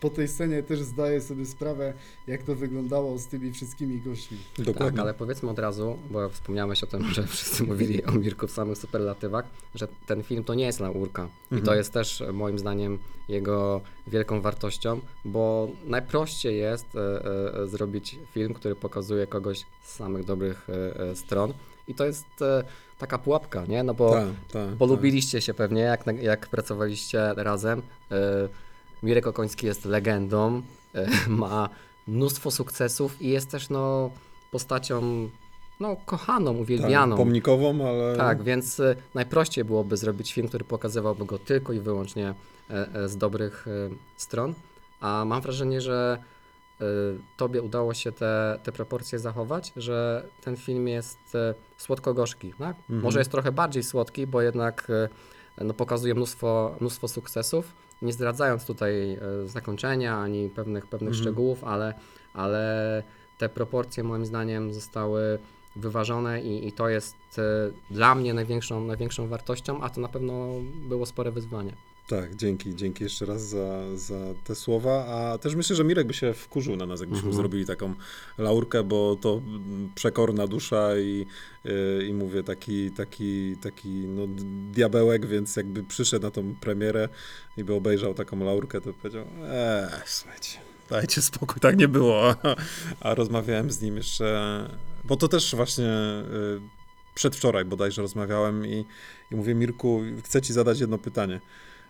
po 0.00 0.10
tej 0.10 0.28
scenie 0.28 0.62
też 0.62 0.80
zdaję 0.80 1.20
sobie 1.20 1.46
sprawę, 1.46 1.92
jak 2.26 2.42
to 2.42 2.54
wyglądało 2.54 3.18
z 3.18 3.26
tymi 3.26 3.52
wszystkimi 3.52 4.00
gośćmi. 4.00 4.38
Dokładnie. 4.58 4.90
Tak, 4.90 4.98
ale 5.00 5.14
powiedzmy 5.14 5.50
od 5.50 5.58
razu, 5.58 5.98
bo 6.10 6.28
wspomniałeś 6.28 6.82
o 6.82 6.86
tym, 6.86 7.04
że 7.14 7.26
wszyscy 7.32 7.64
mówili 7.64 8.04
o 8.04 8.12
Mirku 8.12 8.46
w 8.46 8.50
samych 8.50 8.78
superlatywach, 8.78 9.44
że 9.74 9.88
ten 10.06 10.22
film 10.22 10.44
to 10.44 10.54
nie 10.54 10.64
jest 10.64 10.80
laurka. 10.80 11.28
I 11.46 11.54
to 11.54 11.56
Mhm. 11.56 11.78
jest 11.78 11.92
też 11.92 12.22
moim 12.32 12.58
zdaniem 12.58 12.98
jego 13.28 13.80
wielką 14.06 14.40
wartością, 14.40 15.00
bo 15.24 15.68
najprościej 15.86 16.58
jest 16.58 16.86
e, 16.96 17.24
e, 17.62 17.66
zrobić 17.66 18.18
film, 18.32 18.54
który 18.54 18.74
pokazuje 18.74 19.26
kogoś 19.26 19.64
z 19.84 19.94
samych 19.94 20.24
dobrych 20.24 20.66
e, 21.10 21.16
stron. 21.16 21.52
I 21.88 21.94
to 21.94 22.04
jest 22.06 22.26
taka 22.98 23.18
pułapka, 23.18 23.64
nie? 23.66 23.82
No 23.82 23.94
bo 23.94 24.10
tak, 24.12 24.26
tak, 24.52 24.76
Polubiliście 24.76 25.40
się 25.40 25.54
pewnie, 25.54 25.80
jak, 25.80 26.04
jak 26.22 26.46
pracowaliście 26.48 27.34
razem. 27.36 27.82
Mirek 29.06 29.26
Okoński 29.26 29.66
jest 29.66 29.84
legendą, 29.84 30.62
e, 30.94 31.06
ma 31.28 31.68
mnóstwo 32.06 32.50
sukcesów 32.50 33.22
i 33.22 33.28
jest 33.28 33.50
też 33.50 33.68
no, 33.68 34.10
postacią 34.50 35.28
no, 35.80 35.96
kochaną, 36.06 36.56
uwielbianą. 36.56 37.16
tak, 37.16 37.24
pomnikową, 37.24 37.88
ale... 37.88 38.16
Tak, 38.16 38.42
więc 38.42 38.80
e, 38.80 38.96
najprościej 39.14 39.64
byłoby 39.64 39.96
zrobić 39.96 40.32
film, 40.32 40.48
który 40.48 40.64
pokazywałby 40.64 41.24
go 41.24 41.38
tylko 41.38 41.72
i 41.72 41.80
wyłącznie 41.80 42.34
e, 42.70 43.08
z 43.08 43.16
dobrych 43.16 43.66
stron, 44.16 44.54
a 45.00 45.24
mam 45.24 45.42
wrażenie, 45.42 45.80
że 45.80 46.18
tobie 47.36 47.62
udało 47.62 47.94
się 47.94 48.12
te, 48.12 48.58
te 48.62 48.72
proporcje 48.72 49.18
zachować, 49.18 49.72
że 49.76 50.26
ten 50.40 50.56
film 50.56 50.88
jest 50.88 51.18
słodko-gorzki, 51.78 52.52
tak? 52.58 52.76
Mhm. 52.76 53.00
Może 53.00 53.18
jest 53.18 53.30
trochę 53.30 53.52
bardziej 53.52 53.82
słodki, 53.82 54.26
bo 54.26 54.42
jednak 54.42 54.88
no, 55.60 55.74
pokazuje 55.74 56.14
mnóstwo, 56.14 56.76
mnóstwo 56.80 57.08
sukcesów, 57.08 57.72
nie 58.02 58.12
zdradzając 58.12 58.66
tutaj 58.66 59.12
e, 59.12 59.18
zakończenia 59.48 60.16
ani 60.18 60.48
pewnych, 60.48 60.86
pewnych 60.86 61.12
Mhm. 61.12 61.22
szczegółów, 61.24 61.64
ale, 61.64 61.94
ale 62.34 63.02
te 63.38 63.48
proporcje 63.48 64.04
moim 64.04 64.26
zdaniem 64.26 64.74
zostały 64.74 65.38
wyważone 65.76 66.42
i, 66.42 66.68
i 66.68 66.72
to 66.72 66.88
jest 66.88 67.16
e, 67.38 67.42
dla 67.90 68.14
mnie 68.14 68.34
największą, 68.34 68.80
największą 68.80 69.28
wartością, 69.28 69.82
a 69.82 69.90
to 69.90 70.00
na 70.00 70.08
pewno 70.08 70.48
było 70.88 71.06
spore 71.06 71.30
wyzwanie. 71.32 71.72
Tak, 72.06 72.36
dzięki, 72.36 72.74
dzięki 72.74 73.04
jeszcze 73.04 73.26
raz 73.26 73.42
za, 73.48 73.96
za 73.96 74.18
te 74.44 74.54
słowa, 74.54 75.06
a 75.06 75.38
też 75.38 75.54
myślę, 75.54 75.76
że 75.76 75.84
Mirek 75.84 76.06
by 76.06 76.14
się 76.14 76.32
wkurzył 76.34 76.76
na 76.76 76.86
nas, 76.86 77.00
jakbyśmy 77.00 77.26
Mhm. 77.26 77.36
zrobili 77.36 77.66
taką 77.66 77.94
laurkę, 78.38 78.82
bo 78.84 79.16
to 79.20 79.42
przekorna 79.94 80.46
dusza 80.46 80.98
i, 80.98 81.26
yy, 81.64 82.06
i 82.08 82.12
mówię, 82.14 82.42
taki, 82.42 82.90
taki, 82.90 83.56
taki 83.56 83.88
no, 83.88 84.22
diabełek, 84.72 85.26
więc 85.26 85.56
jakby 85.56 85.82
przyszedł 85.84 86.22
na 86.22 86.30
tą 86.30 86.54
premierę 86.54 87.08
i 87.56 87.64
by 87.64 87.74
obejrzał 87.74 88.14
taką 88.14 88.44
laurkę, 88.44 88.80
to 88.80 88.92
powiedział, 88.92 89.24
eee, 89.44 89.88
słuchajcie, 90.06 90.58
dajcie 90.90 91.22
spokój, 91.22 91.60
tak 91.60 91.76
nie 91.76 91.88
było, 91.88 92.34
a 93.00 93.14
rozmawiałem 93.14 93.70
z 93.70 93.80
nim 93.82 93.96
jeszcze, 93.96 94.68
bo 95.04 95.16
to 95.16 95.28
też 95.28 95.54
właśnie 95.54 95.84
yy, 96.32 96.60
przedwczoraj 97.14 97.64
bodajże 97.64 98.02
rozmawiałem 98.02 98.66
i, 98.66 98.84
i 99.30 99.36
mówię, 99.36 99.54
Mirku, 99.54 100.02
chcę 100.24 100.42
ci 100.42 100.52
zadać 100.52 100.80
jedno 100.80 100.98
pytanie. 100.98 101.40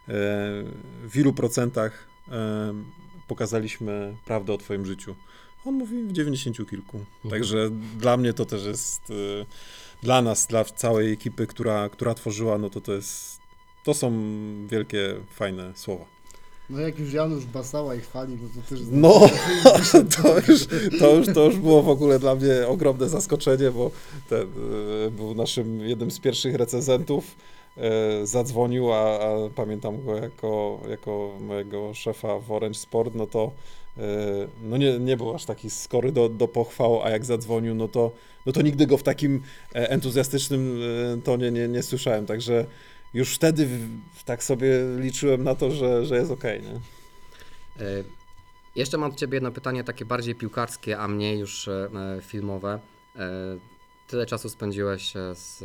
W 0.09 1.13
ilu 1.15 1.33
procentach 1.33 2.09
pokazaliśmy 3.29 4.17
prawdę 4.25 4.53
o 4.53 4.59
twoim 4.59 4.87
życiu? 4.87 5.15
On 5.67 5.75
mówi 5.75 6.03
w 6.03 6.13
90 6.13 6.71
kilku. 6.71 6.99
Mhm. 7.25 7.31
Także 7.31 7.71
dla 7.99 8.17
mnie 8.17 8.33
to 8.33 8.45
też 8.45 8.65
jest, 8.65 9.11
e, 9.11 9.47
dla 10.03 10.23
nas, 10.23 10.47
dla 10.47 10.65
całej 10.65 11.13
ekipy, 11.13 11.47
która, 11.47 11.89
która 11.89 12.15
tworzyła, 12.15 12.59
no 12.59 12.71
to 12.71 12.81
to 12.81 12.93
jest, 12.93 13.41
to 13.85 13.95
są 13.95 14.13
wielkie, 14.67 15.15
fajne 15.31 15.73
słowa. 15.75 16.05
No 16.71 16.81
jak 16.81 16.99
już 16.99 17.13
Janusz 17.13 17.45
Basała 17.45 17.95
ich 17.95 18.05
chwali, 18.05 18.39
no 18.43 18.49
to 18.63 18.69
też... 18.69 18.81
No, 18.91 19.21
to 20.23 20.37
już, 20.49 20.67
to, 21.01 21.15
już, 21.15 21.27
to 21.35 21.45
już 21.45 21.57
było 21.57 21.83
w 21.83 21.89
ogóle 21.89 22.19
dla 22.19 22.35
mnie 22.35 22.67
ogromne 22.69 23.09
zaskoczenie, 23.09 23.71
bo 23.71 23.91
ten 24.29 24.49
e, 25.07 25.11
był 25.11 25.35
naszym 25.35 25.81
jednym 25.81 26.11
z 26.11 26.19
pierwszych 26.19 26.55
recenzentów. 26.55 27.25
E, 27.77 28.27
zadzwonił, 28.27 28.93
a, 28.93 29.19
a 29.21 29.51
pamiętam 29.55 30.05
go 30.05 30.17
jako, 30.17 30.81
jako 30.89 31.33
mojego 31.41 31.95
szefa 31.95 32.39
w 32.39 32.53
Orange 32.53 32.79
Sport, 32.79 33.15
no 33.15 33.27
to 33.27 33.53
e, 33.99 34.03
no 34.63 34.77
nie, 34.77 34.99
nie 34.99 35.17
był 35.17 35.35
aż 35.35 35.45
taki 35.45 35.71
skory 35.71 36.13
do, 36.13 36.29
do 36.29 36.49
pochwał, 36.49 37.03
a 37.03 37.11
jak 37.11 37.25
zadzwonił, 37.25 37.75
no 37.75 37.89
to, 37.89 38.13
no 38.47 38.53
to 38.53 38.63
nigdy 38.63 38.87
go 38.87 38.97
w 38.97 39.03
takim 39.03 39.43
e, 39.75 39.91
entuzjastycznym 39.91 40.81
tonie 41.25 41.51
nie, 41.51 41.69
nie 41.69 41.83
słyszałem, 41.83 42.27
także 42.27 42.67
już 43.15 43.35
wtedy 43.35 43.69
tak 44.25 44.45
sobie 44.45 44.69
liczyłem 44.99 45.45
na 45.45 45.55
to, 45.55 45.71
że, 45.71 46.07
że 46.07 46.17
jest 46.17 46.31
okej, 46.31 46.63
nie? 46.63 46.75
E, 47.87 48.05
Jeszcze 48.77 48.99
mam 48.99 49.11
do 49.11 49.17
Ciebie 49.17 49.37
jedno 49.37 49.53
pytanie, 49.53 49.85
takie 49.85 50.05
bardziej 50.05 50.35
piłkarskie, 50.35 50.99
a 50.99 51.09
mniej 51.09 51.39
już 51.39 51.69
filmowe. 52.23 52.79
E, 54.07 54.11
Tyle 54.11 54.27
czasu 54.27 54.49
spędziłeś 54.49 55.17
e, 55.17 55.35
z, 55.35 55.59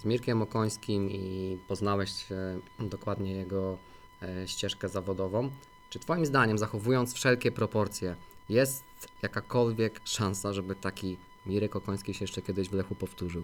z 0.00 0.04
Mirkiem 0.04 0.42
Okońskim 0.42 1.10
i 1.10 1.58
poznałeś 1.68 2.10
e, 2.32 2.58
dokładnie 2.86 3.32
jego 3.32 3.78
e, 4.22 4.48
ścieżkę 4.48 4.88
zawodową. 4.88 5.50
Czy 5.90 5.98
Twoim 5.98 6.26
zdaniem, 6.26 6.58
zachowując 6.58 7.14
wszelkie 7.14 7.52
proporcje, 7.52 8.16
jest 8.48 8.82
jakakolwiek 9.22 10.00
szansa, 10.04 10.52
żeby 10.52 10.74
taki 10.74 11.16
Mirek 11.46 11.76
Okoński 11.76 12.14
się 12.14 12.24
jeszcze 12.24 12.42
kiedyś 12.42 12.68
w 12.68 12.72
Lechu 12.72 12.94
powtórzył? 12.94 13.42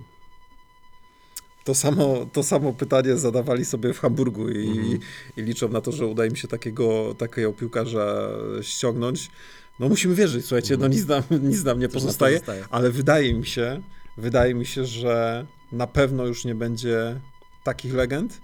To 1.64 1.74
samo, 1.74 2.26
to 2.32 2.42
samo 2.42 2.72
pytanie 2.72 3.16
zadawali 3.16 3.64
sobie 3.64 3.92
w 3.94 3.98
Hamburgu 4.00 4.48
i, 4.48 4.68
Mhm. 4.68 4.98
i 5.36 5.42
liczą 5.42 5.68
na 5.68 5.80
to, 5.80 5.92
że 5.92 6.06
uda 6.06 6.26
im 6.26 6.36
się 6.36 6.48
takiego, 6.48 7.14
takiego 7.18 7.52
piłkarza 7.52 8.28
ściągnąć. 8.62 9.30
No 9.80 9.88
musimy 9.88 10.14
wierzyć, 10.14 10.44
słuchajcie, 10.46 10.76
no 10.76 10.88
nic 10.88 11.06
nam, 11.06 11.22
nic 11.50 11.64
nam 11.64 11.78
nie 11.78 11.88
pozostaje, 11.88 12.40
pozostaje? 12.40 12.64
ale 12.70 12.90
wydaje 12.90 13.34
mi 13.34 13.46
się, 13.46 13.82
wydaje 14.16 14.54
mi 14.54 14.66
się, 14.66 14.84
że 14.84 15.46
na 15.72 15.86
pewno 15.86 16.26
już 16.26 16.44
nie 16.44 16.54
będzie 16.54 17.20
takich 17.64 17.94
legend, 17.94 18.40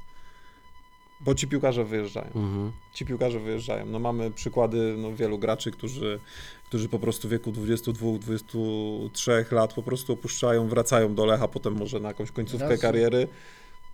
bo 1.20 1.34
ci 1.34 1.48
piłkarze 1.48 1.84
wyjeżdżają. 1.84 2.26
Mhm. 2.26 2.72
Ci 2.94 3.06
piłkarze 3.06 3.40
wyjeżdżają. 3.40 3.86
No 3.86 3.98
mamy 3.98 4.30
przykłady 4.30 4.94
no, 4.98 5.14
wielu 5.14 5.38
graczy, 5.38 5.70
którzy, 5.70 6.20
którzy 6.64 6.88
po 6.88 6.98
prostu 6.98 7.28
w 7.28 7.30
wieku 7.30 7.52
22-23 7.52 9.52
lat 9.52 9.72
po 9.72 9.82
prostu 9.82 10.12
opuszczają, 10.12 10.68
wracają 10.68 11.14
do 11.14 11.26
Lecha, 11.26 11.48
potem 11.48 11.74
może 11.74 12.00
na 12.00 12.08
jakąś 12.08 12.30
końcówkę 12.30 12.68
Raz, 12.68 12.80
kariery. 12.80 13.28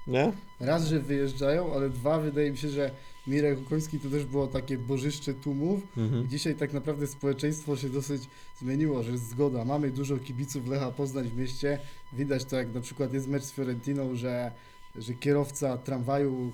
Nie? 0.07 0.33
Raz, 0.61 0.87
że 0.87 1.01
wyjeżdżają, 1.01 1.75
ale 1.75 1.91
dwa, 1.91 2.19
wydaje 2.19 2.51
mi 2.51 2.57
się, 2.57 2.69
że 2.69 2.91
Mirek 3.27 3.59
Okoński 3.59 4.01
to 4.01 4.11
też 4.11 4.25
było 4.25 4.47
takie 4.47 4.79
bożyszcze 4.79 5.35
tłumów. 5.35 5.81
Mhm. 5.97 6.29
Dzisiaj 6.29 6.55
tak 6.55 6.73
naprawdę 6.73 7.07
społeczeństwo 7.07 7.77
się 7.77 7.89
dosyć 7.89 8.23
zmieniło, 8.61 9.03
że 9.03 9.11
jest 9.11 9.29
zgoda. 9.29 9.65
Mamy 9.65 9.91
dużo 9.91 10.19
kibiców 10.19 10.69
Lecha 10.69 10.91
Poznań 10.91 11.29
w 11.29 11.37
mieście. 11.37 11.79
Widać 12.13 12.45
to, 12.45 12.57
jak 12.57 12.75
na 12.75 12.81
przykład 12.81 13.13
jest 13.13 13.29
mecz 13.29 13.43
z 13.43 13.53
Fiorentiną, 13.53 14.15
że, 14.15 14.53
że 14.97 15.15
kierowca 15.15 15.79
tramwaju 15.79 16.53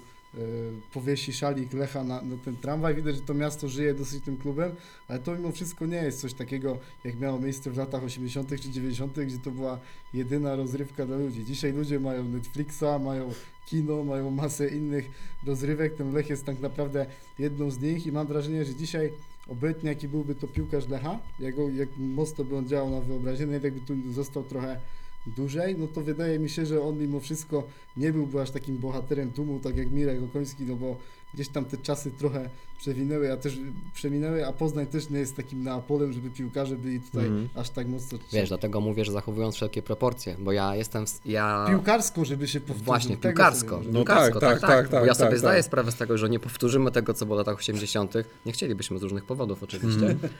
powiesi 0.92 1.32
szalik 1.32 1.72
Lecha 1.72 2.04
na, 2.04 2.22
na 2.22 2.36
ten 2.36 2.56
tramwaj. 2.56 2.94
Widać, 2.94 3.16
że 3.16 3.22
to 3.22 3.34
miasto 3.34 3.68
żyje 3.68 3.94
dosyć 3.94 4.24
tym 4.24 4.36
klubem, 4.36 4.72
ale 5.08 5.18
to 5.18 5.34
mimo 5.34 5.52
wszystko 5.52 5.86
nie 5.86 5.96
jest 5.96 6.20
coś 6.20 6.34
takiego, 6.34 6.78
jak 7.04 7.20
miało 7.20 7.38
miejsce 7.38 7.70
w 7.70 7.76
latach 7.76 8.04
80. 8.04 8.60
czy 8.60 8.70
90., 8.70 9.20
gdzie 9.20 9.38
to 9.38 9.50
była 9.50 9.78
jedyna 10.14 10.56
rozrywka 10.56 11.06
dla 11.06 11.16
ludzi. 11.16 11.44
Dzisiaj 11.44 11.72
ludzie 11.72 12.00
mają 12.00 12.24
Netflixa, 12.24 12.98
mają 13.00 13.32
kino, 13.66 14.04
mają 14.04 14.30
masę 14.30 14.68
innych 14.68 15.10
rozrywek. 15.46 15.94
Ten 15.94 16.12
Lech 16.12 16.30
jest 16.30 16.44
tak 16.44 16.60
naprawdę 16.60 17.06
jedną 17.38 17.70
z 17.70 17.80
nich 17.80 18.06
i 18.06 18.12
mam 18.12 18.26
wrażenie, 18.26 18.64
że 18.64 18.74
dzisiaj 18.74 19.12
obojętnie 19.48 19.88
jaki 19.88 20.08
byłby 20.08 20.34
to 20.34 20.48
piłkarz 20.48 20.88
Lecha, 20.88 21.18
jak, 21.38 21.54
jak 21.74 21.88
mocno 21.98 22.44
by 22.44 22.56
on 22.56 22.68
działał 22.68 22.90
na 22.90 23.00
wyobraźnię, 23.00 23.46
nawet 23.46 23.64
jakby 23.64 23.80
tu 23.80 24.12
został 24.12 24.44
trochę 24.44 24.80
dłużej, 25.26 25.76
no 25.78 25.86
to 25.86 26.00
wydaje 26.00 26.38
mi 26.38 26.48
się, 26.50 26.66
że 26.66 26.82
on 26.82 26.98
mimo 26.98 27.20
wszystko 27.20 27.66
nie 27.96 28.12
byłby 28.12 28.40
aż 28.42 28.50
takim 28.50 28.78
bohaterem 28.78 29.32
tłumu, 29.32 29.60
tak 29.60 29.76
jak 29.76 29.90
Mirek 29.90 30.22
Okoński, 30.22 30.62
no 30.64 30.76
bo 30.76 30.96
gdzieś 31.34 31.48
tam 31.48 31.64
te 31.64 31.76
czasy 31.76 32.10
trochę 32.10 32.50
przewinęły, 32.78 33.32
a 33.32 33.36
też 33.36 33.58
przeminęły, 33.94 34.46
a 34.46 34.52
Poznań 34.52 34.86
też 34.86 35.10
nie 35.10 35.18
jest 35.18 35.36
takim 35.36 35.62
Neapolem, 35.64 36.12
żeby 36.12 36.30
piłkarze 36.30 36.76
byli 36.76 37.00
tutaj 37.00 37.24
Mhm. 37.26 37.48
aż 37.54 37.70
tak 37.70 37.88
mocno 37.88 38.18
Wiesz, 38.32 38.48
dlatego 38.48 38.80
mówię, 38.80 39.04
że 39.04 39.12
zachowując 39.12 39.54
wszelkie 39.54 39.82
proporcje, 39.82 40.36
bo 40.38 40.52
ja 40.52 40.76
jestem, 40.76 41.04
ja... 41.24 41.66
Piłkarsko, 41.68 42.24
żeby 42.24 42.48
się 42.48 42.60
powtórzył. 42.60 42.84
Właśnie, 42.84 43.16
piłkarsko. 43.16 43.76
sobie- 43.76 43.86
No 43.86 43.92
piłkarsko, 43.98 44.40
tak, 44.40 44.50
tak, 44.50 44.60
tak, 44.60 44.70
tak, 44.70 44.88
tak, 44.88 45.00
Bo 45.00 45.06
ja 45.06 45.12
tak, 45.12 45.16
sobie 45.16 45.30
tak, 45.30 45.38
zdaję 45.38 45.58
tak. 45.58 45.66
sprawę 45.66 45.92
z 45.92 45.96
tego, 45.96 46.18
że 46.18 46.28
nie 46.30 46.38
powtórzymy 46.40 46.90
tego, 46.90 47.14
co 47.14 47.26
było 47.26 47.36
w 47.36 47.38
latach 47.38 47.58
80. 47.58 48.14
Nie 48.46 48.52
chcielibyśmy 48.52 48.98
z 48.98 49.02
różnych 49.02 49.24
powodów 49.24 49.62
oczywiście. 49.62 50.06
Mhm. 50.06 50.32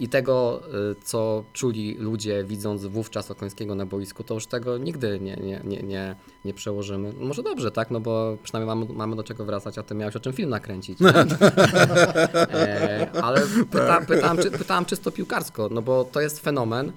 I 0.00 0.08
tego, 0.08 0.62
y, 0.92 1.02
co 1.04 1.44
czuli 1.52 1.94
ludzie 1.94 2.44
widząc 2.44 2.86
wówczas 2.86 3.30
Okońskiego 3.30 3.74
na 3.74 3.86
boisku, 3.86 4.24
to 4.24 4.34
już 4.34 4.46
tego 4.46 4.78
nigdy 4.78 5.20
nie, 5.20 5.36
nie, 5.36 5.60
nie, 5.64 5.82
nie, 5.82 6.16
nie 6.44 6.54
przełożymy. 6.54 7.12
Może 7.12 7.42
dobrze, 7.42 7.70
tak? 7.70 7.90
No 7.90 8.00
bo 8.00 8.36
przynajmniej 8.42 8.76
mamy, 8.76 8.92
mamy 8.94 9.16
do 9.16 9.22
czego 9.22 9.44
wracać, 9.44 9.78
a 9.78 9.82
ty 9.82 9.94
miałeś 9.94 10.16
o 10.16 10.20
czym 10.20 10.32
film 10.32 10.50
nakręcić. 10.50 10.98
e, 12.52 13.10
ale 13.22 13.42
pyta, 13.70 14.00
pytałem, 14.00 14.38
czy, 14.38 14.50
pytałem 14.50 14.84
czysto 14.84 15.10
piłkarsko, 15.10 15.68
no 15.72 15.82
bo 15.82 16.04
to 16.04 16.20
jest 16.20 16.40
fenomen. 16.40 16.92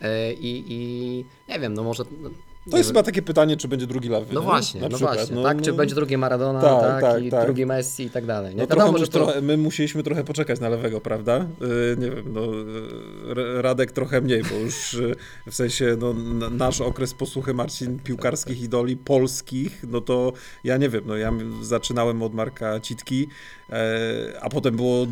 E, 0.00 0.32
I, 0.32 0.64
I 0.68 1.24
nie 1.48 1.60
wiem, 1.60 1.74
no 1.74 1.82
może. 1.82 2.04
To 2.70 2.76
jest 2.76 2.88
chyba 2.90 3.02
takie 3.02 3.22
pytanie, 3.22 3.56
czy 3.56 3.68
będzie 3.68 3.86
drugi 3.86 4.08
Lewy. 4.08 4.34
No 4.34 4.40
nie? 4.40 4.46
właśnie, 4.46 4.80
no 4.80 4.98
właśnie, 4.98 5.36
No, 5.36 5.42
tak? 5.42 5.62
Czy 5.62 5.70
no, 5.70 5.76
będzie 5.76 5.94
drugi 5.94 6.16
Maradona, 6.16 6.60
Tak, 6.60 6.80
tak, 6.80 7.00
tak, 7.02 7.24
i 7.24 7.30
tak. 7.30 7.44
drugi 7.44 7.66
Messi 7.66 8.02
i 8.02 8.10
tak 8.10 8.26
dalej. 8.26 8.54
Nie 8.54 8.62
No 8.62 8.66
wiadomo, 8.66 8.84
trochę, 8.88 8.98
że 8.98 9.06
to... 9.06 9.24
trochę, 9.24 9.40
my 9.42 9.56
musieliśmy 9.56 10.02
trochę 10.02 10.24
poczekać 10.24 10.60
na 10.60 10.68
lewego, 10.68 11.00
prawda? 11.00 11.46
Yy, 11.60 11.96
nie 11.98 12.10
wiem, 12.10 12.32
no, 12.32 12.40
yy, 13.34 13.62
Radek 13.62 13.92
trochę 13.92 14.20
mniej, 14.20 14.42
bo 14.42 14.56
już 14.56 14.94
yy, 14.94 15.14
w 15.46 15.54
sensie 15.54 15.96
no, 15.98 16.14
nasz 16.50 16.80
okres 16.80 17.14
posłuchy 17.14 17.54
Marcin 17.54 17.98
piłkarskich 17.98 18.62
idoli 18.62 18.96
polskich, 18.96 19.84
no 19.88 20.00
to 20.00 20.32
ja 20.64 20.76
nie 20.76 20.88
wiem, 20.88 21.04
no 21.06 21.16
ja 21.16 21.32
zaczynałem 21.62 22.22
od 22.22 22.34
Marka 22.34 22.80
Citki, 22.80 23.28
e, 23.70 24.40
a 24.40 24.48
potem 24.48 24.76
było 24.76 25.06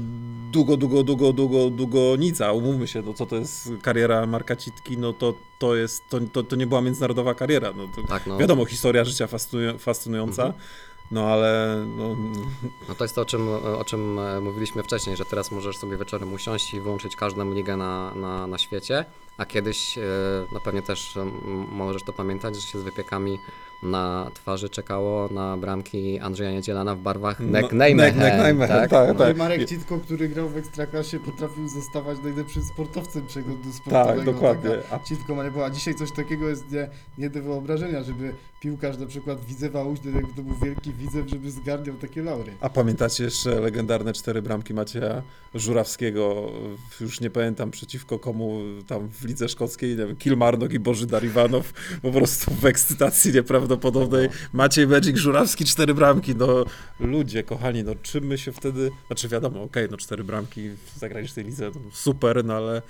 długo, 0.52 0.76
długo, 0.76 1.02
długo, 1.02 1.32
długo, 1.32 1.70
długo 1.70 2.16
nic, 2.16 2.40
a 2.40 2.52
umówmy 2.52 2.86
się, 2.86 3.02
no 3.02 3.14
co 3.14 3.26
to 3.26 3.36
jest 3.36 3.68
kariera 3.82 4.26
Marka 4.26 4.56
Citki, 4.56 4.98
no 4.98 5.12
to, 5.12 5.34
to 5.58 5.74
jest, 5.76 6.08
to, 6.08 6.18
to, 6.32 6.42
to 6.42 6.56
nie 6.56 6.66
była 6.66 6.80
międzynarodowa 6.80 7.34
kariera, 7.34 7.72
no 7.76 7.88
Tak, 8.08 8.26
no. 8.26 8.38
wiadomo, 8.38 8.64
historia 8.64 9.04
życia 9.04 9.26
fascynuj- 9.26 9.78
fascynująca, 9.78 10.52
no 11.10 11.26
ale 11.28 11.84
no, 11.96 12.16
no 12.88 12.94
to 12.94 13.04
jest 13.04 13.14
to, 13.14 13.20
o 13.22 13.24
czym, 13.24 13.48
o 13.48 13.84
czym 13.84 14.18
e, 14.18 14.40
mówiliśmy 14.40 14.82
wcześniej, 14.82 15.16
że 15.16 15.24
teraz 15.24 15.50
możesz 15.50 15.76
sobie 15.76 15.96
wieczorem 15.96 16.32
usiąść 16.32 16.74
i 16.74 16.80
wyłączyć 16.80 17.16
każdą 17.16 17.54
ligę 17.54 17.76
na, 17.76 18.14
na, 18.14 18.46
na 18.46 18.58
świecie, 18.58 19.04
a 19.38 19.46
kiedyś, 19.46 19.98
e, 19.98 20.02
no 20.52 20.60
pewnie 20.60 20.82
też 20.82 21.14
możesz 21.72 22.02
to 22.02 22.12
pamiętać, 22.12 22.54
że 22.56 22.60
się 22.62 22.78
z 22.78 22.82
wypiekami 22.82 23.38
na 23.82 24.30
twarzy 24.34 24.68
czekało 24.68 25.28
na 25.28 25.56
bramki 25.56 26.18
Andrzeja 26.20 26.50
Niedzielana 26.50 26.94
w 26.94 26.98
barwach 26.98 27.40
Neck 27.40 27.72
Nijmegen, 27.72 28.58
tak? 28.58 28.90
tak, 28.90 29.14
i 29.14 29.18
tak. 29.18 29.36
Marek 29.36 29.68
Citko, 29.68 29.98
który 29.98 30.28
grał 30.28 30.48
w 30.48 30.56
Ekstraklasie, 30.56 31.20
potrafił 31.20 31.68
zostawać 31.68 32.18
najlepszym 32.22 32.62
sportowcem 32.62 33.26
przeglądu 33.26 33.72
sportowego. 33.72 34.16
Tak, 34.16 34.24
dokładnie. 34.24 34.70
Taka 34.70 35.04
Citko 35.04 35.34
ma 35.34 35.44
nie 35.44 35.50
było. 35.50 35.64
A 35.64 35.70
dzisiaj 35.70 35.94
coś 35.94 36.12
takiego 36.12 36.48
jest 36.48 36.70
nie, 36.72 36.88
nie 37.18 37.30
do 37.30 37.42
wyobrażenia, 37.42 38.02
żeby 38.02 38.34
piłkarz 38.66 38.98
na 38.98 39.06
przykład 39.06 39.44
Widzewa 39.44 39.84
Uźny, 39.84 40.12
jakby 40.12 40.34
to 40.34 40.42
był 40.42 40.54
wielki 40.64 40.92
Widzew, 40.92 41.28
żeby 41.28 41.50
zgarniał 41.50 41.96
takie 41.96 42.22
laury. 42.22 42.52
A 42.60 42.70
pamiętacie 42.70 43.24
jeszcze 43.24 43.60
legendarne 43.60 44.12
cztery 44.12 44.42
bramki 44.42 44.74
Macieja 44.74 45.22
Żurawskiego, 45.54 46.52
już 47.00 47.20
nie 47.20 47.30
pamiętam 47.30 47.70
przeciwko 47.70 48.18
komu 48.18 48.60
tam 48.86 49.08
w 49.08 49.24
lidze 49.24 49.48
szkockiej, 49.48 49.90
nie 49.90 49.96
wiem, 49.96 50.16
Kilmarnock 50.16 50.72
i 50.72 50.78
Bożydar 50.78 51.24
Iwanow, 51.24 51.72
po 52.02 52.12
prostu 52.12 52.54
w 52.54 52.64
ekscytacji 52.66 53.32
nieprawdopodobnej. 53.32 54.28
Maciej 54.52 54.86
Magic 54.86 55.16
Żurawski, 55.16 55.64
cztery 55.64 55.94
bramki, 55.94 56.34
no 56.34 56.64
ludzie, 57.00 57.42
kochani, 57.42 57.84
no 57.84 57.92
czym 58.02 58.24
my 58.24 58.38
się 58.38 58.52
wtedy, 58.52 58.90
znaczy 59.06 59.28
wiadomo, 59.28 59.62
okej, 59.62 59.88
no 59.90 59.96
cztery 59.96 60.24
bramki 60.24 60.70
w 60.70 60.98
zagranicznej 60.98 61.44
lidze, 61.44 61.70
no, 61.74 61.80
super, 61.92 62.44
no 62.44 62.54
ale 62.54 62.82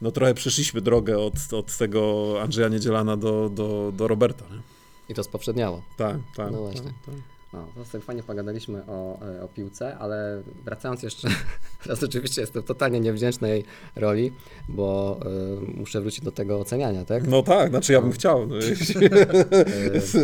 no 0.00 0.10
trochę 0.10 0.34
przeszliśmy 0.34 0.80
drogę 0.80 1.18
od, 1.18 1.34
od 1.52 1.76
tego 1.76 2.34
Andrzeja 2.42 2.68
Niedzielana 2.68 3.16
do, 3.16 3.48
do, 3.48 3.92
do 3.96 4.08
Roberta, 4.08 4.44
nie? 4.50 4.77
I 5.08 5.14
to 5.14 5.24
spowszedniało. 5.24 5.82
Tak, 5.96 6.16
tak. 6.36 6.52
No 6.52 6.58
właśnie. 6.58 6.82
Tak, 6.82 6.92
tak. 7.06 7.14
No, 7.52 7.66
to 7.74 7.84
sobie 7.84 8.04
fajnie 8.04 8.22
pogadaliśmy 8.22 8.82
o, 8.86 9.20
e, 9.22 9.42
o 9.42 9.48
piłce, 9.48 9.98
ale 9.98 10.42
wracając 10.64 11.02
jeszcze, 11.02 11.28
teraz 11.82 12.02
oczywiście 12.02 12.40
jestem 12.40 12.62
totalnie 12.62 13.00
niewdzięcznej 13.00 13.64
roli, 13.96 14.32
bo 14.68 15.20
e, 15.22 15.76
muszę 15.78 16.00
wrócić 16.00 16.24
do 16.24 16.32
tego 16.32 16.60
oceniania, 16.60 17.04
tak? 17.04 17.26
No 17.26 17.42
tak, 17.42 17.70
znaczy 17.70 17.92
ja 17.92 18.00
bym 18.00 18.12
chciał. 18.12 18.46
No, 18.46 18.56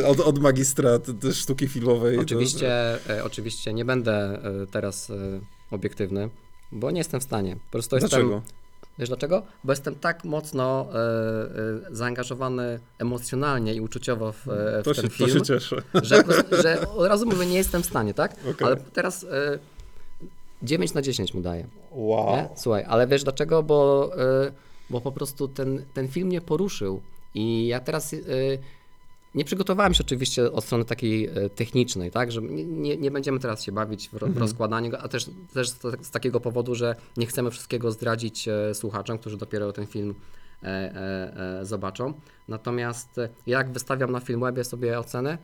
od, 0.11 0.21
od 0.21 0.39
magistra 0.39 0.91
sztuki 1.33 1.69
filmowej. 1.69 2.19
Oczywiście, 2.19 2.71
e, 3.11 3.25
oczywiście 3.25 3.75
nie 3.75 3.85
będę 3.85 4.39
teraz 4.71 5.13
obiektywny, 5.71 6.29
bo 6.73 6.91
nie 6.91 6.99
jestem 6.99 7.21
w 7.21 7.25
stanie. 7.25 7.57
Po 7.57 7.73
prostu 7.73 7.91
To... 7.91 8.05
jestem. 8.05 8.41
Wiesz 8.99 9.09
dlaczego? 9.09 9.43
Bo 9.65 9.73
jestem 9.73 9.95
tak 9.95 10.25
mocno 10.25 10.87
e, 10.93 10.97
e, 10.97 11.95
zaangażowany 11.97 12.81
emocjonalnie 12.99 13.75
i 13.75 13.81
uczuciowo 13.81 14.33
w, 14.33 14.49
e, 14.49 14.83
w 14.83 14.85
To 14.85 14.95
ten 14.95 15.05
się, 15.05 15.09
to 15.09 15.15
film, 15.15 15.31
się 15.31 15.43
cieszę. 15.43 15.83
że, 16.03 16.25
że 16.63 16.89
od 16.89 17.09
razu 17.09 17.27
mówię, 17.27 17.47
nie 17.47 17.57
jestem 17.57 17.83
w 17.83 17.87
stanie, 17.87 18.15
tak? 18.15 18.33
Okej. 18.51 18.67
Ale 18.67 18.77
teraz 18.77 19.25
e, 19.25 19.59
9 20.63 20.95
na 20.95 21.03
10 21.03 21.35
mu 21.35 21.41
daję. 21.41 21.67
Wow. 21.91 22.37
Nie? 22.37 22.49
Słuchaj, 22.57 22.85
ale 22.89 23.07
wiesz 23.07 23.25
dlaczego? 23.25 23.63
Bo, 23.63 24.11
y, 24.47 24.53
bo 24.91 25.01
po 25.01 25.13
prostu 25.13 25.49
ten, 25.49 25.85
ten 25.95 26.09
film 26.09 26.29
mnie 26.29 26.41
poruszył 26.41 27.01
i 27.35 27.67
ja 27.67 27.81
teraz 27.81 28.13
y, 28.13 28.59
nie 29.35 29.45
przygotowałem 29.45 29.95
się 29.95 30.05
oczywiście 30.05 30.53
od 30.53 30.65
strony 30.65 30.85
takiej 30.85 31.39
y, 31.39 31.51
technicznej, 31.51 32.11
tak, 32.11 32.33
że 32.33 32.43
nie, 32.43 32.97
nie, 32.97 33.11
będziemy 33.11 33.39
teraz 33.39 33.65
się 33.65 33.73
bawić 33.73 34.09
w, 34.09 34.15
ro, 34.15 34.27
w 34.27 34.37
rozkładanie 34.37 34.91
go, 34.91 34.99
a 34.99 35.09
też, 35.09 35.31
też 35.53 35.69
z, 35.69 36.11
takiego 36.11 36.41
powodu, 36.41 36.75
że 36.75 36.97
nie 37.17 37.27
chcemy 37.27 37.51
wszystkiego 37.51 37.93
zdradzić 37.93 38.49
e, 38.49 38.75
słuchaczom, 38.75 39.19
którzy 39.19 39.37
dopiero 39.37 39.73
ten 39.73 39.87
film 39.87 40.15
e, 40.63 40.67
e, 40.67 41.61
e, 41.61 41.65
zobaczą. 41.65 42.15
Natomiast 42.49 43.19
e, 43.19 43.29
jak 43.47 43.73
wystawiam 43.73 44.13
na 44.13 44.21
Filmwebie 44.21 44.65
sobie 44.65 44.99
ocenę, 44.99 45.39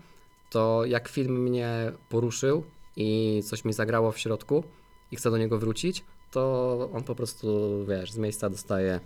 to 0.50 0.84
jak 0.84 1.08
film 1.08 1.42
mnie 1.42 1.92
poruszył 2.08 2.64
i 2.96 3.42
coś 3.46 3.64
mi 3.64 3.72
zagrało 3.72 4.12
w 4.12 4.18
środku 4.18 4.64
i 5.12 5.16
chcę 5.16 5.30
do 5.30 5.38
niego 5.38 5.58
wrócić, 5.58 6.04
to 6.30 6.90
on 6.92 7.02
po 7.02 7.14
prostu, 7.14 7.80
wiesz, 7.88 8.12
z 8.12 8.18
miejsca 8.18 8.50
dostaje 8.50 9.00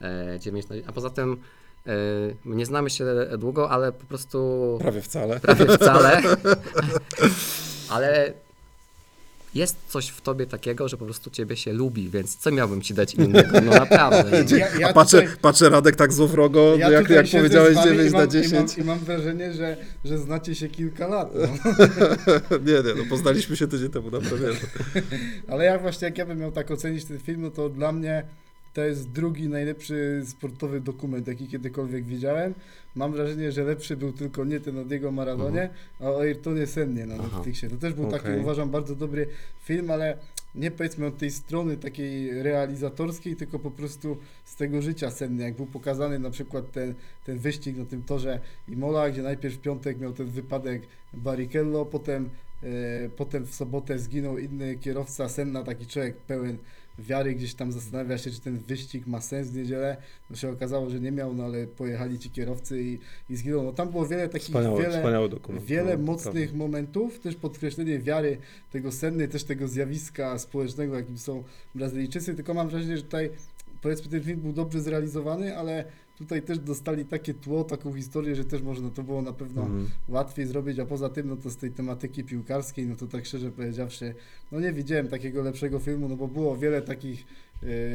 e, 0.00 0.38
9 0.40 0.68
na 0.68 0.74
10. 0.76 0.88
A 0.88 0.92
poza 0.92 1.10
tym 1.10 1.32
e, 1.32 1.36
nie 2.44 2.66
znamy 2.66 2.90
się 2.90 3.04
długo, 3.38 3.70
ale 3.70 3.92
po 3.92 4.04
prostu 4.06 4.78
Prawie 4.80 5.00
wcale. 5.02 5.40
prawie 5.40 5.66
wcale. 5.66 6.22
ale 7.94 8.32
jest 9.54 9.76
coś 9.88 10.08
w 10.08 10.20
tobie 10.20 10.46
takiego, 10.46 10.88
że 10.88 10.96
po 10.96 11.04
prostu 11.04 11.30
ciebie 11.30 11.56
się 11.56 11.72
lubi, 11.72 12.08
więc 12.08 12.36
co 12.36 12.50
miałbym 12.50 12.82
ci 12.82 12.94
dać 12.94 13.14
innego? 13.14 13.60
No 13.60 13.70
naprawdę. 13.70 14.42
No. 14.50 14.56
Ja, 14.58 14.68
ja 14.78 14.88
A 14.88 14.92
patrzę, 14.92 15.22
tutaj- 15.22 15.36
patrzę 15.42 15.68
Radek 15.68 15.96
tak 15.96 16.12
złowrogo, 16.12 16.76
Ja 16.76 16.90
jak, 16.90 17.10
jak 17.10 17.26
powiedziałeś 17.30 17.72
z 17.72 17.76
wami 17.76 17.90
9 17.96 18.08
i 18.08 18.12
na 18.12 18.18
mam, 18.18 18.30
10. 18.30 18.52
I 18.78 18.78
mam, 18.80 18.86
I 18.86 18.88
mam 18.88 18.98
wrażenie, 18.98 19.52
że, 19.52 19.76
że 20.04 20.18
znacie 20.18 20.54
się 20.54 20.68
kilka 20.68 21.06
lat. 21.08 21.32
No. 21.34 21.46
nie, 22.66 22.72
nie, 22.72 22.94
no 22.96 23.04
poznaliśmy 23.08 23.56
się 23.56 23.68
tydzień 23.68 23.90
temu 23.90 24.10
na 24.10 24.20
premierze. 24.20 24.60
Ale 25.48 25.64
ja 25.64 25.78
właśnie, 25.78 26.08
jak 26.08 26.18
ja 26.18 26.26
bym 26.26 26.38
miał 26.38 26.52
tak 26.52 26.70
ocenić 26.70 27.04
ten 27.04 27.18
film, 27.18 27.42
no 27.42 27.50
to 27.50 27.68
dla 27.68 27.92
mnie 27.92 28.24
to 28.72 28.84
jest 28.84 29.10
drugi 29.10 29.48
najlepszy 29.48 30.22
sportowy 30.26 30.80
dokument, 30.80 31.26
jaki 31.26 31.48
kiedykolwiek 31.48 32.04
widziałem. 32.04 32.54
Mam 32.94 33.12
wrażenie, 33.12 33.52
że 33.52 33.64
lepszy 33.64 33.96
był 33.96 34.12
tylko 34.12 34.44
nie 34.44 34.60
ten 34.60 34.78
o 34.78 34.84
Diego 34.84 35.12
Maradonie, 35.12 35.70
a 36.00 36.10
o 36.10 36.20
Ayrtonie 36.20 36.66
Sennie 36.66 37.06
na 37.06 37.14
Aha. 37.14 37.22
Netflixie. 37.22 37.68
To 37.68 37.76
też 37.76 37.94
był 37.94 38.10
taki, 38.10 38.24
Okej. 38.24 38.40
uważam, 38.40 38.70
bardzo 38.70 38.96
dobry 38.96 39.26
film, 39.64 39.90
ale 39.90 40.16
nie 40.54 40.70
powiedzmy 40.70 41.06
od 41.06 41.18
tej 41.18 41.30
strony 41.30 41.76
takiej 41.76 42.42
realizatorskiej, 42.42 43.36
tylko 43.36 43.58
po 43.58 43.70
prostu 43.70 44.16
z 44.44 44.56
tego 44.56 44.82
życia 44.82 45.10
Senny, 45.10 45.42
jak 45.42 45.56
był 45.56 45.66
pokazany 45.66 46.18
na 46.18 46.30
przykład 46.30 46.72
ten, 46.72 46.94
ten 47.26 47.38
wyścig 47.38 47.76
na 47.76 47.84
tym 47.84 48.02
torze 48.02 48.40
Imola, 48.68 49.10
gdzie 49.10 49.22
najpierw 49.22 49.54
w 49.54 49.60
piątek 49.60 50.00
miał 50.00 50.12
ten 50.12 50.26
wypadek 50.26 50.82
Barrichello, 51.12 51.84
potem, 51.86 52.30
e, 52.62 53.08
potem 53.08 53.46
w 53.46 53.54
sobotę 53.54 53.98
zginął 53.98 54.38
inny 54.38 54.76
kierowca 54.76 55.28
Senna, 55.28 55.62
taki 55.62 55.86
człowiek 55.86 56.16
pełen 56.16 56.58
wiary, 57.00 57.34
gdzieś 57.34 57.54
tam 57.54 57.72
zastanawia 57.72 58.18
się, 58.18 58.30
czy 58.30 58.40
ten 58.40 58.58
wyścig 58.58 59.06
ma 59.06 59.20
sens 59.20 59.48
w 59.48 59.56
niedzielę. 59.56 59.96
No 60.30 60.36
się 60.36 60.50
okazało, 60.50 60.90
że 60.90 61.00
nie 61.00 61.12
miał, 61.12 61.34
no 61.34 61.44
ale 61.44 61.66
pojechali 61.66 62.18
ci 62.18 62.30
kierowcy 62.30 62.82
i, 62.82 62.98
i 63.30 63.36
zginął. 63.36 63.62
No 63.62 63.72
tam 63.72 63.88
było 63.90 64.06
wiele 64.06 64.28
takich, 64.28 64.48
Wspaniały, 64.48 64.82
wiele, 64.82 64.96
wspaniały 64.96 65.30
wiele 65.60 65.96
no, 65.96 66.04
mocnych 66.04 66.54
momentów, 66.54 67.20
też 67.20 67.36
podkreślenie 67.36 67.98
wiary 67.98 68.38
tego 68.72 68.92
Senny, 68.92 69.28
też 69.28 69.44
tego 69.44 69.68
zjawiska 69.68 70.38
społecznego, 70.38 70.96
jakim 70.96 71.18
są 71.18 71.44
Brazylijczycy, 71.74 72.34
tylko 72.34 72.54
mam 72.54 72.68
wrażenie, 72.68 72.96
że 72.96 73.02
tutaj 73.02 73.30
powiedzmy 73.82 74.10
ten 74.10 74.22
film 74.22 74.40
był 74.40 74.52
dobrze 74.52 74.80
zrealizowany, 74.80 75.56
ale 75.56 75.84
tutaj 76.20 76.42
też 76.42 76.58
dostali 76.58 77.04
takie 77.04 77.34
tło, 77.34 77.64
taką 77.64 77.94
historię, 77.94 78.36
że 78.36 78.44
też 78.44 78.62
można 78.62 78.90
to 78.90 79.02
było 79.02 79.22
na 79.22 79.32
pewno 79.32 79.62
Mhm. 79.62 79.88
łatwiej 80.08 80.46
zrobić, 80.46 80.78
a 80.78 80.86
poza 80.86 81.08
tym, 81.08 81.28
no 81.28 81.36
to 81.36 81.50
z 81.50 81.56
tej 81.56 81.70
tematyki 81.70 82.24
piłkarskiej, 82.24 82.86
no 82.86 82.96
to 82.96 83.06
tak 83.06 83.26
szczerze 83.26 83.50
powiedziawszy, 83.50 84.14
no 84.52 84.60
nie 84.60 84.72
widziałem 84.72 85.08
takiego 85.08 85.42
lepszego 85.42 85.78
filmu, 85.78 86.08
no 86.08 86.16
bo 86.16 86.28
było 86.28 86.56
wiele 86.56 86.82
takich 86.82 87.24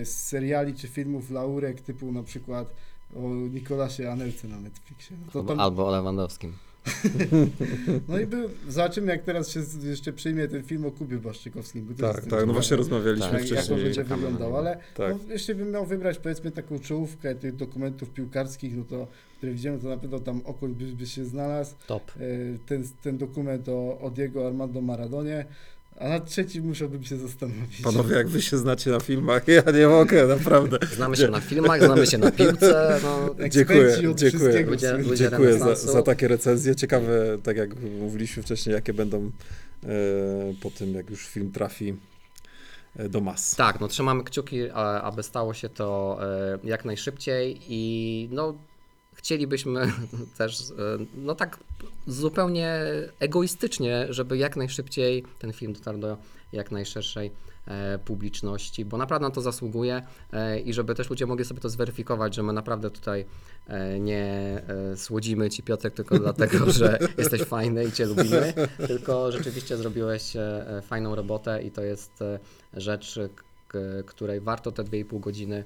e, 0.02 0.06
seriali 0.06 0.74
czy 0.74 0.88
filmów 0.88 1.32
laurek, 1.32 1.82
typu 1.82 2.12
na 2.12 2.24
przykład 2.24 2.74
o 3.16 3.30
Nikolasie 3.30 4.12
Anelce 4.12 4.48
na 4.48 4.60
Netflixie. 4.60 5.18
No, 5.36 5.44
tam, 5.44 5.60
albo 5.60 5.88
o 5.88 5.92
Lewandowskim. 5.92 6.54
no 8.10 8.20
i 8.20 8.26
był, 8.26 8.50
zobaczymy 8.70 9.12
jak 9.12 9.24
teraz 9.24 9.50
się 9.50 9.62
jeszcze 9.84 10.14
przyjmie 10.14 10.48
ten 10.48 10.64
film 10.64 10.86
o 10.86 10.92
Kubie 10.92 11.18
Błaszczykowskim. 11.18 11.96
Tak, 11.96 12.26
tak, 12.26 12.48
no 12.48 12.54
właśnie 12.54 12.78
rozmawialiśmy 12.78 13.32
Tak, 13.32 13.42
jak, 13.42 13.50
jak 13.50 13.60
to 13.60 13.66
wcześniej. 13.66 13.84
będzie 13.84 14.04
wyglądał, 14.04 14.58
ale 14.58 14.78
Tak. 14.96 15.14
no, 15.14 15.20
jeśli 15.34 15.56
bym 15.56 15.72
miał 15.72 15.86
wybrać 15.86 16.18
powiedzmy 16.18 16.52
taką 16.52 16.80
czołówkę 16.80 17.36
tych 17.36 17.56
dokumentów 17.56 18.10
piłkarskich, 18.10 18.78
no 18.78 18.84
to 18.84 19.08
które 19.38 19.52
widziałem, 19.52 19.80
to 19.80 19.90
na 19.90 19.98
pewno 19.98 20.20
tam 20.20 20.42
Okoń 20.46 20.76
by, 20.76 20.86
by 20.86 21.06
się 21.06 21.26
znalazł. 21.26 21.76
Top. 21.88 22.12
E, 22.12 22.20
ten, 22.66 22.84
ten 23.02 23.18
dokument 23.18 23.70
o, 23.70 24.00
o 24.00 24.10
Diego 24.10 24.48
Armando 24.48 24.82
Maradonie, 24.82 25.46
a 26.00 26.10
nad 26.10 26.30
trzecim 26.30 26.66
musiałbym 26.66 27.04
się 27.04 27.18
zastanowić. 27.18 27.82
Panowie, 27.84 28.16
jak 28.16 28.28
wy 28.28 28.42
się 28.42 28.58
znacie 28.58 28.92
na 28.92 29.00
filmach, 29.00 29.48
ja 29.48 29.72
nie 29.72 29.88
mogę, 29.88 30.28
naprawdę. 30.28 30.78
Znamy 30.96 31.18
się 31.18 31.28
na 31.28 31.42
filmach, 31.42 31.84
znamy 31.84 32.08
się 32.08 32.18
na 32.18 32.32
piłce, 32.32 33.00
no, 33.04 33.36
Dziękuję, 33.50 33.98
dziękuję. 34.16 34.66
Ludzie- 34.66 34.94
ludzie 34.98 35.30
Dziękuję 35.30 35.60
za, 35.60 35.76
za 35.76 36.02
takie 36.04 36.28
recenzje. 36.28 36.76
Ciekawe, 36.76 37.38
tak 37.44 37.58
jak 37.58 37.70
mówiliśmy 38.00 38.44
wcześniej, 38.44 38.74
jakie 38.74 38.94
będą 38.94 39.32
e, 39.84 39.88
po 40.62 40.72
tym, 40.72 40.94
jak 40.94 41.10
już 41.10 41.28
film 41.28 41.52
trafi 41.52 41.96
e, 42.96 43.10
do 43.10 43.22
mas. 43.22 43.56
Tak, 43.56 43.80
no 43.80 43.88
trzymamy 43.88 44.24
kciuki, 44.24 44.70
aby 45.02 45.24
stało 45.24 45.54
się 45.54 45.70
to 45.70 46.20
e, 46.22 46.60
jak 46.64 46.86
najszybciej 46.86 47.60
i 47.68 48.30
no 48.32 48.58
chcielibyśmy 49.26 49.92
też, 50.38 50.62
e, 50.62 50.74
no 51.16 51.36
tak 51.36 51.60
zupełnie 52.08 52.80
egoistycznie, 53.20 54.06
żeby 54.10 54.38
jak 54.38 54.56
najszybciej 54.56 55.24
ten 55.40 55.54
film 55.54 55.74
dotarł 55.74 55.98
do 55.98 56.18
jak 56.54 56.72
najszerszej 56.72 57.32
e, 57.68 58.00
publiczności, 58.00 58.86
bo 58.86 58.98
naprawdę 58.98 59.28
na 59.28 59.32
to 59.32 59.42
zasługuje 59.42 60.02
e, 60.34 60.60
i 60.60 60.74
żeby 60.74 60.96
też 60.96 61.10
ludzie 61.10 61.26
mogli 61.26 61.46
sobie 61.46 61.62
to 61.62 61.70
zweryfikować, 61.70 62.36
że 62.36 62.44
my 62.44 62.54
naprawdę 62.54 62.92
tutaj 62.92 63.26
nie 64.00 64.62
słodzimy 64.96 65.50
Ci 65.50 65.64
Piotrek 65.64 65.94
tylko 65.94 66.20
dlatego, 66.26 66.72
że 66.72 67.00
jesteś 67.18 67.42
fajny 67.42 67.86
i 67.86 67.92
Cię 67.92 68.06
lubimy, 68.06 68.54
tylko 68.88 69.32
rzeczywiście 69.32 69.78
zrobiłeś 69.78 70.34
fajną 70.82 71.16
robotę 71.16 71.64
i 71.64 71.72
to 71.72 71.82
jest 71.82 72.20
rzecz, 72.74 73.20
której 74.06 74.42
warto 74.42 74.72
te 74.72 74.84
2,5 74.84 75.20
godziny 75.20 75.64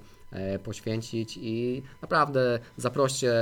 poświęcić 0.64 1.40
i 1.42 1.84
naprawdę 2.02 2.60
zaproście 2.78 3.34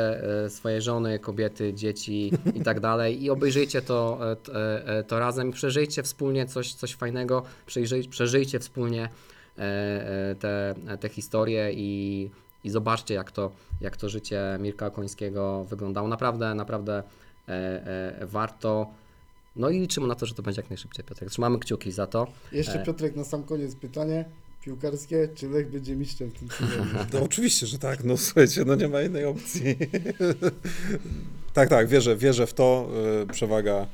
e, 0.46 0.50
swoje 0.50 0.82
żony, 0.82 1.20
kobiety, 1.20 1.74
dzieci 1.74 2.32
i 2.56 2.62
tak 2.62 2.80
dalej 2.80 3.24
i 3.24 3.30
obejrzyjcie 3.30 3.82
to, 3.82 4.20
e, 4.32 4.36
t- 4.36 4.54
e, 4.56 4.88
e, 4.98 5.04
to 5.04 5.20
razem, 5.20 5.52
przeżyjcie 5.52 6.04
wspólnie 6.04 6.46
coś, 6.46 6.74
coś 6.74 6.96
fajnego, 6.96 7.44
przeżyj, 7.66 8.10
przeżyjcie 8.10 8.60
wspólnie 8.60 9.10
e, 9.58 9.62
e, 9.62 10.36
te, 10.36 10.76
te 11.00 11.10
historie 11.10 11.72
i, 11.74 12.30
i 12.64 12.70
zobaczcie 12.70 13.14
jak 13.14 13.32
to, 13.32 13.52
jak 13.82 13.98
to 13.98 14.10
życie 14.10 14.42
Mirka 14.60 14.90
Końskiego 14.90 15.64
wyglądało. 15.64 16.08
Naprawdę, 16.08 16.56
naprawdę 16.56 17.04
e, 17.48 17.52
e, 18.22 18.26
warto. 18.26 18.88
No 19.56 19.70
i 19.70 19.80
liczymy 19.80 20.08
na 20.08 20.16
to, 20.16 20.26
że 20.26 20.34
to 20.34 20.44
będzie 20.44 20.62
jak 20.62 20.70
najszybciej, 20.70 21.06
Piotrek. 21.06 21.30
Trzymamy 21.30 21.60
kciuki 21.60 21.92
za 21.92 22.08
to. 22.08 22.28
Jeszcze 22.52 22.82
E. 22.82 22.86
Piotrek 22.86 23.16
na 23.16 23.24
sam 23.24 23.44
koniec 23.44 23.76
pytanie. 23.76 24.26
Piłkarskie, 24.68 25.30
czy 25.36 25.50
Lech 25.50 25.72
będzie 25.72 25.96
mistrzem 25.96 26.32
w 26.32 26.34
tym 26.34 26.50
sezonie. 26.50 27.06
No 27.14 27.24
oczywiście, 27.24 27.68
że 27.68 27.80
tak, 27.80 28.04
no 28.04 28.18
słuchajcie, 28.18 28.66
no 28.66 28.76
nie 28.76 28.88
ma 28.88 29.02
innej 29.02 29.26
opcji. 29.26 29.76
tak, 31.54 31.70
tak, 31.70 31.88
wierzę, 31.88 32.16
wierzę 32.16 32.48
w 32.48 32.54
to. 32.54 32.90
y, 33.24 33.28
Przewaga, 33.34 33.88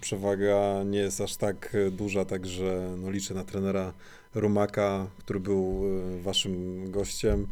przewaga 0.00 0.84
nie 0.84 0.98
jest 0.98 1.20
aż 1.20 1.36
tak 1.36 1.74
y, 1.74 1.90
duża, 1.90 2.24
także 2.24 2.96
no 2.98 3.10
liczę 3.10 3.34
na 3.34 3.44
trenera 3.44 3.92
Rumaka, 4.34 5.06
który 5.18 5.40
był 5.40 5.84
y, 6.18 6.22
waszym 6.22 6.90
gościem 6.90 7.46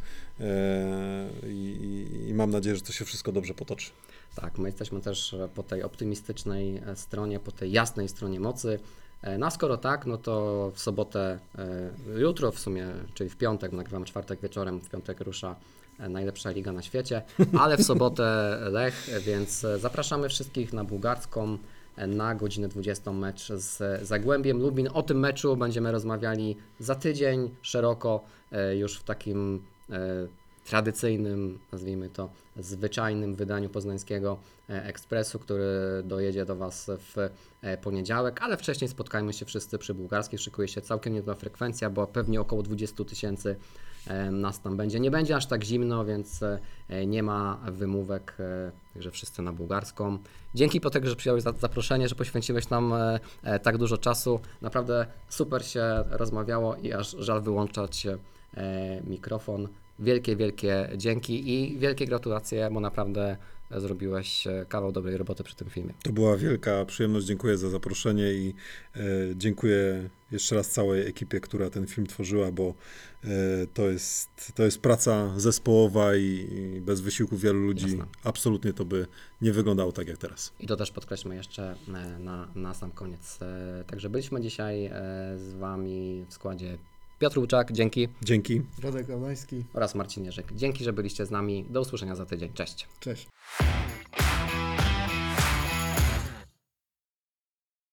i, 1.46 1.54
i, 1.54 2.28
i 2.28 2.34
mam 2.34 2.50
nadzieję, 2.50 2.76
że 2.76 2.82
to 2.82 2.92
się 2.92 3.04
wszystko 3.04 3.32
dobrze 3.32 3.54
potoczy. 3.54 3.90
Tak, 4.34 4.58
my 4.58 4.68
jesteśmy 4.68 5.00
też 5.00 5.34
e, 5.34 5.48
po 5.54 5.62
tej 5.62 5.82
optymistycznej 5.82 6.76
e, 6.76 6.96
stronie, 6.96 7.40
po 7.40 7.52
tej 7.52 7.72
jasnej 7.72 8.08
stronie 8.08 8.40
mocy. 8.40 8.78
E, 9.22 9.38
No 9.38 9.46
a 9.46 9.50
skoro 9.50 9.76
tak, 9.76 10.06
no 10.06 10.16
to 10.16 10.70
w 10.74 10.80
sobotę, 10.80 11.38
e, 11.58 12.20
jutro 12.20 12.52
w 12.52 12.58
sumie, 12.58 12.86
czyli 13.14 13.30
w 13.30 13.36
piątek, 13.36 13.70
bo 13.70 13.76
nagrywamy 13.76 14.06
czwartek 14.06 14.40
wieczorem, 14.40 14.80
w 14.80 14.90
piątek 14.90 15.20
rusza 15.20 15.56
e, 15.98 16.08
najlepsza 16.08 16.50
liga 16.50 16.72
na 16.72 16.82
świecie, 16.82 17.22
ale 17.60 17.76
w 17.76 17.82
sobotę 17.82 18.58
Lech, 18.70 19.08
więc 19.20 19.66
zapraszamy 19.78 20.28
wszystkich 20.28 20.72
na 20.72 20.84
bułgarską 20.84 21.58
na 22.08 22.34
godzinę 22.34 22.68
20 22.68 23.12
mecz 23.12 23.48
z 23.48 24.02
Zagłębiem 24.06 24.60
Lubin. 24.62 24.88
O 24.94 25.02
tym 25.02 25.18
meczu 25.18 25.56
będziemy 25.56 25.92
rozmawiali 25.92 26.56
za 26.80 26.94
tydzień 26.94 27.50
szeroko, 27.62 28.24
już 28.74 28.98
w 28.98 29.02
takim 29.02 29.62
tradycyjnym, 30.66 31.58
nazwijmy 31.72 32.08
to, 32.10 32.28
zwyczajnym 32.56 33.34
wydaniu 33.34 33.68
poznańskiego 33.68 34.38
e, 34.70 34.84
Ekspresu, 34.84 35.38
który 35.38 35.64
dojedzie 36.04 36.44
do 36.46 36.56
Was 36.56 36.90
w 36.98 37.18
e, 37.62 37.76
poniedziałek, 37.76 38.42
ale 38.42 38.56
wcześniej 38.56 38.88
spotkajmy 38.88 39.32
się 39.32 39.46
wszyscy 39.46 39.78
przy 39.78 39.94
bułgarskiej. 39.94 40.38
Szykuje 40.38 40.68
się 40.68 40.80
całkiem 40.80 41.14
niezła 41.14 41.34
frekwencja, 41.34 41.90
bo 41.90 42.06
pewnie 42.06 42.40
około 42.40 42.62
20 42.62 43.04
tysięcy 43.04 43.56
e, 44.06 44.30
nas 44.30 44.60
tam 44.60 44.76
będzie. 44.76 45.00
Nie 45.00 45.10
będzie 45.10 45.36
aż 45.36 45.46
tak 45.46 45.64
zimno, 45.64 46.04
więc 46.04 46.40
nie 47.06 47.22
ma 47.22 47.60
wymówek, 47.72 48.36
także 48.94 49.10
wszyscy 49.10 49.42
na 49.42 49.52
bułgarską. 49.52 50.18
Dzięki 50.54 50.80
po 50.80 50.90
tego, 50.90 51.08
że 51.08 51.16
przyjąłeś 51.16 51.42
za- 51.42 51.52
zaproszenie, 51.52 52.08
że 52.08 52.14
poświęciłeś 52.14 52.68
nam 52.68 52.94
tak 53.62 53.78
dużo 53.78 53.98
czasu. 53.98 54.40
Naprawdę 54.62 55.06
super 55.28 55.66
się 55.66 56.04
rozmawiało 56.10 56.76
i 56.76 56.92
aż 56.92 57.10
żal 57.18 57.42
wyłączać 57.42 58.06
mikrofon. 59.04 59.68
Wielkie, 59.98 60.36
wielkie 60.36 60.88
dzięki 60.96 61.50
i 61.52 61.78
wielkie 61.78 62.06
gratulacje, 62.06 62.68
bo 62.72 62.80
naprawdę 62.80 63.36
e, 63.70 63.80
zrobiłeś 63.80 64.46
e, 64.46 64.66
kawał 64.68 64.92
dobrej 64.92 65.16
roboty 65.16 65.44
przy 65.44 65.56
tym 65.56 65.70
filmie. 65.70 65.94
To 66.02 66.12
była 66.12 66.36
wielka 66.36 66.84
przyjemność, 66.84 67.26
dziękuję 67.26 67.58
za 67.58 67.70
zaproszenie 67.70 68.32
i 68.32 68.54
e, 68.96 69.00
dziękuję 69.36 70.08
jeszcze 70.32 70.54
raz 70.54 70.68
całej 70.70 71.06
ekipie, 71.06 71.40
która 71.40 71.70
ten 71.70 71.86
film 71.86 72.06
tworzyła, 72.06 72.52
bo 72.52 72.74
to, 73.74 73.90
jest, 73.90 74.52
to 74.54 74.62
jest 74.62 74.80
praca 74.80 75.32
zespołowa 75.36 76.16
i, 76.16 76.80
bez 76.80 77.00
wysiłku 77.00 77.36
wielu 77.36 77.60
ludzi 77.60 77.86
Jasne. 77.86 78.06
absolutnie 78.24 78.72
to 78.72 78.84
by 78.84 79.06
nie 79.40 79.52
wyglądało 79.52 79.92
tak 79.92 80.08
jak 80.08 80.18
teraz. 80.18 80.52
I 80.60 80.66
to 80.66 80.76
też 80.76 80.90
podkreślmy 80.90 81.36
jeszcze 81.36 81.76
na, 82.18 82.48
na 82.54 82.74
sam 82.74 82.90
koniec. 82.90 83.38
Także 83.86 84.10
byliśmy 84.10 84.40
dzisiaj 84.40 84.90
z 85.36 85.54
Wami 85.54 86.24
w 86.28 86.34
składzie 86.34 86.78
Piotr 87.18 87.38
Łuczak, 87.38 87.72
dzięki. 87.72 88.08
Dzięki. 88.22 88.62
Radek 88.82 89.10
Obański. 89.10 89.64
Oraz 89.74 89.94
Marcin 89.94 90.24
Jerzyk. 90.24 90.52
Dzięki, 90.54 90.84
że 90.84 90.92
byliście 90.92 91.26
z 91.26 91.30
nami. 91.30 91.66
Do 91.70 91.80
usłyszenia 91.80 92.14
za 92.14 92.26
tydzień. 92.26 92.52
Cześć. 92.52 92.88
Cześć. 93.00 93.28